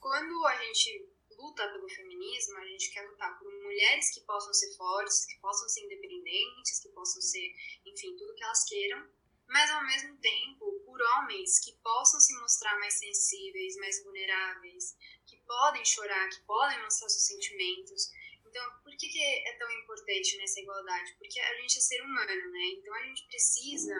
Quando 0.00 0.46
a 0.46 0.56
gente 0.64 1.08
luta 1.30 1.68
pelo 1.72 1.88
feminismo, 1.88 2.58
a 2.58 2.66
gente 2.66 2.90
quer 2.90 3.08
lutar 3.08 3.38
por 3.38 3.52
mulheres 3.62 4.14
que 4.14 4.20
possam 4.20 4.52
ser 4.52 4.76
fortes, 4.76 5.26
que 5.26 5.38
possam 5.40 5.68
ser 5.68 5.84
independentes, 5.84 6.80
que 6.80 6.88
possam 6.90 7.20
ser, 7.20 7.54
enfim, 7.84 8.16
tudo 8.16 8.34
que 8.34 8.44
elas 8.44 8.64
queiram, 8.68 9.08
mas 9.48 9.70
ao 9.70 9.84
mesmo 9.84 10.16
tempo 10.18 10.73
por 10.94 11.02
homens 11.02 11.58
que 11.58 11.72
possam 11.82 12.20
se 12.20 12.32
mostrar 12.38 12.78
mais 12.78 12.94
sensíveis, 12.94 13.74
mais 13.78 14.00
vulneráveis, 14.04 14.96
que 15.26 15.36
podem 15.38 15.84
chorar, 15.84 16.28
que 16.28 16.40
podem 16.42 16.80
mostrar 16.82 17.08
seus 17.08 17.26
sentimentos. 17.26 18.12
Então, 18.46 18.62
por 18.84 18.96
que, 18.96 19.08
que 19.08 19.20
é 19.20 19.58
tão 19.58 19.68
importante 19.72 20.38
nessa 20.38 20.60
igualdade? 20.60 21.16
Porque 21.18 21.40
a 21.40 21.60
gente 21.60 21.78
é 21.78 21.80
ser 21.80 22.00
humano, 22.00 22.52
né? 22.52 22.66
Então 22.78 22.94
a 22.94 23.02
gente 23.06 23.26
precisa 23.26 23.94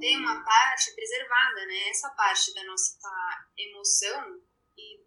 ter 0.00 0.16
uma 0.16 0.44
parte 0.44 0.94
preservada, 0.94 1.66
né? 1.66 1.88
Essa 1.88 2.10
parte 2.10 2.54
da 2.54 2.62
nossa 2.62 2.96
emoção 3.58 4.40
e 4.78 5.00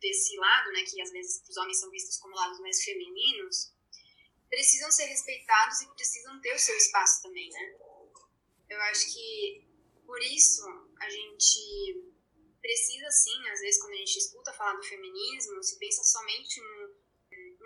desse 0.00 0.36
lado, 0.36 0.70
né, 0.72 0.82
que 0.82 1.00
às 1.00 1.10
vezes 1.10 1.48
os 1.48 1.56
homens 1.56 1.80
são 1.80 1.90
vistos 1.90 2.18
como 2.18 2.34
lados 2.34 2.60
mais 2.60 2.82
femininos, 2.84 3.72
precisam 4.48 4.90
ser 4.90 5.06
respeitados 5.06 5.80
e 5.80 5.94
precisam 5.94 6.40
ter 6.40 6.54
o 6.54 6.58
seu 6.58 6.76
espaço 6.76 7.22
também, 7.22 7.48
né? 7.50 7.74
Eu 8.68 8.80
acho 8.82 9.12
que 9.12 9.71
por 10.12 10.22
isso 10.24 10.62
a 11.00 11.08
gente 11.08 12.12
precisa 12.60 13.10
sim, 13.10 13.48
às 13.48 13.60
vezes 13.60 13.80
quando 13.80 13.94
a 13.94 13.96
gente 13.96 14.18
escuta 14.18 14.52
falar 14.52 14.74
do 14.74 14.82
feminismo, 14.82 15.62
se 15.62 15.78
pensa 15.78 16.04
somente 16.04 16.60
no, 16.60 16.94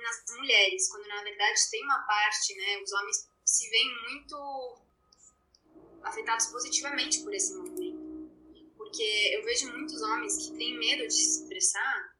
nas 0.01 0.25
mulheres, 0.29 0.89
quando 0.89 1.09
na 1.09 1.25
verdade 1.25 1.71
tem 1.73 1.83
uma 1.83 2.07
parte, 2.07 2.55
né, 2.55 2.81
os 2.81 2.93
homens 2.93 3.29
se 3.45 3.69
veem 3.69 3.93
muito 4.05 4.79
afetados 6.05 6.47
positivamente 6.47 7.25
por 7.25 7.35
esse 7.35 7.53
movimento. 7.53 8.31
Porque 8.77 9.03
eu 9.35 9.43
vejo 9.43 9.73
muitos 9.73 10.01
homens 10.03 10.39
que 10.39 10.57
têm 10.57 10.79
medo 10.79 11.09
de 11.09 11.15
se 11.15 11.43
expressar 11.43 12.15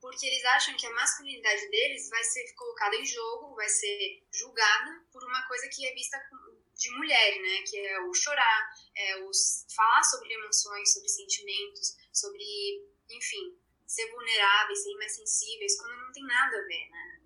porque 0.00 0.26
eles 0.26 0.44
acham 0.44 0.76
que 0.76 0.86
a 0.86 0.94
masculinidade 0.94 1.68
deles 1.68 2.08
vai 2.08 2.22
ser 2.22 2.54
colocada 2.54 2.94
em 2.94 3.04
jogo, 3.04 3.56
vai 3.56 3.68
ser 3.68 4.22
julgada 4.30 5.04
por 5.10 5.24
uma 5.24 5.42
coisa 5.48 5.68
que 5.68 5.84
é 5.84 5.92
vista 5.92 6.16
de 6.76 6.90
mulher, 6.90 7.40
né? 7.40 7.62
Que 7.62 7.78
é 7.78 8.00
o 8.00 8.12
chorar, 8.12 8.70
é 8.94 9.16
o 9.16 9.30
falar 9.74 10.02
sobre 10.02 10.32
emoções, 10.32 10.92
sobre 10.92 11.08
sentimentos, 11.08 11.96
sobre, 12.12 12.44
enfim, 13.10 13.58
ser 13.86 14.10
vulneráveis, 14.10 14.82
ser 14.82 14.94
mais 14.94 15.14
sensíveis, 15.16 15.78
quando 15.78 15.96
não 16.02 16.12
tem 16.12 16.24
nada 16.24 16.56
a 16.58 16.62
ver, 16.62 16.90
né? 16.90 17.20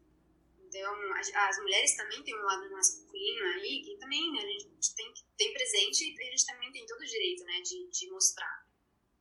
Então, 0.70 0.94
as, 1.14 1.58
mulheres 1.58 1.96
também 1.96 2.22
têm 2.22 2.38
um 2.38 2.44
lado 2.44 2.70
masculino 2.70 3.44
aí, 3.54 3.82
que 3.82 3.96
também 3.98 4.30
né, 4.30 4.38
a 4.38 4.46
gente 4.46 4.94
tem, 4.94 5.12
tem 5.36 5.52
presente 5.52 6.14
e 6.14 6.22
a 6.22 6.30
gente 6.30 6.46
também 6.46 6.70
tem 6.70 6.86
todo 6.86 7.00
o 7.00 7.06
direito, 7.06 7.42
né, 7.42 7.60
de, 7.60 7.90
de 7.90 8.08
mostrar. 8.08 8.64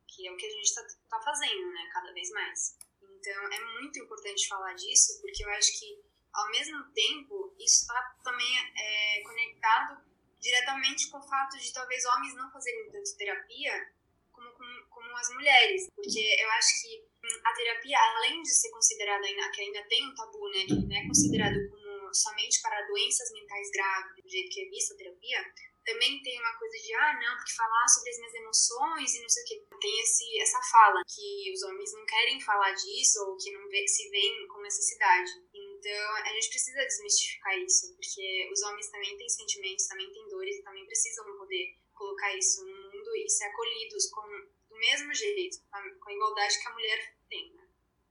Que 0.08 0.28
é 0.28 0.32
o 0.32 0.38
que 0.38 0.46
a 0.46 0.50
gente 0.50 0.66
está 0.66 0.86
tá 1.10 1.20
fazendo, 1.20 1.74
né, 1.74 1.90
cada 1.92 2.14
vez 2.14 2.30
mais. 2.30 2.78
Então, 3.02 3.52
é 3.52 3.60
muito 3.80 3.98
importante 3.98 4.48
falar 4.48 4.74
disso, 4.76 5.20
porque 5.22 5.44
eu 5.44 5.50
acho 5.50 5.80
que, 5.80 6.04
ao 6.32 6.52
mesmo 6.52 6.84
tempo, 6.94 7.56
isso 7.60 7.82
está 7.82 8.16
também 8.24 8.58
é, 8.78 9.24
conectado 9.24 10.09
diretamente 10.40 11.10
com 11.10 11.18
o 11.18 11.28
fato 11.28 11.58
de 11.58 11.74
talvez 11.74 12.06
homens 12.06 12.36
não 12.36 12.52
fazerem 12.52 12.90
tanto 12.92 13.18
terapia 13.18 13.92
como, 14.32 14.52
como, 14.54 14.88
como 14.90 15.18
as 15.18 15.30
mulheres. 15.34 15.90
Porque 15.96 16.20
eu 16.40 16.50
acho 16.52 16.82
que 16.82 17.10
a 17.44 17.54
terapia, 17.54 17.98
além 18.00 18.42
de 18.42 18.50
ser 18.50 18.70
considerada, 18.72 19.26
ainda, 19.26 19.52
que 19.52 19.62
ainda 19.62 19.84
tem 19.84 20.08
um 20.08 20.16
tabu, 20.16 20.50
né, 20.50 20.66
que 20.66 20.76
não 20.76 20.96
é 20.96 21.08
considerado 21.08 21.70
como 21.70 22.14
somente 22.14 22.62
para 22.62 22.88
doenças 22.88 23.32
mentais 23.34 23.70
graves, 23.72 24.24
do 24.24 24.30
jeito 24.30 24.50
que 24.50 24.62
é 24.62 24.70
vista 24.70 24.94
a 24.94 24.98
terapia, 24.98 25.54
também 25.86 26.22
tem 26.22 26.40
uma 26.40 26.54
coisa 26.58 26.78
de, 26.78 26.94
ah, 26.94 27.20
não, 27.20 27.36
porque 27.38 27.54
falar 27.54 27.88
sobre 27.88 28.12
as 28.12 28.18
minhas 28.18 28.34
emoções 28.36 29.16
e 29.16 29.22
não 29.22 29.30
sei 29.30 29.44
o 29.44 29.46
quê. 29.48 29.66
Tem 29.82 30.02
esse, 30.02 30.40
essa 30.40 30.62
fala 30.72 31.02
que 31.08 31.52
os 31.54 31.64
homens 31.64 31.94
não 31.94 32.06
querem 32.06 32.40
falar 32.42 32.72
disso 32.74 33.20
ou 33.26 33.38
que 33.38 33.52
não 33.52 33.68
vê, 33.70 33.88
se 33.88 34.08
veem 34.10 34.48
com 34.48 34.62
necessidade. 34.62 35.32
Então, 35.54 36.16
a 36.16 36.34
gente 36.34 36.50
precisa 36.50 36.86
desmistificar 36.86 37.58
isso, 37.58 37.96
porque 37.96 38.50
os 38.52 38.62
homens 38.64 38.90
também 38.92 39.18
têm 39.18 39.30
sentimentos, 39.30 39.88
também 39.88 40.12
têm 40.12 40.29
dores 40.50 40.58
e 40.58 40.64
também 40.64 40.86
precisam 40.86 41.26
poder 41.38 41.76
colocar 41.94 42.36
isso 42.38 42.66
no 42.66 42.72
mundo 42.72 43.16
e 43.16 43.30
ser 43.30 43.46
acolhidos 43.46 44.10
com, 44.10 44.22
do 44.70 44.80
mesmo 44.80 45.14
jeito, 45.14 45.58
com 46.00 46.10
a 46.10 46.14
igualdade 46.14 46.60
que 46.62 46.68
a 46.68 46.74
mulher 46.74 46.98
tem, 47.30 47.54
né? 47.54 47.64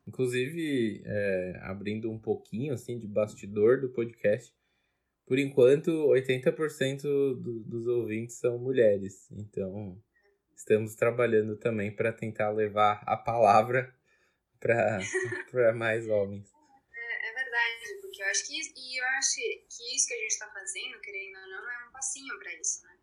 Inclusive, 0.06 1.02
é, 1.04 1.60
abrindo 1.62 2.10
um 2.10 2.18
pouquinho 2.18 2.72
assim 2.72 2.98
de 2.98 3.06
bastidor 3.06 3.80
do 3.80 3.90
podcast, 3.90 4.54
por 5.26 5.38
enquanto, 5.38 5.90
80% 5.90 7.02
do, 7.02 7.60
dos 7.60 7.86
ouvintes 7.86 8.38
são 8.38 8.58
mulheres. 8.58 9.30
Então, 9.32 10.02
estamos 10.56 10.94
trabalhando 10.94 11.54
também 11.56 11.94
para 11.94 12.12
tentar 12.12 12.50
levar 12.50 13.02
a 13.06 13.14
palavra 13.14 13.94
para 14.58 15.00
mais 15.76 16.08
homens. 16.08 16.50
É, 16.94 17.28
é, 17.28 17.34
verdade, 17.34 18.00
porque 18.00 18.22
eu 18.22 18.26
acho 18.28 18.46
que 18.46 18.58
eu 18.98 19.06
acho 19.18 19.36
que 19.36 19.96
isso 19.96 20.06
que 20.06 20.14
a 20.14 20.18
gente 20.18 20.32
está 20.32 20.50
fazendo, 20.50 21.00
querendo 21.00 21.36
ou 21.36 21.48
não, 21.48 21.70
é 21.70 21.88
um 21.88 21.92
passinho 21.92 22.38
para 22.38 22.54
isso, 22.54 22.82
né? 22.84 22.98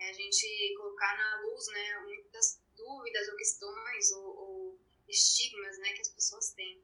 É 0.00 0.10
a 0.10 0.12
gente 0.12 0.74
colocar 0.76 1.16
na 1.16 1.42
luz, 1.42 1.66
né, 1.68 2.00
muitas 2.04 2.62
dúvidas 2.76 3.28
ou 3.28 3.36
questões 3.36 4.12
ou, 4.12 4.24
ou 4.24 4.80
estigmas, 5.08 5.78
né, 5.78 5.92
que 5.92 6.00
as 6.00 6.08
pessoas 6.08 6.52
têm. 6.52 6.82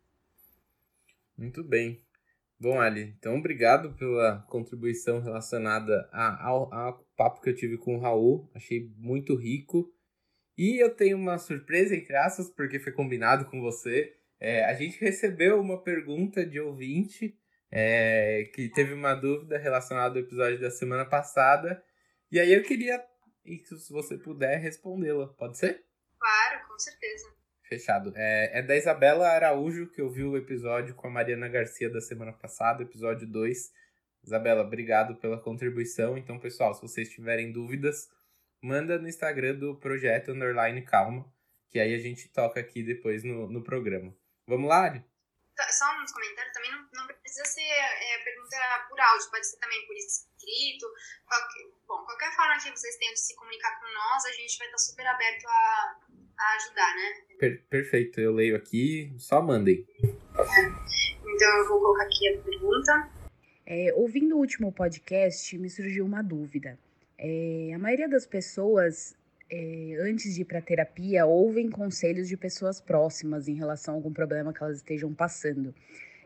Muito 1.36 1.64
bem. 1.64 2.04
Bom, 2.58 2.80
Ali, 2.80 3.14
então 3.18 3.36
obrigado 3.36 3.94
pela 3.96 4.40
contribuição 4.48 5.20
relacionada 5.20 6.08
a, 6.10 6.48
ao, 6.48 6.72
ao 6.72 7.04
papo 7.16 7.42
que 7.42 7.50
eu 7.50 7.54
tive 7.54 7.76
com 7.76 7.96
o 7.96 8.00
Raul. 8.00 8.50
Achei 8.54 8.90
muito 8.96 9.34
rico. 9.34 9.92
E 10.56 10.82
eu 10.82 10.94
tenho 10.94 11.18
uma 11.18 11.36
surpresa, 11.36 11.94
entre 11.94 12.16
aspas, 12.16 12.48
porque 12.48 12.80
foi 12.80 12.92
combinado 12.92 13.44
com 13.50 13.60
você. 13.60 14.16
É, 14.40 14.64
a 14.64 14.74
gente 14.74 14.98
recebeu 14.98 15.60
uma 15.60 15.82
pergunta 15.82 16.46
de 16.46 16.58
ouvinte 16.58 17.38
é, 17.70 18.50
que 18.54 18.68
teve 18.68 18.92
uma 18.92 19.14
dúvida 19.14 19.58
relacionada 19.58 20.18
ao 20.18 20.24
episódio 20.24 20.60
da 20.60 20.70
semana 20.70 21.04
passada. 21.04 21.82
E 22.30 22.40
aí 22.40 22.52
eu 22.52 22.62
queria, 22.62 23.04
se 23.44 23.92
você 23.92 24.16
puder, 24.16 24.58
respondê-la. 24.58 25.28
Pode 25.28 25.58
ser? 25.58 25.84
Claro, 26.18 26.68
com 26.68 26.78
certeza. 26.78 27.26
Fechado. 27.68 28.12
É, 28.14 28.60
é 28.60 28.62
da 28.62 28.76
Isabela 28.76 29.28
Araújo, 29.28 29.90
que 29.90 30.00
ouviu 30.00 30.30
o 30.30 30.36
episódio 30.36 30.94
com 30.94 31.08
a 31.08 31.10
Mariana 31.10 31.48
Garcia 31.48 31.90
da 31.90 32.00
semana 32.00 32.32
passada, 32.32 32.82
episódio 32.82 33.26
2. 33.26 33.72
Isabela, 34.24 34.62
obrigado 34.62 35.16
pela 35.16 35.40
contribuição. 35.40 36.16
Então, 36.16 36.38
pessoal, 36.38 36.74
se 36.74 36.82
vocês 36.82 37.08
tiverem 37.08 37.52
dúvidas, 37.52 38.08
manda 38.62 38.98
no 38.98 39.08
Instagram 39.08 39.56
do 39.56 39.76
Projeto 39.76 40.32
Underline 40.32 40.82
Calma, 40.82 41.24
que 41.68 41.78
aí 41.78 41.94
a 41.94 41.98
gente 41.98 42.28
toca 42.28 42.58
aqui 42.58 42.82
depois 42.82 43.22
no, 43.22 43.48
no 43.48 43.62
programa. 43.62 44.14
Vamos 44.46 44.68
lá, 44.68 44.82
Ari? 44.82 45.04
Tá, 45.56 45.68
só 45.70 45.86
uns 46.02 46.12
comentários 46.12 46.52
precisa 47.36 47.44
ser 47.44 47.60
é, 47.60 48.24
pergunta 48.24 48.56
por 48.88 48.98
áudio, 48.98 49.30
pode 49.30 49.46
ser 49.46 49.58
também 49.58 49.86
por 49.86 49.94
escrito. 49.96 50.86
Qualquer, 51.26 51.64
bom, 51.86 51.98
qualquer 52.04 52.34
forma 52.34 52.56
que 52.56 52.70
vocês 52.70 52.96
tenham 52.96 53.12
de 53.12 53.20
se 53.20 53.36
comunicar 53.36 53.78
com 53.78 53.86
nós, 53.86 54.24
a 54.24 54.32
gente 54.32 54.58
vai 54.58 54.66
estar 54.68 54.78
super 54.78 55.06
aberto 55.06 55.46
a, 55.46 55.96
a 56.38 56.56
ajudar, 56.56 56.96
né? 56.96 57.36
Per 57.38 57.62
perfeito, 57.68 58.20
eu 58.20 58.32
leio 58.32 58.56
aqui, 58.56 59.12
só 59.18 59.42
mandem. 59.42 59.86
Então 60.34 61.58
eu 61.58 61.68
vou 61.68 61.80
colocar 61.80 62.04
aqui 62.04 62.28
a 62.28 62.42
pergunta. 62.42 63.10
É, 63.66 63.92
ouvindo 63.94 64.36
o 64.36 64.38
último 64.38 64.72
podcast, 64.72 65.58
me 65.58 65.68
surgiu 65.68 66.06
uma 66.06 66.22
dúvida. 66.22 66.78
É, 67.18 67.72
a 67.74 67.78
maioria 67.78 68.08
das 68.08 68.24
pessoas, 68.24 69.16
é, 69.50 69.96
antes 70.00 70.34
de 70.34 70.42
ir 70.42 70.44
para 70.44 70.62
terapia, 70.62 71.26
ouvem 71.26 71.68
conselhos 71.68 72.28
de 72.28 72.36
pessoas 72.36 72.80
próximas 72.80 73.48
em 73.48 73.54
relação 73.54 73.94
a 73.94 73.96
algum 73.96 74.12
problema 74.12 74.52
que 74.52 74.62
elas 74.62 74.76
estejam 74.76 75.12
passando. 75.12 75.74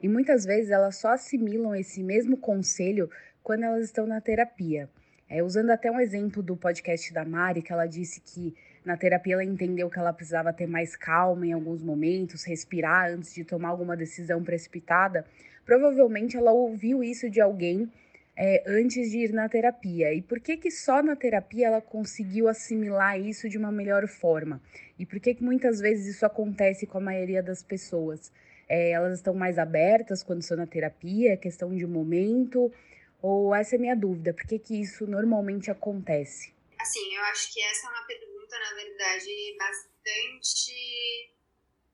E 0.02 0.08
muitas 0.08 0.44
vezes 0.44 0.70
elas 0.70 0.96
só 0.96 1.08
assimilam 1.08 1.74
esse 1.74 2.02
mesmo 2.02 2.36
conselho 2.36 3.10
quando 3.42 3.64
elas 3.64 3.84
estão 3.84 4.06
na 4.06 4.20
terapia. 4.20 4.88
É, 5.28 5.42
usando 5.42 5.70
até 5.70 5.90
um 5.90 6.00
exemplo 6.00 6.42
do 6.42 6.56
podcast 6.56 7.12
da 7.12 7.24
Mari, 7.24 7.62
que 7.62 7.72
ela 7.72 7.86
disse 7.86 8.20
que 8.20 8.54
na 8.84 8.96
terapia, 8.96 9.34
ela 9.34 9.44
entendeu 9.44 9.90
que 9.90 9.98
ela 9.98 10.12
precisava 10.12 10.52
ter 10.52 10.66
mais 10.66 10.96
calma 10.96 11.46
em 11.46 11.52
alguns 11.52 11.82
momentos, 11.82 12.44
respirar 12.44 13.10
antes 13.10 13.34
de 13.34 13.44
tomar 13.44 13.68
alguma 13.68 13.96
decisão 13.96 14.42
precipitada. 14.42 15.26
Provavelmente 15.66 16.36
ela 16.36 16.50
ouviu 16.50 17.04
isso 17.04 17.28
de 17.28 17.40
alguém 17.40 17.90
é, 18.34 18.64
antes 18.66 19.10
de 19.10 19.18
ir 19.18 19.32
na 19.34 19.48
terapia? 19.50 20.14
E 20.14 20.22
por 20.22 20.40
que 20.40 20.56
que 20.56 20.70
só 20.70 21.02
na 21.02 21.14
terapia 21.14 21.66
ela 21.66 21.80
conseguiu 21.82 22.48
assimilar 22.48 23.20
isso 23.20 23.50
de 23.50 23.58
uma 23.58 23.70
melhor 23.70 24.08
forma? 24.08 24.62
E 24.98 25.04
por 25.04 25.20
que 25.20 25.34
que 25.34 25.44
muitas 25.44 25.78
vezes 25.78 26.14
isso 26.14 26.24
acontece 26.24 26.86
com 26.86 26.96
a 26.96 27.02
maioria 27.02 27.42
das 27.42 27.62
pessoas? 27.62 28.32
É, 28.70 28.92
elas 28.92 29.18
estão 29.18 29.34
mais 29.34 29.58
abertas 29.58 30.22
quando 30.22 30.42
estão 30.42 30.56
na 30.56 30.64
terapia? 30.64 31.32
É 31.32 31.36
questão 31.36 31.74
de 31.74 31.84
momento? 31.84 32.72
Ou 33.20 33.52
essa 33.52 33.74
é 33.74 33.78
a 33.78 33.80
minha 33.80 33.96
dúvida, 33.96 34.32
por 34.32 34.46
que 34.46 34.60
que 34.60 34.80
isso 34.80 35.08
normalmente 35.08 35.72
acontece? 35.72 36.54
Assim, 36.78 37.14
eu 37.16 37.22
acho 37.24 37.52
que 37.52 37.60
essa 37.60 37.88
é 37.88 37.90
uma 37.90 38.06
pergunta, 38.06 38.56
na 38.58 38.74
verdade, 38.74 39.56
bastante 39.58 41.34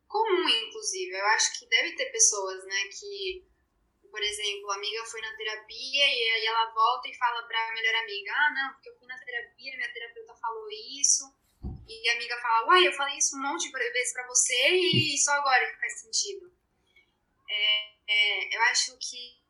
comum, 0.06 0.48
inclusive. 0.68 1.12
Eu 1.12 1.26
acho 1.28 1.58
que 1.58 1.66
deve 1.66 1.96
ter 1.96 2.12
pessoas, 2.12 2.62
né, 2.66 2.82
que 2.92 3.46
por 4.10 4.22
exemplo, 4.22 4.70
a 4.70 4.76
amiga 4.76 5.04
foi 5.04 5.20
na 5.20 5.36
terapia 5.36 6.06
e 6.06 6.30
aí 6.30 6.46
ela 6.46 6.72
volta 6.72 7.06
e 7.08 7.14
fala 7.16 7.42
pra 7.42 7.72
melhor 7.74 7.94
amiga: 8.02 8.32
Ah, 8.32 8.54
não, 8.54 8.72
porque 8.72 8.88
eu 8.88 8.96
fui 8.96 9.06
na 9.06 9.18
terapia, 9.18 9.76
minha 9.76 9.92
terapeuta 9.92 10.34
falou 10.36 10.66
isso. 11.00 11.24
E 11.86 12.08
a 12.08 12.14
amiga 12.14 12.36
fala: 12.40 12.66
Uai, 12.68 12.86
eu 12.86 12.92
falei 12.92 13.18
isso 13.18 13.36
um 13.36 13.42
monte 13.42 13.70
de 13.70 13.92
vezes 13.92 14.12
pra 14.14 14.26
você 14.26 14.70
e 14.70 15.18
só 15.18 15.32
agora 15.32 15.70
que 15.70 15.80
faz 15.80 16.00
sentido. 16.00 16.55
É, 17.56 17.94
é, 18.08 18.56
eu 18.56 18.62
acho 18.64 18.96
que 18.98 19.46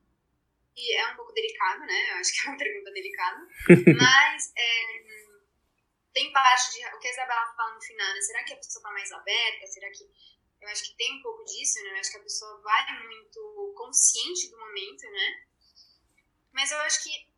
é 0.95 1.07
um 1.09 1.17
pouco 1.17 1.33
delicado, 1.33 1.81
né? 1.81 2.11
Eu 2.13 2.17
acho 2.17 2.33
que 2.33 2.47
é 2.47 2.51
uma 2.51 2.59
pergunta 2.59 2.93
delicada. 2.93 3.49
Mas 3.69 4.53
é, 4.57 5.27
tem 6.13 6.33
parte 6.33 6.73
de. 6.73 6.87
O 6.95 6.99
que 6.99 7.09
a 7.09 7.11
Isabela 7.11 7.55
fala 7.57 7.75
no 7.75 7.83
final, 7.83 8.15
né? 8.15 8.21
Será 8.21 8.45
que 8.45 8.53
a 8.53 8.57
pessoa 8.57 8.83
tá 8.83 8.93
mais 8.93 9.11
aberta? 9.13 9.67
Será 9.67 9.91
que 9.91 10.05
eu 10.61 10.69
acho 10.69 10.85
que 10.85 10.97
tem 10.97 11.19
um 11.19 11.23
pouco 11.23 11.45
disso, 11.45 11.83
né? 11.83 11.91
Eu 11.91 11.97
acho 11.97 12.11
que 12.11 12.17
a 12.17 12.23
pessoa 12.23 12.61
vai 12.63 13.03
muito 13.05 13.75
consciente 13.77 14.51
do 14.51 14.59
momento, 14.59 15.03
né? 15.11 15.47
Mas 16.53 16.71
eu 16.71 16.79
acho 16.81 17.03
que, 17.03 17.29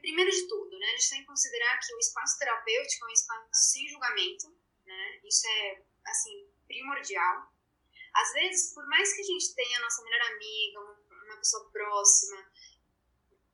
primeiro 0.00 0.30
de 0.30 0.48
tudo, 0.48 0.76
né? 0.78 0.86
A 0.86 0.96
gente 0.96 1.10
tem 1.10 1.20
que 1.20 1.26
considerar 1.26 1.78
que 1.78 1.94
o 1.94 1.98
espaço 1.98 2.38
terapêutico 2.38 3.04
é 3.04 3.08
um 3.08 3.12
espaço 3.12 3.48
sem 3.52 3.88
julgamento, 3.88 4.48
né? 4.84 5.20
Isso 5.24 5.46
é, 5.46 5.82
assim, 6.06 6.50
primordial. 6.66 7.52
Às 8.14 8.32
vezes, 8.32 8.74
por 8.74 8.86
mais 8.88 9.12
que 9.14 9.20
a 9.20 9.24
gente 9.24 9.54
tenha 9.54 9.78
a 9.78 9.82
nossa 9.82 10.02
melhor 10.02 10.22
amiga, 10.32 10.80
uma 11.24 11.36
pessoa 11.36 11.70
próxima, 11.70 12.50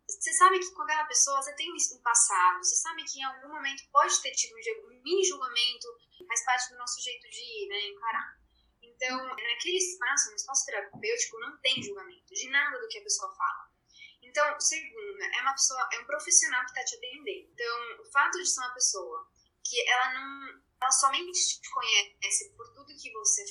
você 0.07 0.33
sabe 0.35 0.59
que 0.59 0.71
com 0.73 0.83
aquela 0.83 1.05
pessoa 1.05 1.43
você 1.43 1.55
tem 1.55 1.73
um 1.73 2.03
passado, 2.03 2.63
você 2.63 2.77
sabe 2.77 3.05
que 3.05 3.19
em 3.19 3.25
algum 3.25 3.49
momento 3.49 3.83
pode 3.91 4.21
ter 4.23 4.33
tido 4.33 4.55
um 4.55 5.03
mini 5.03 5.25
julgamento, 5.25 5.89
faz 6.27 6.45
parte 6.45 6.71
do 6.71 6.79
nosso 6.79 7.01
jeito 7.03 7.29
de 7.29 7.41
ir, 7.41 7.69
né, 7.69 7.81
encarar. 7.89 8.39
Então, 8.83 9.25
naquele 9.27 9.77
espaço, 9.77 10.31
no 10.31 10.37
espaço 10.37 10.67
terapêutico, 10.67 11.41
não 11.41 11.59
tem 11.59 11.83
julgamento 11.83 12.33
de 12.33 12.49
nada 12.51 12.79
do 12.79 12.89
que 12.89 12.99
a 12.99 13.03
pessoa 13.03 13.35
fala. 13.35 13.71
Então, 14.23 14.61
segunda, 14.61 15.25
é 15.27 15.41
uma 15.43 15.53
pessoa, 15.53 15.89
é 15.93 15.99
um 16.01 16.07
profissional 16.07 16.65
que 16.65 16.71
está 16.71 16.85
te 16.85 16.97
atendendo. 16.97 17.51
Então, 17.53 18.01
o 18.01 18.05
fato 18.11 18.39
de 18.39 18.47
ser 18.47 18.61
uma 18.61 18.75
pessoa 18.75 19.31
que 19.63 19.89
ela 19.89 20.15
não, 20.15 20.63
ela 20.81 20.91
somente 20.91 21.61
te 21.61 21.71
conhece 21.71 22.51
por 22.57 22.73
tudo 22.75 22.97
que 22.97 23.13
você 23.13 23.45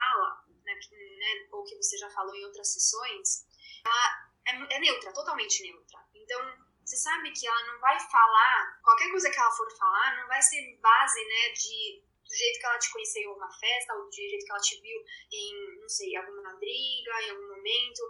fala, 0.00 0.44
né, 0.64 0.74
né, 0.74 1.48
ou 1.52 1.62
que 1.62 1.76
você 1.76 1.96
já 1.98 2.08
falou 2.10 2.34
em 2.34 2.44
outras 2.46 2.72
sessões, 2.72 3.46
ela 3.84 4.30
é, 4.46 4.76
é 4.76 4.80
neutra, 4.80 5.12
totalmente 5.12 5.62
neutra. 5.62 6.00
Então, 6.14 6.40
você 6.84 6.96
sabe 6.96 7.30
que 7.32 7.46
ela 7.46 7.72
não 7.72 7.80
vai 7.80 8.00
falar, 8.00 8.80
qualquer 8.82 9.10
coisa 9.10 9.30
que 9.30 9.38
ela 9.38 9.50
for 9.52 9.70
falar, 9.76 10.16
não 10.16 10.26
vai 10.26 10.42
ser 10.42 10.78
base, 10.80 11.24
né, 11.24 11.50
de 11.52 12.10
do 12.30 12.36
jeito 12.36 12.60
que 12.60 12.66
ela 12.66 12.78
te 12.78 12.92
conheceu 12.92 13.32
em 13.32 13.58
festa, 13.58 13.94
ou 13.94 14.06
do 14.06 14.12
jeito 14.12 14.44
que 14.44 14.52
ela 14.52 14.60
te 14.60 14.80
viu 14.80 15.04
em, 15.32 15.80
não 15.80 15.88
sei, 15.88 16.14
alguma 16.14 16.54
briga, 16.54 17.22
em 17.22 17.30
algum 17.30 17.56
momento. 17.56 18.02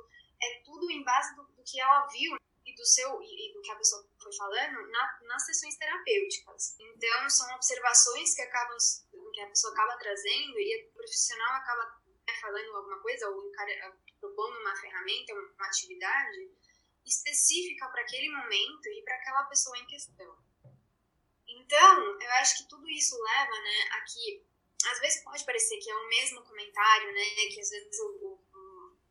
É 0.43 0.62
tudo 0.62 0.91
em 0.91 1.03
base 1.03 1.34
do, 1.34 1.43
do 1.45 1.64
que 1.64 1.80
ela 1.80 2.07
viu 2.07 2.36
e 2.66 2.74
do 2.74 2.84
seu 2.84 3.20
e, 3.22 3.49
e, 3.49 3.53
do 3.55 3.62
que 3.62 3.72
a 3.72 3.76
pessoa 3.76 4.07
foi 4.22 4.32
falando 4.34 4.86
na, 4.91 5.18
nas 5.22 5.47
sessões 5.47 5.76
terapêuticas. 5.76 6.76
Então, 6.78 7.30
são 7.30 7.55
observações 7.55 8.34
que 8.34 8.43
acabam 8.43 8.76
que 9.30 9.40
a 9.40 9.46
pessoa 9.46 9.72
acaba 9.72 9.96
trazendo 9.96 10.58
e 10.58 10.88
o 10.88 10.92
profissional 10.92 11.54
acaba 11.54 12.00
né, 12.26 12.34
falando 12.40 12.76
alguma 12.76 13.00
coisa 13.00 13.28
ou 13.28 13.50
propondo 14.20 14.60
uma 14.60 14.76
ferramenta, 14.76 15.34
uma 15.34 15.66
atividade 15.66 16.50
específica 17.04 17.88
para 17.88 18.02
aquele 18.02 18.28
momento 18.30 18.86
e 18.86 19.02
para 19.02 19.14
aquela 19.14 19.44
pessoa 19.44 19.76
em 19.78 19.86
questão. 19.86 20.38
Então, 21.48 22.20
eu 22.20 22.30
acho 22.40 22.58
que 22.58 22.68
tudo 22.68 22.88
isso 22.88 23.20
leva, 23.20 23.60
né, 23.62 23.88
a 23.92 24.00
que 24.02 24.44
às 24.86 24.98
vezes 25.00 25.22
pode 25.22 25.44
parecer 25.44 25.78
que 25.78 25.90
é 25.90 25.96
o 25.96 26.08
mesmo 26.08 26.42
comentário, 26.42 27.12
né, 27.12 27.24
que 27.52 27.60
às 27.60 27.70
vezes 27.70 27.98
o, 28.00 28.40
o 28.54 28.60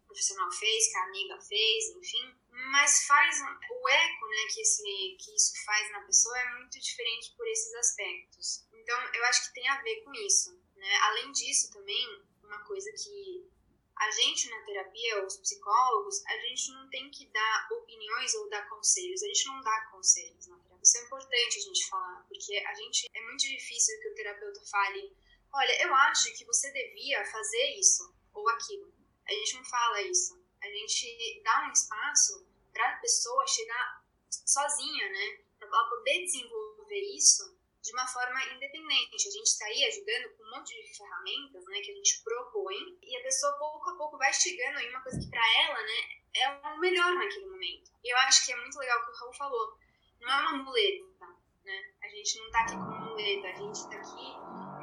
profissional 0.08 0.52
fez, 0.52 0.92
que 0.92 0.98
a 0.98 1.04
amiga 1.04 1.40
fez, 1.42 1.90
enfim, 1.96 2.36
mas 2.72 3.06
faz 3.06 3.40
o 3.42 3.90
eco, 3.90 4.28
né, 4.28 4.48
que, 4.54 4.62
esse, 4.62 5.18
que 5.20 5.36
isso 5.36 5.54
faz 5.64 5.92
na 5.92 6.02
pessoa 6.02 6.38
é 6.40 6.54
muito 6.56 6.80
diferente 6.80 7.34
por 7.36 7.48
esses 7.48 7.74
aspectos. 7.76 8.66
Então, 8.90 9.14
eu 9.14 9.24
acho 9.26 9.48
que 9.48 9.54
tem 9.54 9.70
a 9.70 9.80
ver 9.84 10.02
com 10.02 10.12
isso, 10.16 10.60
né? 10.76 10.96
Além 11.04 11.32
disso, 11.32 11.72
também, 11.72 12.24
uma 12.44 12.58
coisa 12.64 12.92
que 12.92 13.48
a 13.96 14.10
gente 14.10 14.50
na 14.50 14.64
terapia, 14.64 15.24
os 15.24 15.38
psicólogos, 15.38 16.26
a 16.26 16.36
gente 16.40 16.72
não 16.72 16.90
tem 16.90 17.12
que 17.12 17.28
dar 17.28 17.68
opiniões 17.72 18.34
ou 18.34 18.50
dar 18.50 18.68
conselhos, 18.68 19.22
a 19.22 19.28
gente 19.28 19.46
não 19.46 19.62
dá 19.62 19.82
conselhos 19.92 20.48
na 20.48 20.58
terapia. 20.58 20.82
Isso 20.82 20.98
é 20.98 21.02
importante 21.04 21.58
a 21.60 21.62
gente 21.62 21.88
falar, 21.88 22.26
porque 22.28 22.58
a 22.58 22.74
gente 22.74 23.08
é 23.14 23.22
muito 23.22 23.42
difícil 23.42 24.00
que 24.02 24.10
o 24.10 24.16
terapeuta 24.16 24.62
fale, 24.66 25.16
olha, 25.54 25.84
eu 25.84 25.94
acho 25.94 26.36
que 26.36 26.44
você 26.46 26.72
devia 26.72 27.24
fazer 27.26 27.76
isso 27.78 28.12
ou 28.34 28.50
aquilo. 28.50 28.92
A 29.28 29.32
gente 29.34 29.56
não 29.56 29.66
fala 29.66 30.02
isso. 30.02 30.44
A 30.64 30.68
gente 30.68 31.42
dá 31.44 31.68
um 31.68 31.72
espaço 31.72 32.44
para 32.74 32.90
a 32.90 32.98
pessoa 32.98 33.46
chegar 33.46 34.04
sozinha, 34.32 35.10
né? 35.12 35.44
Para 35.60 35.68
ela 35.68 35.90
poder 35.92 36.24
desenvolver 36.24 37.16
isso 37.16 37.59
de 37.90 37.94
uma 37.94 38.08
forma 38.08 38.40
independente. 38.54 39.28
A 39.28 39.32
gente 39.32 39.48
está 39.48 39.66
aí 39.66 39.84
ajudando 39.86 40.38
com 40.38 40.44
um 40.44 40.52
monte 40.52 40.76
de 40.76 40.96
ferramentas, 40.96 41.66
né, 41.66 41.82
que 41.82 41.92
a 41.92 41.96
gente 41.96 42.24
propõe, 42.24 43.00
e 43.02 43.18
a 43.18 43.24
pessoa 43.24 43.58
pouco 43.58 43.90
a 43.90 43.98
pouco 43.98 44.18
vai 44.18 44.32
chegando 44.32 44.80
em 44.80 44.90
uma 44.90 45.02
coisa 45.02 45.20
que 45.20 45.30
para 45.30 45.42
ela, 45.64 45.82
né, 45.82 46.00
é 46.36 46.50
o 46.50 46.80
melhor 46.80 47.12
naquele 47.16 47.48
momento. 47.48 47.92
E 48.04 48.14
eu 48.14 48.18
acho 48.20 48.46
que 48.46 48.54
é 48.54 48.56
muito 48.56 48.78
legal 48.78 49.00
o 49.00 49.06
que 49.06 49.12
o 49.12 49.16
Raul 49.16 49.34
falou. 49.34 49.78
Não 50.22 50.30
é 50.30 50.42
uma 50.42 50.64
muleta, 50.64 51.26
né? 51.64 51.94
A 52.04 52.08
gente 52.10 52.38
não 52.38 52.46
está 52.46 52.60
aqui 52.60 52.74
como 52.74 53.10
muleta, 53.10 53.48
a 53.48 53.54
gente 53.54 53.76
está 53.76 53.98
aqui 53.98 54.36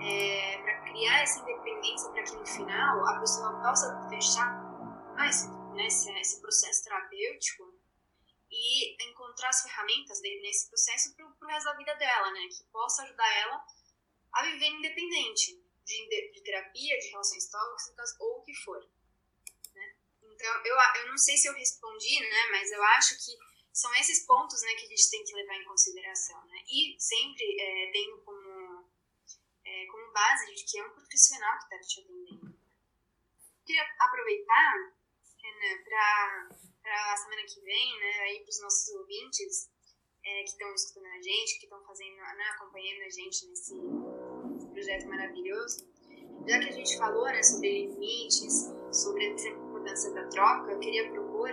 é, 0.03 0.59
para 0.63 0.81
criar 0.83 1.23
essa 1.23 1.41
independência 1.41 2.11
para 2.11 2.23
que 2.25 2.37
no 2.37 2.47
final 2.47 3.07
a 3.07 3.21
pessoa 3.21 3.61
possa 3.63 4.09
fechar 4.09 4.67
esse, 5.29 5.49
né, 5.75 5.87
esse, 5.87 6.11
esse 6.19 6.41
processo 6.41 6.85
terapêutico 6.85 7.76
e 8.51 9.11
encontrar 9.11 9.49
as 9.49 9.63
ferramentas 9.63 10.21
dele 10.21 10.43
nesse 10.43 10.69
processo 10.69 11.15
para 11.15 11.27
o 11.27 11.47
resto 11.47 11.67
da 11.67 11.77
vida 11.77 11.95
dela, 11.95 12.31
né? 12.33 12.49
Que 12.49 12.65
possa 12.65 13.03
ajudar 13.03 13.37
ela 13.39 13.65
a 14.33 14.43
viver 14.45 14.69
independente 14.69 15.61
de, 15.85 16.33
de 16.33 16.41
terapia, 16.43 16.99
de 16.99 17.09
relações 17.09 17.49
tóxicas 17.49 18.15
ou 18.21 18.39
o 18.39 18.43
que 18.43 18.55
for. 18.55 18.79
Né? 19.75 19.97
Então, 20.23 20.65
eu, 20.65 20.77
eu 21.03 21.09
não 21.09 21.19
sei 21.19 21.37
se 21.37 21.49
eu 21.49 21.55
respondi, 21.55 22.21
né? 22.21 22.49
Mas 22.51 22.71
eu 22.71 22.83
acho 22.83 23.17
que 23.17 23.37
são 23.73 23.95
esses 23.97 24.25
pontos 24.25 24.63
né, 24.63 24.75
que 24.75 24.87
a 24.87 24.89
gente 24.89 25.11
tem 25.11 25.25
que 25.25 25.35
levar 25.35 25.55
em 25.55 25.65
consideração, 25.65 26.45
né? 26.47 26.63
E 26.67 26.97
sempre 26.99 27.45
é, 27.61 27.91
tendo 27.93 28.23
como, 28.23 28.89
é, 29.65 29.87
como 29.87 30.13
base 30.13 30.55
de 30.55 30.65
que 30.65 30.79
é 30.79 30.87
um 30.87 30.91
profissional 30.91 31.59
que 31.59 31.65
está 31.65 31.79
te 31.81 32.01
atendendo. 32.01 32.59
Queria 33.67 33.83
aproveitar, 33.99 34.95
Renan, 35.47 35.83
para 35.85 36.67
para 36.87 37.13
a 37.13 37.17
semana 37.17 37.43
que 37.43 37.61
vem, 37.63 37.99
né, 37.99 38.13
aí 38.21 38.41
para 38.43 38.51
os 38.51 38.61
nossos 38.61 38.95
ouvintes 38.95 39.69
é, 40.25 40.43
que 40.45 40.51
estão 40.51 40.73
escutando 40.73 41.07
a 41.07 41.21
gente, 41.21 41.59
que 41.59 41.67
estão 41.67 41.85
fazendo, 41.85 42.17
né, 42.17 42.45
acompanhando 42.55 43.03
a 43.03 43.11
gente 43.11 43.47
nesse, 43.49 43.75
nesse, 43.75 44.69
projeto 44.71 45.09
maravilhoso, 45.09 45.85
já 46.47 46.61
que 46.61 46.69
a 46.69 46.73
gente 46.73 46.97
falou, 46.97 47.25
né, 47.25 47.43
sobre 47.43 47.89
limites, 47.89 48.71
sobre 48.93 49.27
a 49.27 49.49
importância 49.51 50.15
da 50.15 50.29
troca, 50.29 50.71
eu 50.71 50.79
queria 50.79 51.11
propor 51.11 51.51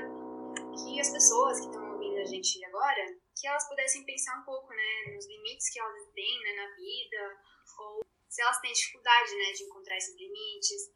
que 0.78 1.00
as 1.02 1.10
pessoas 1.10 1.60
que 1.62 1.66
estão 1.66 1.94
ouvindo 1.94 2.20
a 2.20 2.26
gente 2.26 2.64
agora, 2.66 3.18
que 3.36 3.48
elas 3.48 3.68
pudessem 3.68 4.06
pensar 4.06 4.39
um 4.39 4.46
pouco, 4.46 4.70
né, 4.70 5.16
nos 5.16 5.26
limites 5.28 5.72
que 5.72 5.80
elas 5.80 6.12
têm, 6.14 6.39
né, 6.44 6.54
na 6.58 6.76
vida, 6.76 7.41
ou 7.80 8.06
se 8.30 8.41
elas 8.41 8.60
têm 8.62 8.72
dificuldade, 8.72 9.36
né, 9.36 9.52
de 9.52 9.64
encontrar 9.64 9.98
esses 9.98 10.16
limites, 10.16 10.91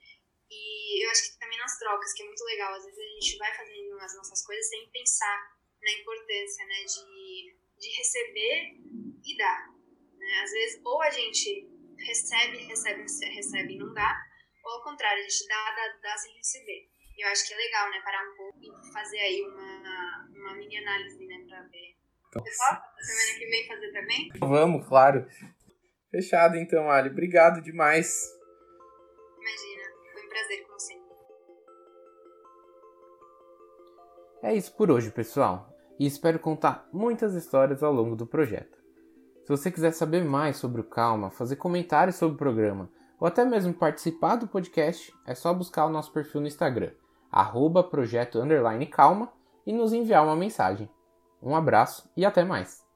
e 0.50 1.06
eu 1.06 1.12
acho 1.12 1.32
que 1.32 1.40
também 1.40 1.58
nas 1.58 1.78
trocas, 1.78 2.14
que 2.14 2.24
é 2.24 2.26
muito 2.26 2.44
legal. 2.44 2.74
Às 2.74 2.86
vezes 2.86 3.00
a 3.00 3.14
gente 3.20 3.38
vai 3.38 3.54
fazendo 3.56 4.00
as 4.00 4.16
nossas 4.16 4.46
coisas 4.46 4.68
sem 4.70 4.90
pensar 4.90 5.52
na 5.82 5.92
importância, 5.92 6.66
né, 6.66 6.84
de, 6.86 7.58
de 7.80 7.98
receber 7.98 8.76
e 9.24 9.38
dar. 9.38 9.68
Né? 10.18 10.42
Às 10.44 10.52
vezes, 10.52 10.82
ou 10.84 11.02
a 11.02 11.10
gente 11.10 11.70
recebe, 11.98 12.58
recebe, 12.66 13.02
recebe 13.02 13.74
e 13.74 13.78
não 13.78 13.94
dá, 13.94 14.18
ou 14.64 14.72
ao 14.74 14.84
contrário, 14.84 15.20
a 15.20 15.28
gente 15.28 15.48
dá, 15.48 15.72
dá, 15.76 15.98
dá 16.02 16.18
sem 16.18 16.34
receber. 16.36 16.90
E 17.18 17.26
eu 17.26 17.30
acho 17.30 17.48
que 17.48 17.54
é 17.54 17.58
legal, 17.58 17.90
né, 17.90 18.02
parar 18.04 18.30
um 18.30 18.36
pouco 18.36 18.60
e 18.62 18.94
fazer 18.94 19.20
aí 19.20 19.42
uma, 19.42 20.28
uma 20.30 20.56
mini 20.56 20.78
análise, 20.78 21.26
né, 21.26 21.46
pra 21.48 21.62
ver. 21.64 21.98
Pessoal, 22.44 22.82
semana 23.00 23.40
que 23.40 23.46
vem 23.48 23.68
fazer 23.68 23.92
também? 23.92 24.30
Vamos, 24.40 24.88
claro. 24.88 25.28
Fechado 26.12 26.58
então, 26.58 26.90
Ali. 26.90 27.10
Obrigado 27.10 27.62
demais 27.62 28.38
prazer, 29.48 29.87
como 30.66 30.80
sempre. 30.80 31.08
É 34.44 34.56
isso 34.56 34.74
por 34.76 34.92
hoje, 34.92 35.12
pessoal. 35.12 35.74
e 36.00 36.06
espero 36.06 36.38
contar 36.38 36.88
muitas 36.94 37.34
histórias 37.34 37.82
ao 37.82 37.92
longo 37.92 38.16
do 38.16 38.28
projeto. 38.28 38.78
Se 39.44 39.50
você 39.50 39.72
quiser 39.72 39.92
saber 39.92 40.24
mais 40.24 40.58
sobre 40.58 40.82
o 40.82 40.84
Calma, 40.84 41.32
fazer 41.32 41.56
comentários 41.56 42.18
sobre 42.18 42.36
o 42.36 42.38
programa 42.38 42.90
ou 43.20 43.28
até 43.28 43.44
mesmo 43.44 43.74
participar 43.74 44.36
do 44.36 44.48
podcast, 44.48 45.12
é 45.26 45.34
só 45.34 45.54
buscar 45.54 45.86
o 45.86 45.90
nosso 45.90 46.12
perfil 46.12 46.42
no 46.42 46.48
Instagram, 46.48 46.92
arroba 47.32 47.84
projeto 47.84 48.40
calma, 48.92 49.34
e 49.66 49.74
nos 49.74 49.92
enviar 49.92 50.24
uma 50.24 50.36
mensagem. 50.36 50.90
Um 51.42 51.56
abraço 51.56 52.10
e 52.16 52.26
até 52.26 52.44
mais! 52.44 52.87